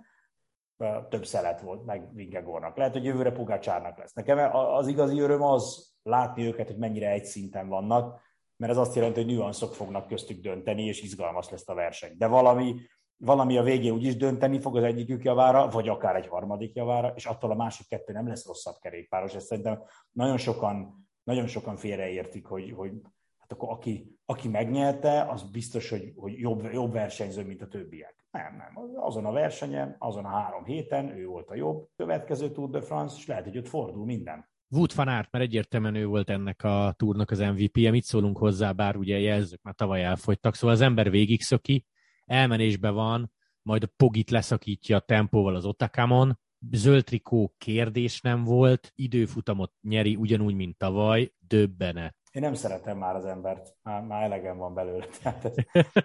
több 1.09 1.25
szelet 1.25 1.61
volt 1.61 1.85
meg 1.85 2.13
Vingegornak. 2.13 2.77
Lehet, 2.77 2.93
hogy 2.93 3.03
jövőre 3.05 3.31
Pogácsárnak 3.31 3.97
lesz. 3.97 4.13
Nekem 4.13 4.55
az 4.55 4.87
igazi 4.87 5.19
öröm 5.19 5.41
az 5.41 5.93
látni 6.03 6.45
őket, 6.45 6.67
hogy 6.67 6.77
mennyire 6.77 7.09
egy 7.09 7.25
szinten 7.25 7.67
vannak, 7.67 8.21
mert 8.57 8.71
ez 8.71 8.77
azt 8.77 8.95
jelenti, 8.95 9.23
hogy 9.23 9.33
nüanszok 9.33 9.73
fognak 9.73 10.07
köztük 10.07 10.41
dönteni, 10.41 10.83
és 10.83 11.01
izgalmas 11.01 11.49
lesz 11.49 11.69
a 11.69 11.73
verseny. 11.73 12.17
De 12.17 12.27
valami, 12.27 12.75
valami 13.17 13.57
a 13.57 13.63
végén 13.63 13.93
úgyis 13.93 14.15
dönteni 14.15 14.59
fog 14.59 14.77
az 14.77 14.83
egyikük 14.83 15.23
javára, 15.23 15.69
vagy 15.69 15.89
akár 15.89 16.15
egy 16.15 16.27
harmadik 16.27 16.75
javára, 16.75 17.13
és 17.15 17.25
attól 17.25 17.51
a 17.51 17.55
másik 17.55 17.87
kettő 17.87 18.13
nem 18.13 18.27
lesz 18.27 18.45
rosszabb 18.47 18.75
kerékpáros. 18.81 19.35
Ezt 19.35 19.45
szerintem 19.45 19.83
nagyon 20.11 20.37
sokan, 20.37 21.07
nagyon 21.23 21.47
sokan 21.47 21.75
félreértik, 21.77 22.45
hogy, 22.45 22.71
hogy 22.71 22.91
hát 23.37 23.51
akkor 23.51 23.69
aki, 23.69 24.17
aki 24.25 24.47
megnyerte, 24.47 25.21
az 25.21 25.51
biztos, 25.51 25.89
hogy, 25.89 26.13
hogy 26.15 26.39
jobb, 26.39 26.69
jobb 26.73 26.91
versenyző, 26.91 27.45
mint 27.45 27.61
a 27.61 27.67
többiek. 27.67 28.27
Nem, 28.31 28.55
nem. 28.55 28.95
Azon 28.95 29.25
a 29.25 29.31
versenyen, 29.31 29.95
azon 29.99 30.25
a 30.25 30.29
három 30.29 30.65
héten 30.65 31.17
ő 31.17 31.25
volt 31.25 31.49
a 31.49 31.55
jobb. 31.55 31.87
Következő 31.95 32.51
Tour 32.51 32.69
de 32.69 32.81
France, 32.81 33.15
és 33.17 33.27
lehet, 33.27 33.43
hogy 33.43 33.57
ott 33.57 33.67
fordul 33.67 34.05
minden. 34.05 34.49
Wood 34.69 34.95
van 34.95 35.07
Aert, 35.07 35.31
mert 35.31 35.43
egyértelműen 35.43 35.95
ő 35.95 36.05
volt 36.05 36.29
ennek 36.29 36.63
a 36.63 36.93
túrnak 36.97 37.31
az 37.31 37.39
MVP-je, 37.39 37.91
mit 37.91 38.03
szólunk 38.03 38.37
hozzá, 38.37 38.71
bár 38.71 38.95
ugye 38.95 39.19
jelzők 39.19 39.61
már 39.61 39.73
tavaly 39.73 40.03
elfogytak, 40.03 40.55
szóval 40.55 40.75
az 40.75 40.81
ember 40.81 41.09
végig 41.09 41.41
szöki, 41.41 41.85
elmenésbe 42.25 42.89
van, 42.89 43.31
majd 43.61 43.83
a 43.83 43.89
Pogit 43.97 44.29
leszakítja 44.29 44.97
a 44.97 44.99
tempóval 44.99 45.55
az 45.55 45.65
Otakamon, 45.65 46.39
zöld 46.71 47.03
trikó 47.03 47.53
kérdés 47.57 48.21
nem 48.21 48.43
volt, 48.43 48.91
időfutamot 48.95 49.71
nyeri 49.81 50.15
ugyanúgy, 50.15 50.55
mint 50.55 50.77
tavaly, 50.77 51.31
döbbenet. 51.39 52.15
Én 52.31 52.41
nem 52.41 52.53
szeretem 52.53 52.97
már 52.97 53.15
az 53.15 53.25
embert, 53.25 53.75
már, 53.83 54.01
már 54.01 54.23
elegem 54.23 54.57
van 54.57 54.73
belőle. 54.73 55.05
Tehát 55.23 55.53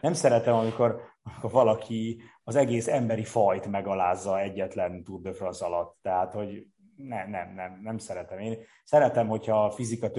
nem 0.01 0.13
szeretem, 0.13 0.55
amikor, 0.55 1.01
amikor 1.23 1.51
valaki 1.51 2.23
az 2.45 2.57
egész 2.57 2.89
emberi 2.89 3.25
fajt 3.25 3.67
megalázza 3.67 4.41
egyetlen 4.41 5.05
Tour 5.05 5.21
de 5.21 5.33
France 5.33 5.65
alatt. 5.65 5.99
Tehát, 6.03 6.33
hogy 6.33 6.67
nem, 6.97 7.31
nem, 7.31 7.55
nem, 7.55 7.81
nem 7.83 7.99
szeretem. 7.99 8.39
Én 8.39 8.59
szeretem, 8.85 9.29
hogyha 9.29 9.65
a 9.65 9.71
fizika 9.71 10.11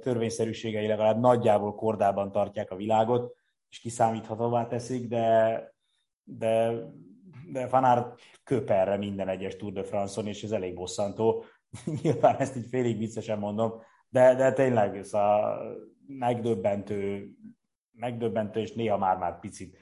törvényszerűségei 0.00 0.86
legalább 0.86 1.20
nagyjából 1.20 1.74
kordában 1.74 2.32
tartják 2.32 2.70
a 2.70 2.76
világot, 2.76 3.36
és 3.74 3.80
kiszámíthatóvá 3.80 4.66
teszik, 4.66 5.08
de, 5.08 5.58
de, 6.24 6.72
de 7.52 7.68
Fanár 7.68 8.14
köp 8.44 8.70
erre 8.70 8.96
minden 8.96 9.28
egyes 9.28 9.56
Tour 9.56 9.72
de 9.72 9.82
France-on, 9.82 10.26
és 10.26 10.42
ez 10.42 10.50
elég 10.50 10.74
bosszantó. 10.74 11.44
Nyilván 12.02 12.36
ezt 12.36 12.56
így 12.56 12.66
félig 12.66 12.98
viccesen 12.98 13.38
mondom, 13.38 13.72
de, 14.08 14.34
de 14.34 14.52
tényleg 14.52 14.96
ez 14.96 15.12
a 15.14 15.58
megdöbbentő, 16.06 17.30
megdöbbentő, 17.92 18.60
és 18.60 18.72
néha 18.72 18.98
már-már 18.98 19.40
picit 19.40 19.78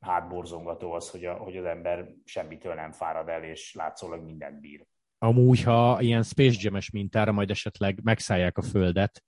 hátborzongató 0.00 0.92
az, 0.92 1.10
hogy, 1.10 1.24
a, 1.24 1.34
hogy 1.34 1.56
az 1.56 1.64
ember 1.64 2.08
semmitől 2.24 2.74
nem 2.74 2.92
fárad 2.92 3.28
el, 3.28 3.44
és 3.44 3.74
látszólag 3.74 4.24
mindent 4.24 4.60
bír. 4.60 4.86
Amúgy, 5.18 5.62
ha 5.62 6.00
ilyen 6.00 6.22
Space 6.22 6.58
Jam-es 6.60 6.90
mintára 6.90 7.32
majd 7.32 7.50
esetleg 7.50 8.00
megszállják 8.02 8.58
a 8.58 8.62
Földet, 8.62 9.24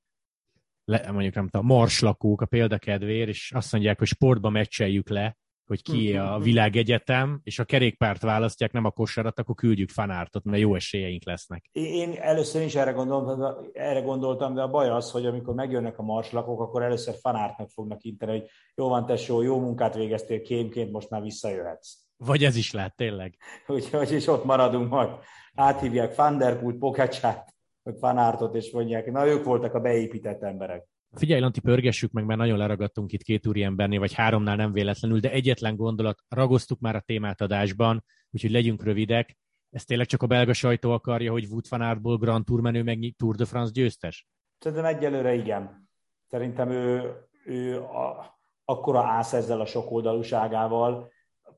le, 0.84 1.10
mondjuk 1.12 1.34
nem 1.34 1.48
tudom, 1.48 1.66
marslakók 1.66 2.40
a 2.40 2.46
példakedvér, 2.46 3.28
és 3.28 3.52
azt 3.54 3.72
mondják, 3.72 3.98
hogy 3.98 4.08
sportba 4.08 4.50
meccseljük 4.50 5.08
le, 5.08 5.36
hogy 5.66 5.82
ki 5.82 6.16
a 6.16 6.34
mhm. 6.34 6.42
világegyetem, 6.42 7.40
és 7.42 7.58
a 7.58 7.64
kerékpárt 7.64 8.22
választják, 8.22 8.72
nem 8.72 8.84
a 8.84 8.90
kosarat, 8.90 9.38
akkor 9.38 9.54
küldjük 9.54 9.88
fanártot, 9.88 10.44
mert 10.44 10.58
jó 10.58 10.74
esélyeink 10.74 11.24
lesznek. 11.24 11.68
Én 11.72 12.14
először 12.20 12.62
is 12.62 12.74
erre 12.74 12.90
gondoltam, 12.90 13.66
erre 13.72 14.00
gondoltam, 14.00 14.54
de 14.54 14.62
a 14.62 14.68
baj 14.68 14.88
az, 14.88 15.10
hogy 15.10 15.26
amikor 15.26 15.54
megjönnek 15.54 15.98
a 15.98 16.02
marslakok, 16.02 16.60
akkor 16.60 16.82
először 16.82 17.14
fanártnak 17.20 17.70
fognak 17.70 18.02
inteni, 18.02 18.30
hogy 18.32 18.48
jó 18.74 18.88
van 18.88 19.06
tesó, 19.06 19.42
jó 19.42 19.60
munkát 19.60 19.94
végeztél 19.94 20.42
kémként, 20.42 20.92
most 20.92 21.10
már 21.10 21.22
visszajöhetsz. 21.22 21.92
Vagy 22.16 22.44
ez 22.44 22.56
is 22.56 22.72
lehet, 22.72 22.96
tényleg. 22.96 23.36
Úgyhogy 23.66 24.12
is 24.12 24.26
ott 24.26 24.44
maradunk 24.44 24.90
majd. 24.90 25.10
Áthívják 25.54 26.12
Fanderkult, 26.12 26.78
Pokacsát, 26.78 27.54
vagy 27.82 27.96
Fanártot, 27.98 28.54
és 28.54 28.70
mondják, 28.72 29.10
na 29.10 29.26
ők 29.26 29.44
voltak 29.44 29.74
a 29.74 29.80
beépített 29.80 30.42
emberek. 30.42 30.86
Figyelj, 31.12 31.40
Lanti, 31.40 31.60
pörgessük 31.60 32.12
meg, 32.12 32.24
mert 32.24 32.38
nagyon 32.38 32.58
leragadtunk 32.58 33.12
itt 33.12 33.22
két 33.22 33.46
úri 33.46 33.62
embernél, 33.62 33.98
vagy 33.98 34.14
háromnál 34.14 34.56
nem 34.56 34.72
véletlenül, 34.72 35.20
de 35.20 35.30
egyetlen 35.30 35.76
gondolat, 35.76 36.22
ragoztuk 36.28 36.80
már 36.80 36.96
a 36.96 37.00
témát 37.00 37.40
adásban, 37.40 38.04
úgyhogy 38.30 38.50
legyünk 38.50 38.84
rövidek. 38.84 39.36
Ez 39.70 39.84
tényleg 39.84 40.06
csak 40.06 40.22
a 40.22 40.26
belga 40.26 40.52
sajtó 40.52 40.90
akarja, 40.90 41.30
hogy 41.32 41.46
Wout 41.50 41.68
van 41.68 41.80
Aertból 41.80 42.16
Grand 42.16 42.44
Tour 42.44 42.60
menő 42.60 42.82
meg 42.82 43.14
Tour 43.16 43.34
de 43.34 43.44
France 43.44 43.72
győztes? 43.74 44.26
Szerintem 44.58 44.86
egyelőre 44.86 45.34
igen. 45.34 45.88
Szerintem 46.26 46.70
ő, 46.70 47.14
ő 47.44 47.80
a, 47.80 48.38
akkora 48.64 49.04
ász 49.04 49.32
ezzel 49.32 49.60
a 49.60 49.66
sokoldalúságával, 49.66 51.10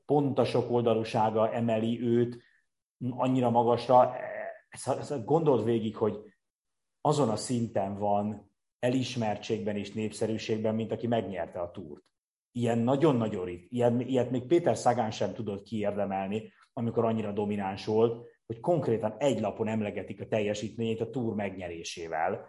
pont 0.05 0.39
a 0.39 0.45
sokoldalúsága 0.45 1.51
emeli 1.51 2.01
őt 2.01 2.37
annyira 3.09 3.49
magasra. 3.49 4.15
Ezt, 4.75 4.87
ezt 4.87 5.25
gondold 5.25 5.65
végig, 5.65 5.95
hogy 5.95 6.19
azon 7.01 7.29
a 7.29 7.35
szinten 7.35 7.97
van 7.97 8.51
elismertségben 8.79 9.75
és 9.75 9.91
népszerűségben, 9.91 10.75
mint 10.75 10.91
aki 10.91 11.07
megnyerte 11.07 11.59
a 11.59 11.71
túrt. 11.71 12.03
Ilyen 12.51 12.77
nagyon-nagyon 12.77 13.45
rit. 13.45 13.71
Ilyen, 13.71 13.99
ilyet 13.99 14.31
még 14.31 14.45
Péter 14.45 14.77
Szagán 14.77 15.11
sem 15.11 15.33
tudott 15.33 15.63
kiérdemelni, 15.63 16.53
amikor 16.73 17.05
annyira 17.05 17.31
domináns 17.31 17.85
volt, 17.85 18.27
hogy 18.45 18.59
konkrétan 18.59 19.15
egy 19.17 19.39
lapon 19.39 19.67
emlegetik 19.67 20.21
a 20.21 20.27
teljesítményét 20.27 21.01
a 21.01 21.09
túr 21.09 21.35
megnyerésével. 21.35 22.45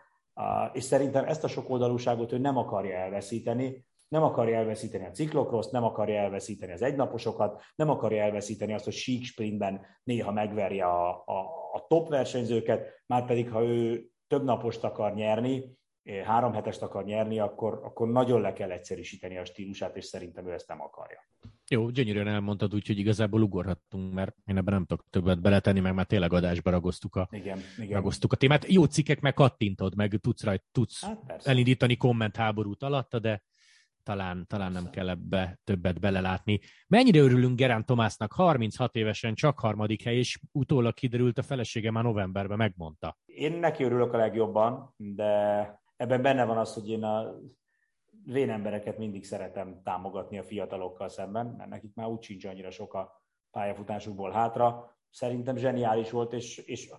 És 0.72 0.84
szerintem 0.84 1.24
ezt 1.24 1.44
a 1.44 1.48
sokoldalúságot 1.48 2.32
ő 2.32 2.38
nem 2.38 2.56
akarja 2.56 2.96
elveszíteni, 2.96 3.86
nem 4.08 4.22
akarja 4.22 4.56
elveszíteni 4.56 5.04
a 5.04 5.10
ciklokroszt, 5.10 5.72
nem 5.72 5.84
akarja 5.84 6.18
elveszíteni 6.18 6.72
az 6.72 6.82
egynaposokat, 6.82 7.62
nem 7.74 7.90
akarja 7.90 8.22
elveszíteni 8.22 8.72
azt, 8.72 8.84
hogy 8.84 8.92
sík 8.92 9.24
sprintben 9.24 9.86
néha 10.02 10.32
megverje 10.32 10.84
a, 10.84 11.10
a, 11.10 11.38
a 11.72 11.86
top 11.88 12.08
versenyzőket, 12.08 13.02
már 13.06 13.26
pedig 13.26 13.50
ha 13.50 13.64
ő 13.64 14.06
több 14.26 14.44
napost 14.44 14.84
akar 14.84 15.14
nyerni, 15.14 15.76
három 16.24 16.52
hetest 16.52 16.82
akar 16.82 17.04
nyerni, 17.04 17.38
akkor, 17.38 17.80
akkor 17.82 18.08
nagyon 18.08 18.40
le 18.40 18.52
kell 18.52 18.70
egyszerűsíteni 18.70 19.36
a 19.38 19.44
stílusát, 19.44 19.96
és 19.96 20.04
szerintem 20.04 20.46
ő 20.46 20.52
ezt 20.52 20.68
nem 20.68 20.80
akarja. 20.80 21.18
Jó, 21.68 21.88
gyönyörűen 21.88 22.28
elmondtad, 22.28 22.74
úgyhogy 22.74 22.98
igazából 22.98 23.42
ugorhattunk, 23.42 24.14
mert 24.14 24.36
én 24.44 24.56
ebben 24.56 24.74
nem 24.74 24.84
tudok 24.84 25.06
többet 25.10 25.40
beletenni, 25.40 25.80
meg 25.80 25.94
már 25.94 26.06
tényleg 26.06 26.32
adásba 26.32 26.70
ragoztuk 26.70 27.16
a, 27.16 27.28
igen, 27.30 27.58
igen. 27.78 27.92
ragoztuk 27.96 28.32
a 28.32 28.36
témát. 28.36 28.64
Jó 28.68 28.84
cikkek, 28.84 29.20
meg 29.20 29.34
kattintod, 29.34 29.96
meg 29.96 30.18
tudsz 30.20 30.44
rajt, 30.44 30.64
tudsz 30.72 31.04
hát 31.04 31.46
elindítani 31.46 31.96
kommentháborút 31.96 32.82
alatta, 32.82 33.18
de 33.18 33.42
talán, 34.06 34.46
talán 34.46 34.72
nem 34.72 34.90
kell 34.90 35.08
ebbe 35.08 35.58
többet 35.64 36.00
belelátni. 36.00 36.60
Mennyire 36.86 37.18
örülünk 37.18 37.56
Gerán 37.56 37.84
Tomásznak, 37.84 38.32
36 38.32 38.96
évesen 38.96 39.34
csak 39.34 39.58
harmadik 39.58 40.02
hely, 40.02 40.16
és 40.16 40.38
utólag 40.52 40.94
kiderült 40.94 41.38
a 41.38 41.42
felesége 41.42 41.90
már 41.90 42.04
novemberben 42.04 42.56
megmondta. 42.56 43.18
Én 43.24 43.52
neki 43.52 43.84
örülök 43.84 44.12
a 44.12 44.16
legjobban, 44.16 44.94
de 44.96 45.24
ebben 45.96 46.22
benne 46.22 46.44
van 46.44 46.58
az, 46.58 46.74
hogy 46.74 46.90
én 46.90 47.02
a 47.02 47.34
vén 48.24 48.50
embereket 48.50 48.98
mindig 48.98 49.24
szeretem 49.24 49.80
támogatni 49.82 50.38
a 50.38 50.44
fiatalokkal 50.44 51.08
szemben, 51.08 51.46
mert 51.46 51.70
nekik 51.70 51.94
már 51.94 52.06
úgy 52.06 52.22
sincs 52.22 52.44
annyira 52.44 52.70
sok 52.70 52.94
a 52.94 53.22
pályafutásukból 53.50 54.30
hátra. 54.30 54.96
Szerintem 55.10 55.56
zseniális 55.56 56.10
volt, 56.10 56.32
és, 56.32 56.58
és 56.58 56.90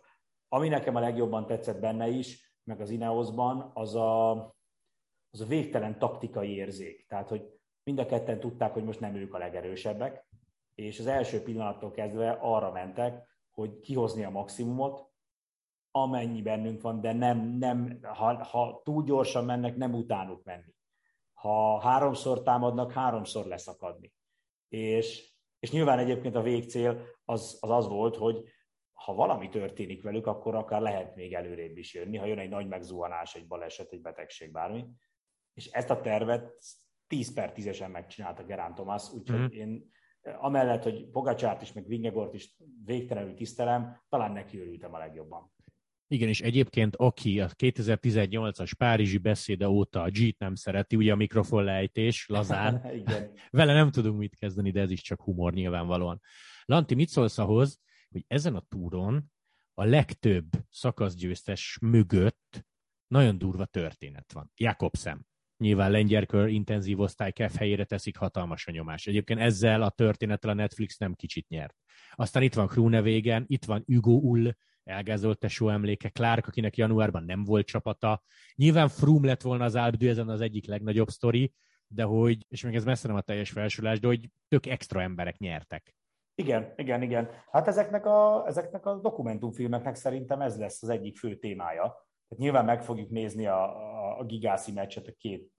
ami 0.47 0.67
nekem 0.67 0.95
a 0.95 0.99
legjobban 0.99 1.45
tetszett 1.45 1.79
benne 1.79 2.07
is, 2.07 2.55
meg 2.63 2.81
az 2.81 2.89
Ineosban, 2.89 3.71
az 3.73 3.95
a, 3.95 4.55
az 5.39 5.45
a 5.45 5.49
végtelen 5.49 5.99
taktikai 5.99 6.55
érzék. 6.55 7.05
Tehát, 7.07 7.29
hogy 7.29 7.59
mind 7.83 7.99
a 7.99 8.05
ketten 8.05 8.39
tudták, 8.39 8.73
hogy 8.73 8.83
most 8.83 8.99
nem 8.99 9.15
ők 9.15 9.33
a 9.33 9.37
legerősebbek, 9.37 10.25
és 10.75 10.99
az 10.99 11.07
első 11.07 11.41
pillanattól 11.41 11.91
kezdve 11.91 12.37
arra 12.41 12.71
mentek, 12.71 13.27
hogy 13.51 13.79
kihozni 13.79 14.23
a 14.23 14.29
maximumot, 14.29 15.05
amennyi 15.91 16.41
bennünk 16.41 16.81
van, 16.81 17.01
de 17.01 17.13
nem, 17.13 17.39
nem 17.39 17.99
ha, 18.01 18.43
ha 18.43 18.81
túl 18.83 19.03
gyorsan 19.03 19.45
mennek, 19.45 19.75
nem 19.75 19.93
utánuk 19.93 20.43
menni. 20.43 20.75
Ha 21.33 21.79
háromszor 21.79 22.41
támadnak, 22.41 22.91
háromszor 22.91 23.45
leszakadni. 23.45 24.13
És, 24.67 25.33
és 25.59 25.71
nyilván 25.71 25.99
egyébként 25.99 26.35
a 26.35 26.41
végcél 26.41 27.01
az, 27.25 27.57
az 27.61 27.69
az 27.69 27.87
volt, 27.87 28.15
hogy 28.15 28.43
ha 28.93 29.13
valami 29.13 29.49
történik 29.49 30.03
velük, 30.03 30.27
akkor 30.27 30.55
akár 30.55 30.81
lehet 30.81 31.15
még 31.15 31.33
előrébb 31.33 31.77
is 31.77 31.93
jönni, 31.93 32.17
ha 32.17 32.25
jön 32.25 32.39
egy 32.39 32.49
nagy 32.49 32.67
megzuhanás, 32.67 33.35
egy 33.35 33.47
baleset, 33.47 33.91
egy 33.91 34.01
betegség, 34.01 34.51
bármi. 34.51 34.85
És 35.57 35.65
ezt 35.65 35.89
a 35.89 36.01
tervet 36.01 36.53
10 37.07 37.33
per 37.33 37.53
10-esen 37.55 37.91
megcsinálta 37.91 38.43
Gerán 38.43 38.75
Tomás, 38.75 39.11
úgyhogy 39.13 39.39
mm. 39.39 39.45
én 39.45 39.91
amellett, 40.39 40.83
hogy 40.83 41.09
Pogacsárt 41.09 41.61
is, 41.61 41.73
meg 41.73 41.87
Vingegort 41.87 42.33
is 42.33 42.55
végtelenül 42.85 43.33
tisztelem, 43.33 44.01
talán 44.09 44.31
neki 44.31 44.59
örültem 44.59 44.93
a 44.93 44.97
legjobban. 44.97 45.51
Igen, 46.07 46.27
és 46.27 46.41
egyébként 46.41 46.95
aki 46.95 47.39
a 47.39 47.47
2018-as 47.47 48.71
Párizsi 48.77 49.17
beszéde 49.17 49.69
óta 49.69 50.01
a 50.01 50.09
G-t 50.09 50.39
nem 50.39 50.55
szereti, 50.55 50.95
ugye 50.95 51.11
a 51.11 51.15
mikrofon 51.15 51.63
lejtés, 51.63 52.27
lazán, 52.27 52.85
Igen. 52.95 53.31
vele 53.49 53.73
nem 53.73 53.91
tudunk 53.91 54.17
mit 54.17 54.35
kezdeni, 54.35 54.71
de 54.71 54.81
ez 54.81 54.91
is 54.91 55.01
csak 55.01 55.21
humor 55.21 55.53
nyilvánvalóan. 55.53 56.21
Lanti, 56.65 56.95
mit 56.95 57.09
szólsz 57.09 57.37
ahhoz, 57.37 57.79
hogy 58.09 58.23
ezen 58.27 58.55
a 58.55 58.65
túron 58.69 59.31
a 59.73 59.83
legtöbb 59.83 60.45
szakaszgyőztes 60.69 61.77
mögött 61.81 62.65
nagyon 63.07 63.37
durva 63.37 63.65
történet 63.65 64.33
van. 64.33 64.51
Jakobsen. 64.55 65.27
Nyilván 65.57 65.91
lengyerkör 65.91 66.47
intenzív 66.47 66.99
osztály 66.99 67.31
KEF 67.31 67.55
helyére 67.55 67.83
teszik 67.83 68.17
hatalmas 68.17 68.67
a 68.67 68.71
nyomás. 68.71 69.07
Egyébként 69.07 69.39
ezzel 69.39 69.81
a 69.81 69.89
történettel 69.89 70.49
a 70.49 70.53
Netflix 70.53 70.97
nem 70.97 71.13
kicsit 71.13 71.47
nyert. 71.47 71.75
Aztán 72.11 72.43
itt 72.43 72.53
van 72.53 72.67
Krunevégen, 72.67 73.43
itt 73.47 73.65
van 73.65 73.83
Hugo 73.85 74.11
Ull, 74.11 74.51
elgázolt 74.83 75.39
tesó 75.39 75.69
emléke, 75.69 76.09
Clark, 76.09 76.47
akinek 76.47 76.77
januárban 76.77 77.23
nem 77.23 77.43
volt 77.43 77.65
csapata. 77.65 78.23
Nyilván 78.55 78.87
Froome 78.87 79.27
lett 79.27 79.41
volna 79.41 79.63
az 79.63 79.75
Alpe 79.75 80.07
ezen 80.07 80.29
az 80.29 80.41
egyik 80.41 80.67
legnagyobb 80.67 81.07
sztori, 81.07 81.53
de 81.87 82.03
hogy, 82.03 82.45
és 82.49 82.63
még 82.63 82.75
ez 82.75 82.85
messze 82.85 83.07
nem 83.07 83.17
a 83.17 83.21
teljes 83.21 83.49
felsorolás, 83.49 83.99
de 83.99 84.07
hogy 84.07 84.29
tök 84.47 84.65
extra 84.65 85.01
emberek 85.01 85.37
nyertek. 85.37 85.95
Igen, 86.35 86.73
igen, 86.75 87.01
igen. 87.01 87.29
Hát 87.51 87.67
ezeknek 87.67 88.05
a, 88.05 88.43
ezeknek 88.47 88.85
a 88.85 88.99
dokumentumfilmeknek 88.99 89.95
szerintem 89.95 90.41
ez 90.41 90.57
lesz 90.57 90.83
az 90.83 90.89
egyik 90.89 91.17
fő 91.17 91.35
témája. 91.35 92.06
Tehát 92.27 92.43
nyilván 92.43 92.65
meg 92.65 92.83
fogjuk 92.83 93.09
nézni 93.09 93.45
a, 93.45 93.63
a, 93.63 94.19
a 94.19 94.23
gigászi 94.23 94.71
meccset 94.71 95.07
a 95.07 95.13
két 95.17 95.51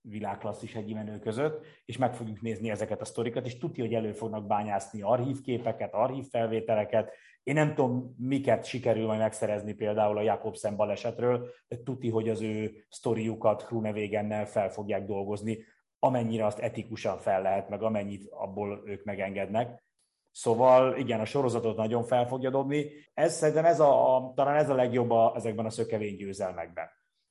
világklasszis 0.00 0.72
menő 0.74 1.18
között, 1.18 1.66
és 1.84 1.96
meg 1.96 2.14
fogjuk 2.14 2.40
nézni 2.40 2.70
ezeket 2.70 3.00
a 3.00 3.04
sztorikat, 3.04 3.46
és 3.46 3.58
tudja, 3.58 3.84
hogy 3.84 3.94
elő 3.94 4.12
fognak 4.12 4.46
bányászni 4.46 5.02
archívképeket, 5.02 5.94
archívfelvételeket. 5.94 7.12
Én 7.42 7.54
nem 7.54 7.74
tudom, 7.74 8.14
miket 8.18 8.64
sikerül 8.64 9.06
majd 9.06 9.18
megszerezni 9.18 9.72
például 9.72 10.16
a 10.18 10.22
Jakobsen 10.22 10.76
balesetről, 10.76 11.50
de 11.68 11.82
tuti, 11.82 12.08
hogy 12.10 12.28
az 12.28 12.40
ő 12.40 12.84
sztoriukat 12.88 13.64
Krunevégennel 13.64 14.46
fel 14.46 14.70
fogják 14.70 15.04
dolgozni, 15.04 15.64
amennyire 15.98 16.46
azt 16.46 16.58
etikusan 16.58 17.18
fel 17.18 17.42
lehet, 17.42 17.68
meg 17.68 17.82
amennyit 17.82 18.28
abból 18.30 18.82
ők 18.84 19.04
megengednek. 19.04 19.84
Szóval 20.32 20.96
igen, 20.96 21.20
a 21.20 21.24
sorozatot 21.24 21.76
nagyon 21.76 22.04
fel 22.04 22.26
fogja 22.26 22.50
dobni. 22.50 22.90
Ez 23.14 23.34
szerintem 23.34 23.64
ez 23.64 23.80
a, 23.80 24.16
a, 24.16 24.32
talán 24.34 24.56
ez 24.56 24.68
a 24.68 24.74
legjobb 24.74 25.10
a, 25.10 25.32
ezekben 25.36 25.66
a 25.66 25.70
szökevény 25.70 26.16
győzelmekben. 26.16 26.88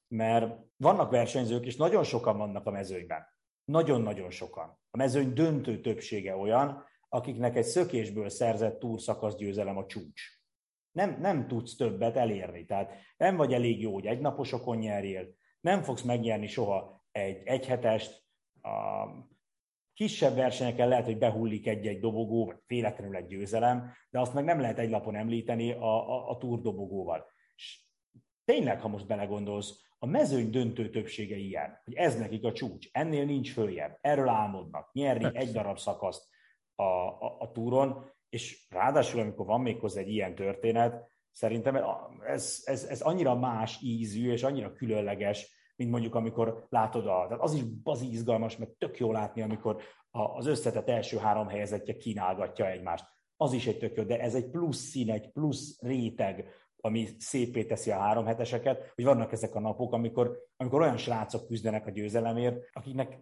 Mert 0.07 0.55
vannak 0.77 1.11
versenyzők, 1.11 1.65
és 1.65 1.75
nagyon 1.75 2.03
sokan 2.03 2.37
vannak 2.37 2.65
a 2.65 2.71
mezőnyben. 2.71 3.27
Nagyon-nagyon 3.65 4.29
sokan. 4.29 4.79
A 4.91 4.97
mezőny 4.97 5.33
döntő 5.33 5.81
többsége 5.81 6.35
olyan, 6.35 6.85
akiknek 7.09 7.55
egy 7.55 7.65
szökésből 7.65 8.29
szerzett 8.29 8.79
túrszakasz 8.79 9.35
győzelem 9.35 9.77
a 9.77 9.85
csúcs. 9.85 10.21
Nem, 10.91 11.17
nem 11.19 11.47
tudsz 11.47 11.75
többet 11.75 12.15
elérni. 12.15 12.65
Tehát 12.65 12.93
nem 13.17 13.35
vagy 13.35 13.53
elég 13.53 13.81
jó, 13.81 13.93
hogy 13.93 14.05
egynaposokon 14.05 14.77
nyerjél, 14.77 15.27
nem 15.61 15.81
fogsz 15.81 16.01
megnyerni 16.01 16.47
soha 16.47 17.03
egy 17.11 17.41
egyhetest, 17.45 18.27
a 18.61 19.05
kisebb 19.99 20.35
versenyeken 20.35 20.87
lehet, 20.87 21.05
hogy 21.05 21.17
behullik 21.17 21.67
egy-egy 21.67 21.99
dobogó, 21.99 22.45
vagy 22.45 22.57
véletlenül 22.67 23.15
egy 23.15 23.25
győzelem, 23.25 23.91
de 24.09 24.19
azt 24.19 24.33
meg 24.33 24.43
nem 24.43 24.59
lehet 24.59 24.79
egy 24.79 24.89
lapon 24.89 25.15
említeni 25.15 25.71
a, 25.71 26.09
a, 26.09 26.29
a 26.29 26.37
túrdobogóval. 26.37 27.25
És 27.55 27.81
tényleg, 28.45 28.81
ha 28.81 28.87
most 28.87 29.07
belegondolsz, 29.07 29.81
a 29.97 30.05
mezőny 30.05 30.49
döntő 30.49 30.89
többsége 30.89 31.35
ilyen, 31.35 31.81
hogy 31.83 31.93
ez 31.93 32.17
nekik 32.17 32.43
a 32.43 32.51
csúcs, 32.51 32.87
ennél 32.91 33.25
nincs 33.25 33.53
följebb, 33.53 33.97
erről 34.01 34.27
álmodnak, 34.27 34.93
nyerni 34.93 35.23
Persze. 35.23 35.39
egy 35.39 35.51
darab 35.51 35.77
szakaszt 35.77 36.27
a, 36.75 36.83
a, 36.83 37.35
a 37.39 37.51
túron, 37.51 38.11
és 38.29 38.67
ráadásul, 38.69 39.19
amikor 39.19 39.45
van 39.45 39.61
még 39.61 39.79
hozzá 39.79 39.99
egy 39.99 40.09
ilyen 40.09 40.35
történet, 40.35 41.11
szerintem 41.31 41.79
ez, 42.25 42.61
ez, 42.65 42.83
ez 42.83 43.01
annyira 43.01 43.35
más 43.35 43.81
ízű, 43.81 44.31
és 44.31 44.43
annyira 44.43 44.73
különleges, 44.73 45.58
mint 45.79 45.91
mondjuk 45.91 46.15
amikor 46.15 46.65
látod 46.69 47.07
a, 47.07 47.25
tehát 47.27 47.43
az 47.43 47.53
is 47.53 47.61
az 47.83 48.01
izgalmas, 48.01 48.57
meg 48.57 48.69
tök 48.77 48.97
jó 48.97 49.11
látni, 49.11 49.41
amikor 49.41 49.81
az 50.11 50.45
összetett 50.45 50.89
első 50.89 51.17
három 51.17 51.47
helyezettje 51.47 51.97
kínálgatja 51.97 52.69
egymást. 52.69 53.05
Az 53.37 53.53
is 53.53 53.67
egy 53.67 53.77
tök 53.77 53.95
jó, 53.95 54.03
de 54.03 54.19
ez 54.19 54.35
egy 54.35 54.49
plusz 54.49 54.77
szín, 54.77 55.11
egy 55.11 55.31
plusz 55.31 55.81
réteg, 55.81 56.45
ami 56.81 57.07
szépé 57.17 57.65
teszi 57.65 57.91
a 57.91 57.99
három 57.99 58.25
heteseket, 58.25 58.91
hogy 58.95 59.03
vannak 59.03 59.31
ezek 59.31 59.55
a 59.55 59.59
napok, 59.59 59.93
amikor, 59.93 60.37
amikor 60.57 60.81
olyan 60.81 60.97
srácok 60.97 61.47
küzdenek 61.47 61.87
a 61.87 61.91
győzelemért, 61.91 62.69
akiknek 62.73 63.19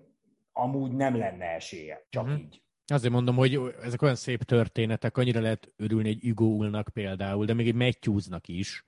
amúgy 0.51 0.91
nem 0.91 1.17
lenne 1.17 1.45
esélye, 1.45 2.05
csak 2.09 2.23
uh-huh. 2.23 2.39
így. 2.39 2.61
Azért 2.85 3.13
mondom, 3.13 3.35
hogy 3.35 3.59
ezek 3.81 4.01
olyan 4.01 4.15
szép 4.15 4.43
történetek, 4.43 5.17
annyira 5.17 5.39
lehet 5.39 5.73
örülni 5.75 6.09
egy 6.09 6.21
Hugo 6.21 6.45
Ulnak 6.45 6.89
például, 6.93 7.45
de 7.45 7.53
még 7.53 7.67
egy 7.67 7.75
Matthewsnak 7.75 8.47
is, 8.47 8.87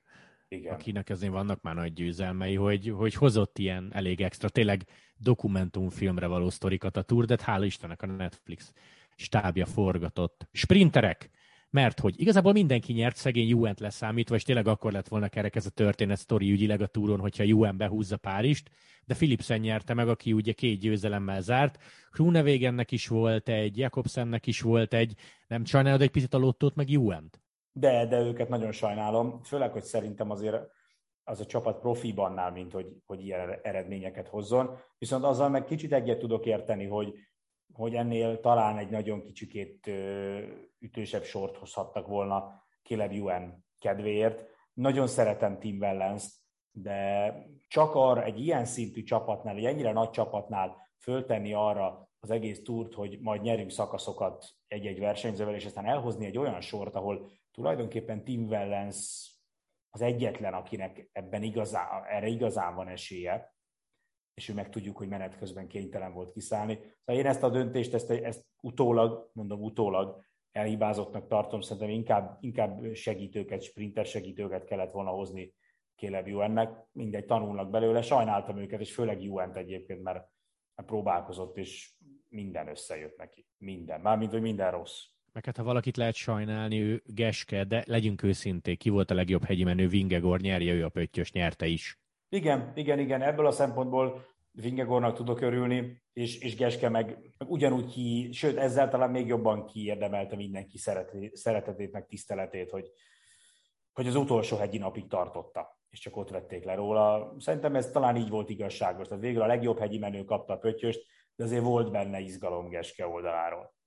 igen. 0.50 0.74
akinek 0.74 1.10
azért 1.10 1.32
vannak 1.32 1.62
már 1.62 1.76
nagy 1.76 1.93
győzelmei, 1.93 2.56
hogy, 2.56 2.89
hogy 2.89 3.14
hozott 3.14 3.58
ilyen 3.58 3.89
elég 3.93 4.22
extra, 4.22 4.50
tényleg 4.50 4.86
dokumentumfilmre 5.18 6.28
való 6.28 6.50
sztorikat 6.50 6.97
a 6.97 7.02
Tour, 7.02 7.26
de 7.26 7.38
hála 7.41 7.66
Istennek 7.66 8.02
a 8.02 8.06
Netflix 8.06 8.74
stábja 9.16 9.66
forgatott. 9.66 10.47
Sprinterek! 10.52 11.30
Mert 11.72 12.00
hogy 12.00 12.22
igazából 12.22 12.52
mindenki 12.52 12.93
nyert, 12.93 13.16
szegény 13.16 13.47
Juent 13.47 13.80
leszámítva, 13.80 14.36
és 14.36 14.43
tényleg 14.43 14.68
akkor 14.68 14.91
lett 14.91 15.08
volna 15.08 15.28
kerek 15.28 15.56
ez 15.56 15.66
a 15.66 15.70
történet 15.70 16.18
sztori 16.18 16.52
ügyileg 16.52 16.82
a 16.82 16.88
túron, 16.88 17.20
hogyha 17.20 17.43
Juen 17.43 17.78
behúzza 17.78 18.18
Párist, 18.18 18.72
de 19.06 19.14
Philipsen 19.14 19.60
nyerte 19.60 19.93
meg, 19.93 20.08
aki 20.08 20.34
ugye 20.34 20.52
két 20.52 20.80
győzelemmel 20.80 21.41
zárt. 21.41 21.84
Krunevégennek 22.12 22.91
is 22.91 23.08
volt 23.08 23.50
egy, 23.50 23.78
Jakobsennek 23.78 24.47
is 24.47 24.62
volt 24.62 24.93
egy, 24.93 25.14
nem 25.47 25.66
sajnálod 25.66 26.02
egy 26.02 26.12
picit 26.12 26.34
a 26.34 26.38
lottót, 26.38 26.76
meg 26.76 26.89
Juent? 26.89 27.39
De, 27.72 28.05
de 28.05 28.20
őket 28.20 28.49
nagyon 28.49 28.72
sajnálom, 28.72 29.43
főleg, 29.43 29.72
hogy 29.72 29.84
szerintem 29.84 30.30
azért 30.30 30.57
az 31.24 31.39
a 31.39 31.45
csapat 31.45 31.80
profibb 31.80 32.17
annál, 32.17 32.51
mint 32.51 32.72
hogy, 32.72 32.88
hogy 33.05 33.26
ilyen 33.26 33.59
eredményeket 33.61 34.28
hozzon. 34.28 34.78
Viszont 34.97 35.24
azzal 35.24 35.49
meg 35.49 35.65
kicsit 35.65 35.93
egyet 35.93 36.20
tudok 36.20 36.45
érteni, 36.45 36.86
hogy, 36.86 37.13
hogy 37.74 37.95
ennél 37.95 38.39
talán 38.39 38.78
egy 38.78 38.89
nagyon 38.89 39.22
kicsikét 39.22 39.88
ütősebb 40.80 41.24
sort 41.24 41.57
hozhattak 41.57 42.07
volna 42.07 42.63
Caleb 42.84 43.11
UN 43.11 43.65
kedvéért. 43.80 44.45
Nagyon 44.74 45.07
szeretem 45.07 45.59
Tim 45.59 45.78
wellens 45.78 46.39
de 46.72 47.34
csak 47.67 47.95
arra 47.95 48.24
egy 48.24 48.39
ilyen 48.39 48.65
szintű 48.65 49.03
csapatnál, 49.03 49.55
egy 49.55 49.65
ennyire 49.65 49.91
nagy 49.91 50.09
csapatnál 50.09 50.76
föltenni 50.97 51.53
arra 51.53 52.09
az 52.20 52.32
egész 52.32 52.63
túrt, 52.63 52.93
hogy 52.93 53.20
majd 53.22 53.41
nyerünk 53.41 53.70
szakaszokat 53.70 54.45
egy-egy 54.67 54.99
versenyzővel, 54.99 55.55
és 55.55 55.65
aztán 55.65 55.86
elhozni 55.86 56.26
egy 56.26 56.38
olyan 56.38 56.61
sort, 56.61 56.95
ahol 56.95 57.30
tulajdonképpen 57.52 58.24
Tim 58.24 58.47
Wellens 58.47 59.30
az 59.89 60.02
egyetlen, 60.02 60.54
akinek 60.54 61.10
ebben 61.12 61.43
igazán, 61.43 62.04
erre 62.06 62.28
igazán 62.28 62.76
van 62.76 62.88
esélye, 62.88 63.54
és 64.34 64.50
ő 64.50 64.54
meg 64.54 64.70
tudjuk, 64.70 64.97
hogy 64.97 65.08
menet 65.08 65.38
közben 65.38 65.68
kénytelen 65.68 66.14
volt 66.14 66.32
kiszállni. 66.32 66.76
Szóval 66.76 67.22
én 67.22 67.26
ezt 67.26 67.43
a 67.43 67.50
döntést, 67.50 67.93
ezt, 67.93 68.10
ezt 68.10 68.45
utólag, 68.62 69.30
mondom 69.34 69.64
utólag, 69.64 70.24
elhibázottnak 70.52 71.28
tartom, 71.28 71.62
szerintem 71.62 71.89
inkább, 71.89 72.38
inkább 72.39 72.93
segítőket, 72.93 73.62
sprinter 73.62 74.06
segítőket 74.06 74.66
kellett 74.66 74.91
volna 74.91 75.10
hozni 75.10 75.54
Caleb 75.95 76.28
Juennek, 76.28 76.88
mindegy, 76.91 77.26
tanulnak 77.26 77.70
belőle, 77.70 78.02
sajnáltam 78.02 78.58
őket, 78.58 78.80
és 78.80 78.93
főleg 78.93 79.24
Juent 79.24 79.58
egyébként, 79.58 80.02
mert 80.02 80.28
próbálkozott, 80.76 81.58
és 81.58 81.93
minden 82.28 82.68
összejött 82.68 83.18
neki. 83.18 83.47
Minden. 83.58 84.02
Mármint, 84.02 84.32
hogy 84.32 84.41
minden 84.41 84.72
rossz. 84.72 85.06
Meg 85.34 85.46
hát, 85.46 85.58
ha 85.58 85.64
valakit 85.64 85.98
lehet 85.98 86.16
sajnálni, 86.16 86.80
ő 86.80 87.04
Geske, 87.06 87.64
de 87.64 87.84
legyünk 87.88 88.24
őszinték, 88.24 88.78
ki 88.78 88.90
volt 88.90 89.12
a 89.12 89.14
legjobb 89.14 89.44
hegyi 89.44 89.64
menő, 89.64 89.88
Vingegor 89.88 90.40
nyerje, 90.40 90.74
ő 90.74 90.86
a 90.86 90.90
pöttyös 90.90 91.32
nyerte 91.32 91.66
is. 91.66 92.00
Igen, 92.30 92.72
igen, 92.76 93.00
igen, 93.00 93.22
ebből 93.22 93.46
a 93.46 93.52
szempontból 93.52 94.26
Vingegornak 94.52 95.16
tudok 95.16 95.42
örülni, 95.42 96.02
és, 96.14 96.40
és 96.40 96.56
Geske 96.56 96.90
meg, 96.90 97.18
meg 97.38 97.50
ugyanúgy 97.50 97.86
ki, 97.86 98.30
sőt, 98.32 98.58
ezzel 98.58 98.90
talán 98.90 99.12
még 99.12 99.28
jobban 99.28 99.66
kiérdemelte 99.66 100.36
mindenki 100.36 100.78
szeretetét, 101.34 101.92
meg 101.92 102.06
tiszteletét, 102.06 102.70
hogy, 102.70 102.90
hogy 103.94 104.08
az 104.08 104.16
utolsó 104.16 104.58
hegyi 104.58 104.78
napig 104.78 105.08
tartotta, 105.08 105.80
és 105.90 106.00
csak 106.00 106.18
ott 106.18 106.30
vették 106.30 106.64
le 106.64 106.76
róla. 106.76 107.36
Szerintem 107.40 107.76
ez 107.76 107.92
talán 107.92 108.16
így 108.16 108.30
volt 108.30 108.50
igazságos. 108.50 109.08
Tehát 109.08 109.24
végül 109.24 109.42
a 109.42 109.48
legjobb 109.48 109.80
hegyi 109.80 109.98
menő 109.98 110.24
kapta 110.24 110.54
a 110.54 110.58
pöttyöst, 110.58 111.06
de 111.36 111.44
azért 111.44 111.64
volt 111.64 111.92
benne 111.92 112.20
izgalom 112.20 112.70
Geske 112.70 113.08
oldaláról. 113.08 113.78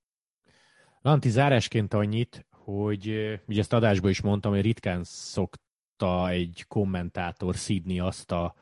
Lanti 1.05 1.29
zárásként 1.29 1.93
annyit, 1.93 2.45
hogy 2.49 3.07
ugye 3.47 3.59
ezt 3.59 3.73
adásban 3.73 4.09
is 4.09 4.21
mondtam, 4.21 4.51
hogy 4.51 4.61
ritkán 4.61 5.03
szokta 5.03 6.29
egy 6.29 6.65
kommentátor 6.67 7.55
szídni 7.55 7.99
azt 7.99 8.31
a 8.31 8.55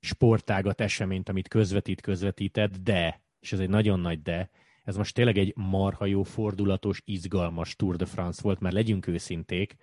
sportágat, 0.00 0.80
eseményt, 0.80 1.28
amit 1.28 1.48
közvetít, 1.48 2.00
közvetített, 2.00 2.76
de, 2.76 3.22
és 3.40 3.52
ez 3.52 3.58
egy 3.58 3.68
nagyon 3.68 4.00
nagy 4.00 4.22
de, 4.22 4.50
ez 4.84 4.96
most 4.96 5.14
tényleg 5.14 5.38
egy 5.38 5.52
marha 5.56 6.06
jó, 6.06 6.22
fordulatos, 6.22 7.02
izgalmas 7.04 7.76
Tour 7.76 7.96
de 7.96 8.04
France 8.06 8.40
volt, 8.42 8.60
mert 8.60 8.74
legyünk 8.74 9.06
őszinték, 9.06 9.76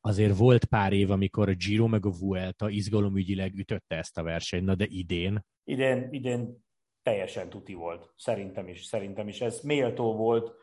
azért 0.00 0.36
volt 0.36 0.64
pár 0.64 0.92
év, 0.92 1.10
amikor 1.10 1.48
a 1.48 1.54
Giro 1.54 1.86
meg 1.86 2.06
a 2.06 2.10
Vuelta 2.20 2.68
izgalomügyileg 2.68 3.54
ütötte 3.54 3.96
ezt 3.96 4.18
a 4.18 4.22
versenyt, 4.22 4.64
na 4.64 4.74
de 4.74 4.86
idén? 4.88 5.44
Idén, 5.64 6.08
idén 6.10 6.64
teljesen 7.02 7.48
tuti 7.48 7.74
volt, 7.74 8.12
szerintem 8.16 8.68
is, 8.68 8.84
szerintem 8.84 9.28
is. 9.28 9.40
Ez 9.40 9.60
méltó 9.60 10.16
volt 10.16 10.54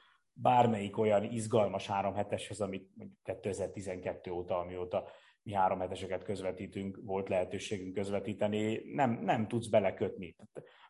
bármelyik 0.41 0.97
olyan 0.97 1.23
izgalmas 1.23 1.87
három 1.87 2.13
heteshez, 2.13 2.61
amit 2.61 2.89
2012 3.23 4.31
óta, 4.31 4.59
amióta 4.59 5.09
mi 5.43 5.53
három 5.53 5.79
heteseket 5.79 6.23
közvetítünk, 6.23 6.99
volt 7.03 7.29
lehetőségünk 7.29 7.93
közvetíteni, 7.93 8.81
nem, 8.93 9.11
nem 9.11 9.47
tudsz 9.47 9.67
belekötni. 9.67 10.35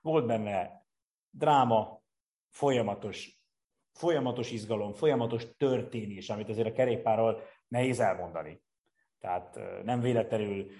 Volt 0.02 0.26
benne 0.26 0.86
dráma, 1.30 2.02
folyamatos, 2.50 3.42
folyamatos 3.94 4.52
izgalom, 4.52 4.94
folyamatos 4.94 5.56
történés, 5.58 6.30
amit 6.30 6.50
azért 6.50 6.68
a 6.68 6.72
kerékpárral 6.72 7.42
nehéz 7.68 8.00
elmondani. 8.00 8.62
Tehát 9.20 9.60
nem 9.84 10.00
véletlenül 10.00 10.72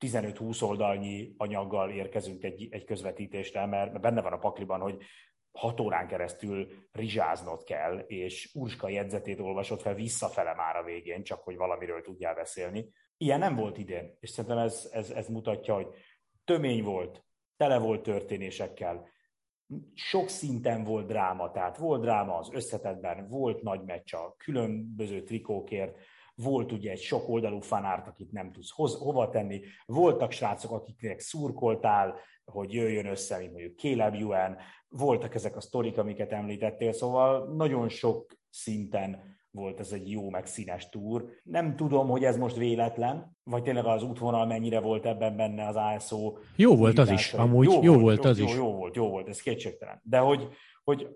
15-20 0.00 0.62
oldalnyi 0.62 1.34
anyaggal 1.36 1.90
érkezünk 1.90 2.42
egy, 2.42 2.68
egy 2.70 2.84
közvetítésre, 2.84 3.66
mert 3.66 4.00
benne 4.00 4.22
van 4.22 4.32
a 4.32 4.38
pakliban, 4.38 4.80
hogy 4.80 5.02
hat 5.52 5.80
órán 5.80 6.06
keresztül 6.06 6.68
rizsáznod 6.92 7.62
kell, 7.62 7.98
és 7.98 8.50
Urska 8.54 8.88
jegyzetét 8.88 9.40
olvasod 9.40 9.80
fel 9.80 9.94
visszafele 9.94 10.54
már 10.54 10.76
a 10.76 10.84
végén, 10.84 11.22
csak 11.22 11.42
hogy 11.42 11.56
valamiről 11.56 12.02
tudjál 12.02 12.34
beszélni. 12.34 12.90
Ilyen 13.16 13.38
nem 13.38 13.56
volt 13.56 13.78
idén, 13.78 14.16
és 14.20 14.30
szerintem 14.30 14.58
ez, 14.58 14.88
ez, 14.92 15.10
ez 15.10 15.28
mutatja, 15.28 15.74
hogy 15.74 15.86
tömény 16.44 16.82
volt, 16.82 17.24
tele 17.56 17.78
volt 17.78 18.02
történésekkel, 18.02 19.08
sok 19.94 20.28
szinten 20.28 20.84
volt 20.84 21.06
dráma, 21.06 21.50
tehát 21.50 21.76
volt 21.76 22.00
dráma 22.00 22.38
az 22.38 22.50
összetetben, 22.52 23.28
volt 23.28 23.62
nagy 23.62 23.84
meccs 23.84 24.14
a 24.14 24.34
különböző 24.36 25.22
trikókért, 25.22 25.96
volt 26.34 26.72
ugye 26.72 26.90
egy 26.90 27.00
sok 27.00 27.28
oldalú 27.28 27.60
fanárt, 27.60 28.06
akit 28.06 28.32
nem 28.32 28.52
tudsz 28.52 28.70
hoz, 28.70 28.98
hova 28.98 29.28
tenni, 29.28 29.60
voltak 29.86 30.30
srácok, 30.30 30.70
akiknek 30.70 31.20
szurkoltál, 31.20 32.20
hogy 32.48 32.72
jöjjön 32.72 33.06
össze, 33.06 33.38
mint 33.38 33.52
mondjuk 33.52 33.78
Caleb 33.78 34.14
Ewan, 34.14 34.56
voltak 34.88 35.34
ezek 35.34 35.56
a 35.56 35.60
sztorik, 35.60 35.98
amiket 35.98 36.32
említettél, 36.32 36.92
szóval 36.92 37.54
nagyon 37.54 37.88
sok 37.88 38.36
szinten 38.50 39.36
volt 39.50 39.80
ez 39.80 39.92
egy 39.92 40.10
jó, 40.10 40.30
meg 40.30 40.46
színes 40.46 40.88
túr. 40.88 41.24
Nem 41.42 41.76
tudom, 41.76 42.08
hogy 42.08 42.24
ez 42.24 42.36
most 42.36 42.56
véletlen, 42.56 43.36
vagy 43.42 43.62
tényleg 43.62 43.84
az 43.84 44.02
útvonal 44.02 44.46
mennyire 44.46 44.80
volt 44.80 45.06
ebben 45.06 45.36
benne 45.36 45.66
az 45.66 45.76
ASO. 45.76 46.36
Jó 46.56 46.76
volt 46.76 46.98
az 46.98 47.10
is, 47.10 47.32
amúgy 47.32 47.66
jó, 47.66 47.82
jó 47.82 47.92
volt, 47.92 48.02
volt 48.02 48.24
az 48.24 48.38
jó, 48.38 48.44
is. 48.44 48.54
Jó 48.54 48.72
volt, 48.72 48.96
jó 48.96 49.08
volt, 49.08 49.28
ez 49.28 49.40
kétségtelen. 49.40 50.00
De 50.04 50.18
hogy, 50.18 50.48
hogy 50.84 51.08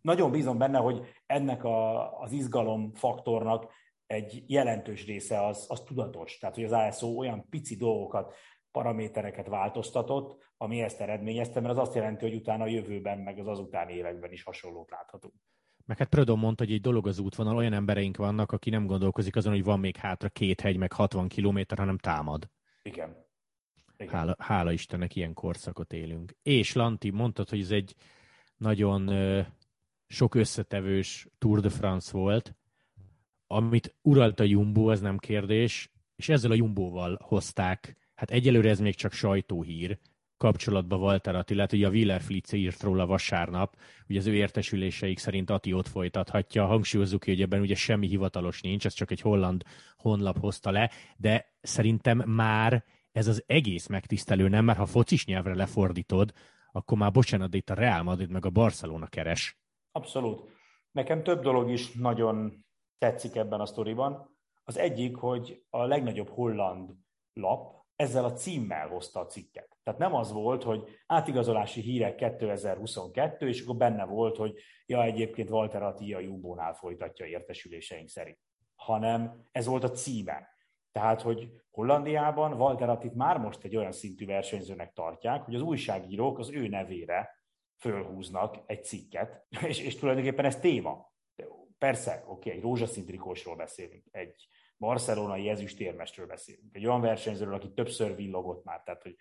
nagyon 0.00 0.30
bízom 0.30 0.58
benne, 0.58 0.78
hogy 0.78 1.00
ennek 1.26 1.64
a, 1.64 2.10
az 2.20 2.32
izgalom 2.32 2.94
faktornak 2.94 3.72
egy 4.06 4.44
jelentős 4.46 5.06
része 5.06 5.46
az, 5.46 5.64
az 5.68 5.80
tudatos. 5.80 6.38
Tehát, 6.38 6.54
hogy 6.54 6.64
az 6.64 6.72
ASO 6.72 7.06
olyan 7.06 7.46
pici 7.50 7.76
dolgokat, 7.76 8.34
paramétereket 8.74 9.48
változtatott, 9.48 10.42
ami 10.56 10.80
ezt 10.80 11.00
eredményezte, 11.00 11.60
mert 11.60 11.72
az 11.72 11.78
azt 11.78 11.94
jelenti, 11.94 12.24
hogy 12.24 12.34
utána 12.34 12.64
a 12.64 12.66
jövőben, 12.66 13.18
meg 13.18 13.38
az 13.38 13.46
azután 13.46 13.88
években 13.88 14.32
is 14.32 14.42
hasonlót 14.42 14.90
láthatunk. 14.90 15.34
Meg 15.86 15.98
hát 15.98 16.08
Prödom 16.08 16.38
mondta, 16.38 16.64
hogy 16.64 16.72
egy 16.72 16.80
dolog 16.80 17.06
az 17.06 17.18
útvonal, 17.18 17.56
olyan 17.56 17.72
embereink 17.72 18.16
vannak, 18.16 18.52
aki 18.52 18.70
nem 18.70 18.86
gondolkozik 18.86 19.36
azon, 19.36 19.52
hogy 19.52 19.64
van 19.64 19.80
még 19.80 19.96
hátra 19.96 20.28
két 20.28 20.60
hegy, 20.60 20.76
meg 20.76 20.92
60 20.92 21.28
kilométer, 21.28 21.78
hanem 21.78 21.98
támad. 21.98 22.50
Igen. 22.82 23.26
Igen. 23.96 24.12
Hála, 24.12 24.36
hála 24.38 24.72
Istennek 24.72 25.16
ilyen 25.16 25.34
korszakot 25.34 25.92
élünk. 25.92 26.36
És 26.42 26.72
Lanti, 26.72 27.10
mondtad, 27.10 27.48
hogy 27.48 27.60
ez 27.60 27.70
egy 27.70 27.94
nagyon 28.56 29.08
ö, 29.08 29.40
sok 30.06 30.34
összetevős 30.34 31.28
Tour 31.38 31.60
de 31.60 31.68
France 31.68 32.18
volt, 32.18 32.54
amit 33.46 33.94
uralt 34.02 34.40
a 34.40 34.44
Jumbo, 34.44 34.90
ez 34.90 35.00
nem 35.00 35.18
kérdés, 35.18 35.92
és 36.16 36.28
ezzel 36.28 36.50
a 36.50 36.54
Jumbóval 36.54 37.18
hozták, 37.22 37.96
hát 38.14 38.30
egyelőre 38.30 38.68
ez 38.68 38.80
még 38.80 38.94
csak 38.94 39.12
sajtóhír, 39.12 39.98
kapcsolatban 40.36 41.00
Walter 41.00 41.34
Attilát, 41.34 41.72
ugye 41.72 41.86
a 41.86 41.90
Willer 41.90 42.20
Flitze 42.20 42.56
írt 42.56 42.82
róla 42.82 43.06
vasárnap, 43.06 43.76
hogy 44.06 44.16
az 44.16 44.26
ő 44.26 44.34
értesüléseik 44.34 45.18
szerint 45.18 45.50
Ati 45.50 45.72
ott 45.72 45.88
folytathatja. 45.88 46.66
Hangsúlyozzuk, 46.66 47.24
hogy 47.24 47.40
ebben 47.40 47.60
ugye 47.60 47.74
semmi 47.74 48.06
hivatalos 48.06 48.60
nincs, 48.60 48.86
ez 48.86 48.92
csak 48.92 49.10
egy 49.10 49.20
holland 49.20 49.62
honlap 49.96 50.38
hozta 50.38 50.70
le, 50.70 50.90
de 51.16 51.54
szerintem 51.60 52.18
már 52.18 52.84
ez 53.12 53.26
az 53.26 53.44
egész 53.46 53.86
megtisztelő, 53.86 54.48
nem? 54.48 54.64
Mert 54.64 54.78
ha 54.78 54.86
focis 54.86 55.26
nyelvre 55.26 55.54
lefordítod, 55.54 56.32
akkor 56.72 56.98
már 56.98 57.12
bocsánat, 57.12 57.50
de 57.50 57.56
itt 57.56 57.70
a 57.70 57.74
Real 57.74 58.02
Madrid 58.02 58.30
meg 58.30 58.46
a 58.46 58.50
Barcelona 58.50 59.06
keres. 59.06 59.58
Abszolút. 59.92 60.42
Nekem 60.90 61.22
több 61.22 61.42
dolog 61.42 61.70
is 61.70 61.92
nagyon 61.92 62.64
tetszik 62.98 63.34
ebben 63.34 63.60
a 63.60 63.66
sztoriban. 63.66 64.36
Az 64.64 64.78
egyik, 64.78 65.16
hogy 65.16 65.62
a 65.70 65.84
legnagyobb 65.84 66.28
holland 66.28 66.90
lap 67.32 67.83
ezzel 67.96 68.24
a 68.24 68.32
címmel 68.32 68.88
hozta 68.88 69.20
a 69.20 69.26
cikket. 69.26 69.76
Tehát 69.82 70.00
nem 70.00 70.14
az 70.14 70.32
volt, 70.32 70.62
hogy 70.62 70.88
átigazolási 71.06 71.80
hírek 71.80 72.14
2022, 72.14 73.48
és 73.48 73.62
akkor 73.62 73.76
benne 73.76 74.04
volt, 74.04 74.36
hogy 74.36 74.58
ja, 74.86 75.02
egyébként 75.02 75.50
Walter 75.50 75.82
Atti 75.82 76.14
a 76.14 76.20
Jumbo-nál 76.20 76.74
folytatja 76.74 77.26
értesüléseink 77.26 78.08
szerint, 78.08 78.38
hanem 78.74 79.48
ez 79.52 79.66
volt 79.66 79.84
a 79.84 79.90
címe. 79.90 80.48
Tehát, 80.92 81.20
hogy 81.20 81.50
Hollandiában 81.70 82.52
Walter 82.52 82.88
Attit 82.88 83.14
már 83.14 83.38
most 83.38 83.64
egy 83.64 83.76
olyan 83.76 83.92
szintű 83.92 84.26
versenyzőnek 84.26 84.92
tartják, 84.92 85.42
hogy 85.42 85.54
az 85.54 85.60
újságírók 85.60 86.38
az 86.38 86.50
ő 86.50 86.68
nevére 86.68 87.42
fölhúznak 87.80 88.62
egy 88.66 88.84
cikket, 88.84 89.46
és, 89.68 89.80
és 89.80 89.96
tulajdonképpen 89.96 90.44
ez 90.44 90.60
téma. 90.60 91.12
Persze, 91.78 92.24
oké, 92.26 92.50
egy 92.50 92.60
rózsaszín 92.60 93.20
beszélünk, 93.56 94.04
egy 94.10 94.48
barcelonai 94.78 95.48
ezüstérmestről 95.48 96.26
beszélünk, 96.26 96.74
egy 96.76 96.86
olyan 96.86 97.00
versenyzőről, 97.00 97.54
aki 97.54 97.72
többször 97.72 98.16
villogott 98.16 98.64
már, 98.64 98.82
tehát 98.82 99.02
hogy, 99.02 99.16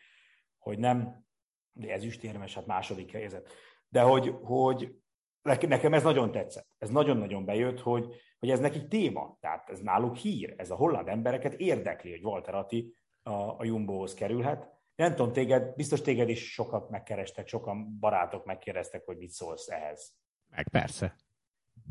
hogy 0.58 0.80
nem, 0.80 1.26
de 1.72 1.92
ezüstérmes, 1.92 2.54
hát 2.54 2.66
második 2.66 3.12
helyzet, 3.12 3.54
de 3.88 4.02
hogy, 4.02 4.36
hogy 4.42 4.96
nekem 5.42 5.94
ez 5.94 6.04
nagyon 6.04 6.32
tetszett, 6.32 6.76
ez 6.78 6.90
nagyon-nagyon 6.90 7.46
bejött, 7.46 7.80
hogy, 7.80 8.16
hogy 8.40 8.50
ez 8.50 8.60
neki 8.60 8.88
téma, 8.88 9.38
tehát 9.40 9.70
ez 9.70 9.80
náluk 9.80 10.16
hír, 10.16 10.54
ez 10.58 10.72
a 10.72 10.76
holland 10.76 11.08
embereket 11.08 11.54
érdekli, 11.54 12.12
hogy 12.12 12.24
Walter 12.24 12.56
Atti 12.56 12.96
a, 13.24 13.32
a 13.32 13.64
Jumbohoz 13.64 14.14
kerülhet. 14.14 14.72
Nem 14.96 15.16
tudom, 15.16 15.34
téged, 15.34 15.76
biztos 15.76 16.02
téged 16.02 16.30
is 16.30 16.54
sokat 16.54 16.90
megkerestek, 16.90 17.48
sokan 17.48 18.00
barátok 18.00 18.46
megkérdeztek, 18.46 19.06
hogy 19.06 19.18
mit 19.18 19.30
szólsz 19.30 19.70
ehhez. 19.70 20.16
Meg 20.50 20.70
persze. 20.70 21.16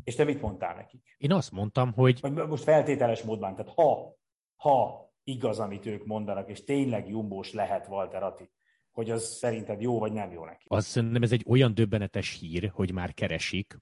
És 0.04 0.14
te 0.14 0.24
mit 0.24 0.40
mondtál 0.40 0.74
nekik? 0.74 1.14
Én 1.18 1.32
azt 1.32 1.50
mondtam, 1.50 1.92
hogy... 1.92 2.20
Most 2.48 2.62
feltételes 2.62 3.22
módban, 3.22 3.54
tehát 3.54 3.72
ha, 3.74 4.16
ha 4.56 5.10
igaz, 5.24 5.58
amit 5.58 5.86
ők 5.86 6.06
mondanak, 6.06 6.50
és 6.50 6.64
tényleg 6.64 7.08
jumbós 7.08 7.52
lehet 7.52 7.88
Walter 7.88 8.22
Atti, 8.22 8.50
hogy 8.90 9.10
az 9.10 9.24
szerinted 9.24 9.80
jó 9.80 9.98
vagy 9.98 10.12
nem 10.12 10.32
jó 10.32 10.44
neki? 10.44 10.64
Azt 10.68 10.86
szerintem 10.86 11.22
ez 11.22 11.32
egy 11.32 11.44
olyan 11.48 11.74
döbbenetes 11.74 12.38
hír, 12.38 12.70
hogy 12.74 12.92
már 12.92 13.14
keresik, 13.14 13.78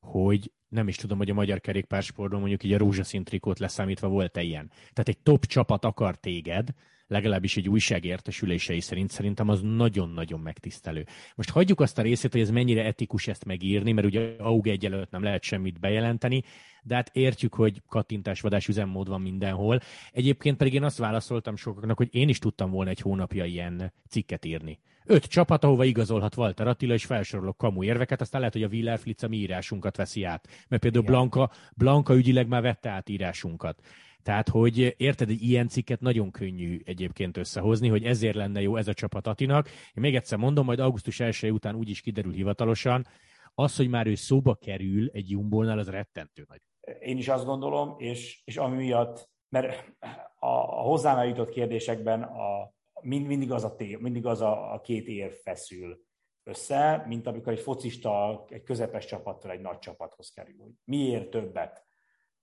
hogy 0.00 0.52
nem 0.68 0.88
is 0.88 0.96
tudom, 0.96 1.18
hogy 1.18 1.30
a 1.30 1.34
magyar 1.34 1.60
kerékpársportban 1.60 2.38
mondjuk 2.40 2.62
így 2.62 2.72
a 2.72 2.78
rózsaszín 2.78 3.24
trikót 3.24 3.58
leszámítva 3.58 4.08
volt-e 4.08 4.42
ilyen. 4.42 4.68
Tehát 4.68 5.08
egy 5.08 5.18
top 5.18 5.46
csapat 5.46 5.84
akar 5.84 6.16
téged, 6.16 6.68
legalábbis 7.08 7.56
egy 7.56 7.68
újság 7.68 8.04
értesülései 8.04 8.80
szerint 8.80 9.10
szerintem 9.10 9.48
az 9.48 9.60
nagyon-nagyon 9.62 10.40
megtisztelő. 10.40 11.06
Most 11.34 11.50
hagyjuk 11.50 11.80
azt 11.80 11.98
a 11.98 12.02
részét, 12.02 12.32
hogy 12.32 12.40
ez 12.40 12.50
mennyire 12.50 12.84
etikus 12.84 13.28
ezt 13.28 13.44
megírni, 13.44 13.92
mert 13.92 14.06
ugye 14.06 14.34
AUG 14.38 14.66
egyelőtt 14.66 15.10
nem 15.10 15.22
lehet 15.22 15.42
semmit 15.42 15.80
bejelenteni, 15.80 16.42
de 16.82 16.94
hát 16.94 17.10
értjük, 17.12 17.54
hogy 17.54 17.82
kattintásvadás 17.88 18.68
üzemmód 18.68 19.08
van 19.08 19.20
mindenhol. 19.20 19.80
Egyébként 20.12 20.56
pedig 20.56 20.74
én 20.74 20.84
azt 20.84 20.98
válaszoltam 20.98 21.56
sokaknak, 21.56 21.96
hogy 21.96 22.08
én 22.10 22.28
is 22.28 22.38
tudtam 22.38 22.70
volna 22.70 22.90
egy 22.90 23.00
hónapja 23.00 23.44
ilyen 23.44 23.92
cikket 24.08 24.44
írni. 24.44 24.78
Öt 25.10 25.24
csapat, 25.24 25.64
ahova 25.64 25.84
igazolhat 25.84 26.36
Walter 26.36 26.66
Attila, 26.66 26.94
és 26.94 27.04
felsorolok 27.04 27.56
kamu 27.56 27.82
érveket, 27.82 28.20
aztán 28.20 28.40
lehet, 28.40 28.54
hogy 28.54 28.64
a 28.64 28.68
Willer 28.68 28.98
Flitz 28.98 29.22
a 29.22 29.28
mi 29.28 29.36
írásunkat 29.36 29.96
veszi 29.96 30.24
át. 30.24 30.48
Mert 30.68 30.82
például 30.82 31.04
Blanka, 31.04 31.50
Blanka 31.76 32.16
ügyileg 32.16 32.48
már 32.48 32.62
vette 32.62 32.90
át 32.90 33.08
írásunkat. 33.08 33.80
Tehát, 34.22 34.48
hogy 34.48 34.94
érted, 34.96 35.28
egy 35.28 35.42
ilyen 35.42 35.68
cikket 35.68 36.00
nagyon 36.00 36.30
könnyű 36.30 36.80
egyébként 36.84 37.36
összehozni, 37.36 37.88
hogy 37.88 38.04
ezért 38.04 38.34
lenne 38.34 38.60
jó 38.60 38.76
ez 38.76 38.88
a 38.88 38.94
csapat 38.94 39.26
Atinak. 39.26 39.66
Én 39.68 39.92
még 39.94 40.14
egyszer 40.14 40.38
mondom, 40.38 40.64
majd 40.64 40.78
augusztus 40.78 41.20
1 41.20 41.52
után 41.52 41.74
úgy 41.74 41.88
is 41.88 42.00
kiderül 42.00 42.32
hivatalosan, 42.32 43.06
az, 43.54 43.76
hogy 43.76 43.88
már 43.88 44.06
ő 44.06 44.14
szóba 44.14 44.54
kerül 44.54 45.10
egy 45.12 45.30
Jumbolnál, 45.30 45.78
az 45.78 45.88
rettentő 45.88 46.46
nagy. 46.48 46.60
Én 47.00 47.18
is 47.18 47.28
azt 47.28 47.44
gondolom, 47.44 47.94
és, 47.98 48.42
és 48.44 48.56
ami 48.56 48.76
miatt, 48.76 49.30
mert 49.48 49.94
a, 50.38 50.46
a 50.46 50.80
hozzám 50.80 51.18
eljutott 51.18 51.50
kérdésekben 51.50 52.22
a, 52.22 52.72
mind, 53.00 53.26
mindig, 53.26 53.52
az 53.52 53.64
a 53.64 53.74
té, 53.74 53.96
mindig 54.00 54.26
az 54.26 54.40
a, 54.40 54.72
a 54.72 54.80
két 54.80 55.06
ér 55.06 55.32
feszül 55.42 56.06
össze, 56.42 57.04
mint 57.06 57.26
amikor 57.26 57.52
egy 57.52 57.60
focista 57.60 58.44
egy 58.48 58.62
közepes 58.62 59.04
csapattól 59.04 59.50
egy 59.50 59.60
nagy 59.60 59.78
csapathoz 59.78 60.30
kerül. 60.30 60.72
Miért 60.84 61.30
többet? 61.30 61.86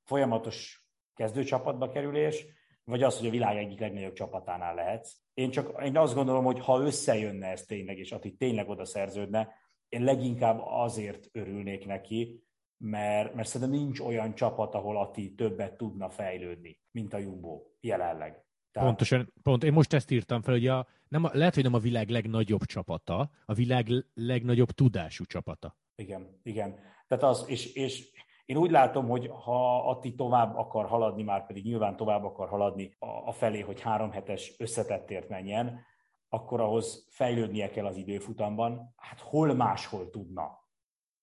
Folyamatos 0.03 0.84
kezdőcsapatba 1.15 1.89
kerülés, 1.89 2.45
vagy 2.83 3.03
az, 3.03 3.17
hogy 3.17 3.27
a 3.27 3.31
világ 3.31 3.57
egyik 3.57 3.79
legnagyobb 3.79 4.13
csapatánál 4.13 4.75
lehetsz. 4.75 5.15
Én 5.33 5.51
csak 5.51 5.83
én 5.83 5.97
azt 5.97 6.15
gondolom, 6.15 6.43
hogy 6.43 6.59
ha 6.59 6.81
összejönne 6.81 7.47
ez 7.47 7.65
tényleg, 7.65 7.97
és 7.97 8.11
Ati 8.11 8.35
tényleg 8.35 8.69
oda 8.69 8.85
szerződne, 8.85 9.53
én 9.89 10.03
leginkább 10.03 10.61
azért 10.63 11.29
örülnék 11.31 11.85
neki, 11.85 12.43
mert, 12.77 13.33
mert 13.33 13.47
szerintem 13.47 13.79
nincs 13.79 13.99
olyan 13.99 14.35
csapat, 14.35 14.75
ahol 14.75 14.97
Ati 14.97 15.33
többet 15.35 15.77
tudna 15.77 16.09
fejlődni, 16.09 16.79
mint 16.91 17.13
a 17.13 17.17
Jumbo 17.17 17.61
jelenleg. 17.79 18.45
Tehát... 18.71 18.89
Pontosan, 18.89 19.33
pont. 19.43 19.63
Én 19.63 19.73
most 19.73 19.93
ezt 19.93 20.11
írtam 20.11 20.41
fel, 20.41 20.53
hogy 20.53 20.67
a, 20.67 20.87
nem 21.07 21.23
a, 21.23 21.29
lehet, 21.33 21.53
hogy 21.53 21.63
nem 21.63 21.73
a 21.73 21.79
világ 21.79 22.09
legnagyobb 22.09 22.63
csapata, 22.63 23.29
a 23.45 23.53
világ 23.53 23.87
legnagyobb 24.13 24.71
tudású 24.71 25.25
csapata. 25.25 25.77
Igen, 25.95 26.39
igen. 26.43 26.79
Tehát 27.07 27.23
az, 27.23 27.45
és, 27.47 27.73
és 27.73 28.11
én 28.45 28.57
úgy 28.57 28.71
látom, 28.71 29.07
hogy 29.07 29.31
ha 29.43 29.89
Atti 29.89 30.15
tovább 30.15 30.57
akar 30.57 30.85
haladni, 30.85 31.23
már 31.23 31.45
pedig 31.45 31.63
nyilván 31.63 31.95
tovább 31.95 32.23
akar 32.23 32.49
haladni 32.49 32.95
a, 33.25 33.31
felé, 33.31 33.59
hogy 33.59 33.81
három 33.81 34.11
hetes 34.11 34.55
összetettért 34.57 35.29
menjen, 35.29 35.85
akkor 36.29 36.61
ahhoz 36.61 37.07
fejlődnie 37.09 37.69
kell 37.69 37.85
az 37.85 37.97
időfutamban. 37.97 38.93
Hát 38.95 39.19
hol 39.19 39.53
máshol 39.53 40.09
tudna 40.09 40.63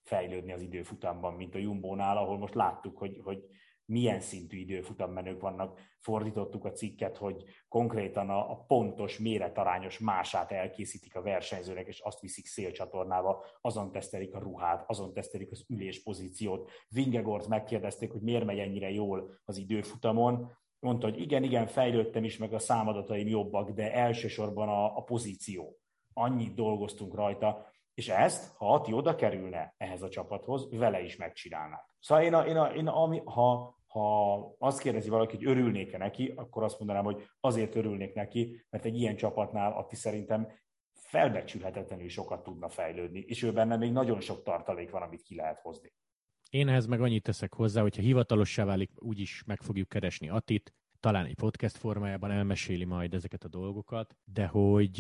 fejlődni 0.02 0.52
az 0.52 0.62
időfutamban, 0.62 1.34
mint 1.34 1.54
a 1.54 1.58
Jumbo-nál, 1.58 2.16
ahol 2.16 2.38
most 2.38 2.54
láttuk, 2.54 2.98
hogy, 2.98 3.20
hogy 3.24 3.44
milyen 3.92 4.20
szintű 4.20 4.58
időfutammenők 4.58 5.40
vannak. 5.40 5.78
Fordítottuk 6.00 6.64
a 6.64 6.72
cikket, 6.72 7.16
hogy 7.16 7.44
konkrétan 7.68 8.30
a, 8.30 8.50
a 8.50 8.64
pontos, 8.66 9.18
méretarányos 9.18 9.98
mását 9.98 10.52
elkészítik 10.52 11.16
a 11.16 11.22
versenyzőnek, 11.22 11.86
és 11.86 12.00
azt 12.00 12.20
viszik 12.20 12.46
szélcsatornába, 12.46 13.44
azon 13.60 13.92
tesztelik 13.92 14.34
a 14.34 14.38
ruhát, 14.38 14.84
azon 14.86 15.12
tesztelik 15.12 15.50
az 15.50 15.64
üléspozíciót. 15.68 16.70
Vingegort 16.88 17.48
megkérdezték, 17.48 18.10
hogy 18.12 18.22
miért 18.22 18.44
megy 18.44 18.58
ennyire 18.58 18.90
jól 18.90 19.40
az 19.44 19.56
időfutamon, 19.56 20.50
mondta, 20.78 21.06
hogy 21.06 21.20
igen, 21.20 21.42
igen, 21.42 21.66
fejlődtem 21.66 22.24
is, 22.24 22.38
meg 22.38 22.52
a 22.52 22.58
számadataim 22.58 23.28
jobbak, 23.28 23.70
de 23.70 23.92
elsősorban 23.92 24.68
a, 24.68 24.96
a 24.96 25.02
pozíció. 25.02 25.76
Annyit 26.12 26.54
dolgoztunk 26.54 27.14
rajta, 27.14 27.70
és 27.94 28.08
ezt, 28.08 28.56
ha 28.56 28.74
Ati 28.74 28.92
oda 28.92 29.14
kerülne 29.14 29.74
ehhez 29.78 30.02
a 30.02 30.08
csapathoz, 30.08 30.68
vele 30.70 31.02
is 31.02 31.16
megcsinálnák. 31.16 31.96
Szóval 32.00 32.24
én, 32.24 32.34
a, 32.34 32.46
én, 32.46 32.56
a, 32.56 32.66
én 32.66 32.86
a, 32.86 33.30
ha, 33.30 33.76
ha 33.92 34.36
azt 34.58 34.80
kérdezi 34.80 35.08
valaki, 35.08 35.36
hogy 35.36 35.46
örülnék-e 35.46 35.98
neki, 35.98 36.32
akkor 36.36 36.62
azt 36.62 36.78
mondanám, 36.78 37.04
hogy 37.04 37.24
azért 37.40 37.74
örülnék 37.74 38.14
neki, 38.14 38.66
mert 38.70 38.84
egy 38.84 38.96
ilyen 38.96 39.16
csapatnál 39.16 39.72
Ati 39.72 39.96
szerintem 39.96 40.48
felbecsülhetetlenül 40.92 42.08
sokat 42.08 42.42
tudna 42.42 42.68
fejlődni, 42.68 43.18
és 43.18 43.42
ő 43.42 43.52
benne 43.52 43.76
még 43.76 43.92
nagyon 43.92 44.20
sok 44.20 44.42
tartalék 44.42 44.90
van, 44.90 45.02
amit 45.02 45.22
ki 45.22 45.34
lehet 45.34 45.60
hozni. 45.60 45.92
Én 46.50 46.68
ehhez 46.68 46.86
meg 46.86 47.00
annyit 47.00 47.22
teszek 47.22 47.54
hozzá, 47.54 47.82
hogyha 47.82 48.02
hivatalossá 48.02 48.64
válik, 48.64 48.90
úgyis 48.96 49.42
meg 49.46 49.62
fogjuk 49.62 49.88
keresni 49.88 50.28
Atit, 50.28 50.74
talán 51.00 51.24
egy 51.24 51.34
podcast 51.34 51.76
formájában 51.76 52.30
elmeséli 52.30 52.84
majd 52.84 53.14
ezeket 53.14 53.44
a 53.44 53.48
dolgokat, 53.48 54.16
de 54.24 54.46
hogy 54.46 54.96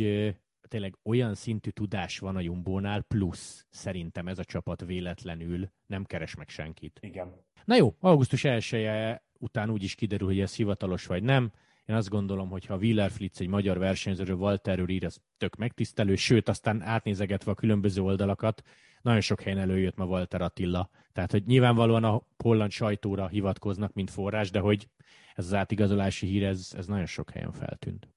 tényleg 0.68 0.98
olyan 1.02 1.34
szintű 1.34 1.70
tudás 1.70 2.18
van 2.18 2.36
a 2.36 2.40
Jumbónál, 2.40 3.02
plusz 3.02 3.66
szerintem 3.70 4.28
ez 4.28 4.38
a 4.38 4.44
csapat 4.44 4.84
véletlenül 4.84 5.68
nem 5.86 6.04
keres 6.04 6.34
meg 6.34 6.48
senkit. 6.48 6.98
Igen. 7.02 7.44
Na 7.64 7.76
jó, 7.76 7.94
augusztus 8.00 8.44
1 8.44 8.74
-e 8.74 9.22
után 9.38 9.70
úgy 9.70 9.82
is 9.82 9.94
kiderül, 9.94 10.26
hogy 10.26 10.40
ez 10.40 10.56
hivatalos 10.56 11.06
vagy 11.06 11.22
nem. 11.22 11.52
Én 11.86 11.96
azt 11.96 12.08
gondolom, 12.08 12.48
hogy 12.48 12.66
ha 12.66 12.76
Willer 12.76 13.10
Flitz 13.10 13.40
egy 13.40 13.48
magyar 13.48 13.78
versenyzőről 13.78 14.36
Walterről 14.36 14.88
ír, 14.88 15.04
az 15.04 15.20
tök 15.36 15.56
megtisztelő, 15.56 16.16
sőt, 16.16 16.48
aztán 16.48 16.82
átnézegetve 16.82 17.50
a 17.50 17.54
különböző 17.54 18.02
oldalakat, 18.02 18.62
nagyon 19.02 19.20
sok 19.20 19.40
helyen 19.40 19.58
előjött 19.58 19.96
ma 19.96 20.04
Walter 20.04 20.40
Attila. 20.40 20.90
Tehát, 21.12 21.30
hogy 21.30 21.46
nyilvánvalóan 21.46 22.04
a 22.04 22.22
holland 22.42 22.70
sajtóra 22.70 23.28
hivatkoznak, 23.28 23.92
mint 23.92 24.10
forrás, 24.10 24.50
de 24.50 24.58
hogy 24.58 24.88
ez 25.34 25.44
az 25.44 25.54
átigazolási 25.54 26.26
hír, 26.26 26.44
ez, 26.44 26.72
ez 26.76 26.86
nagyon 26.86 27.06
sok 27.06 27.30
helyen 27.30 27.52
feltűnt. 27.52 28.08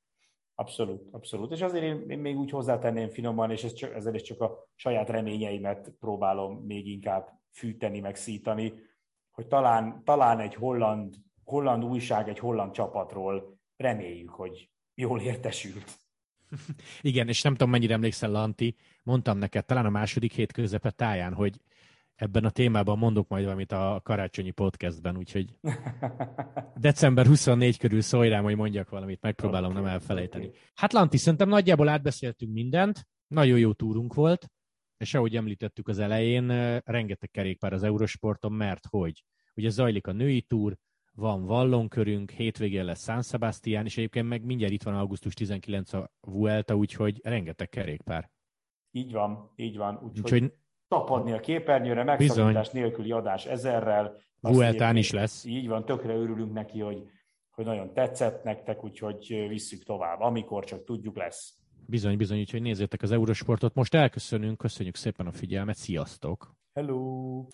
Abszolút, 0.56 1.08
abszolút. 1.12 1.52
És 1.52 1.62
azért 1.62 1.84
én, 1.84 2.10
én 2.10 2.20
még 2.20 2.38
úgy 2.38 2.50
hozzátenném 2.50 3.10
finoman, 3.10 3.52
és 3.52 3.64
ez 3.64 3.74
csak, 3.74 3.94
ezzel 3.94 4.16
is 4.16 4.22
csak 4.22 4.42
a 4.42 4.70
saját 4.76 5.10
reményeimet 5.10 5.92
próbálom 6.00 6.66
még 6.66 6.88
inkább 6.88 7.28
fűteni, 7.52 8.00
meg 8.00 8.16
szítani, 8.16 8.74
hogy 9.36 9.48
talán, 9.48 10.02
talán 10.04 10.40
egy 10.40 10.56
holland, 10.56 11.16
holland 11.44 11.84
újság, 11.84 12.30
egy 12.30 12.40
holland 12.40 12.72
csapatról 12.72 13.58
reméljük, 13.78 14.30
hogy 14.30 14.70
jól 14.94 15.22
értesült. 15.22 16.00
Igen, 17.02 17.28
és 17.28 17.42
nem 17.42 17.52
tudom, 17.52 17.70
mennyire 17.70 17.94
emlékszel, 17.94 18.32
Lanti, 18.32 18.76
mondtam 19.04 19.38
neked 19.38 19.66
talán 19.66 19.86
a 19.86 19.90
második 19.90 20.34
hét 20.34 20.52
közepe 20.52 20.92
táján, 20.92 21.34
hogy 21.34 21.62
ebben 22.16 22.46
a 22.46 22.50
témában 22.50 22.98
mondok 22.98 23.28
majd 23.28 23.44
valamit 23.44 23.72
a 23.72 24.02
karácsonyi 24.04 24.52
podcastben, 24.52 25.18
úgyhogy 25.18 25.58
december 26.76 27.26
24 27.26 27.78
körül 27.78 28.02
szólj 28.02 28.30
rám, 28.30 28.44
hogy 28.44 28.56
mondjak 28.56 28.90
valamit, 28.90 29.22
megpróbálom 29.22 29.72
okay, 29.72 29.84
nem 29.84 29.92
elfelejteni. 29.92 30.52
Hát 30.74 30.94
Lanti, 30.94 31.18
szerintem 31.18 31.50
nagyjából 31.50 31.88
átbeszéltünk 31.88 32.54
mindent, 32.54 33.08
nagyon 33.28 33.60
jó 33.60 33.74
túrunk 33.74 34.14
volt, 34.14 34.50
és 34.98 35.14
ahogy 35.14 35.36
említettük 35.36 35.88
az 35.88 36.00
elején, 36.00 36.80
rengeteg 36.80 37.32
kerékpár 37.32 37.74
az 37.74 37.84
Eurosporton, 37.84 38.52
mert 38.52 38.86
hogy 38.90 39.24
ugye 39.56 39.70
zajlik 39.70 40.08
a 40.08 40.12
női 40.12 40.42
túr, 40.42 40.78
van 41.16 41.46
Vallonkörünk, 41.46 42.32
hétvégén 42.32 42.86
lesz 42.86 43.04
San 43.04 43.22
Sebastian, 43.22 43.86
és 43.86 43.98
egyébként 43.98 44.28
meg 44.28 44.44
mindjárt 44.44 44.74
itt 44.74 44.84
van 44.84 44.96
augusztus 44.96 45.34
19 45.34 45.94
a 45.94 46.12
Vuelta, 46.20 46.76
úgyhogy 46.76 47.20
rengeteg 47.24 47.70
kerékpár. 47.70 48.30
Így 48.92 49.12
van, 49.12 49.52
így 49.56 49.78
van. 49.78 49.96
Úgyhogy, 49.96 50.20
úgyhogy 50.20 50.54
tapadni 50.88 51.32
a 51.32 51.40
képernyőre, 51.40 52.04
megszakítás 52.04 52.70
nélküli 52.70 53.12
adás 53.12 53.46
ezerrel. 53.46 54.18
Vueltán 54.40 54.96
is 54.96 55.12
lesz. 55.12 55.46
Így 55.46 55.68
van, 55.68 55.86
tökre 55.86 56.14
örülünk 56.14 56.54
neki, 56.54 56.80
hogy, 56.80 57.04
hogy 57.50 57.66
nagyon 57.66 57.94
tetszett 57.94 58.44
nektek, 58.44 58.84
úgyhogy 58.84 59.46
visszük 59.48 59.84
tovább. 59.84 60.20
Amikor 60.20 60.66
csak 60.66 60.84
tudjuk, 60.84 61.18
lesz. 61.18 61.58
Bizony, 61.88 62.18
bizony, 62.18 62.40
úgyhogy 62.40 62.62
nézzétek 62.62 63.02
az 63.02 63.12
Eurosportot. 63.12 63.74
Most 63.74 63.94
elköszönünk, 63.94 64.58
köszönjük 64.58 64.96
szépen 64.96 65.28
a 65.28 65.32
figyelmet, 65.32 65.76
sziasztok! 65.78 66.56
Hello! 66.74 67.46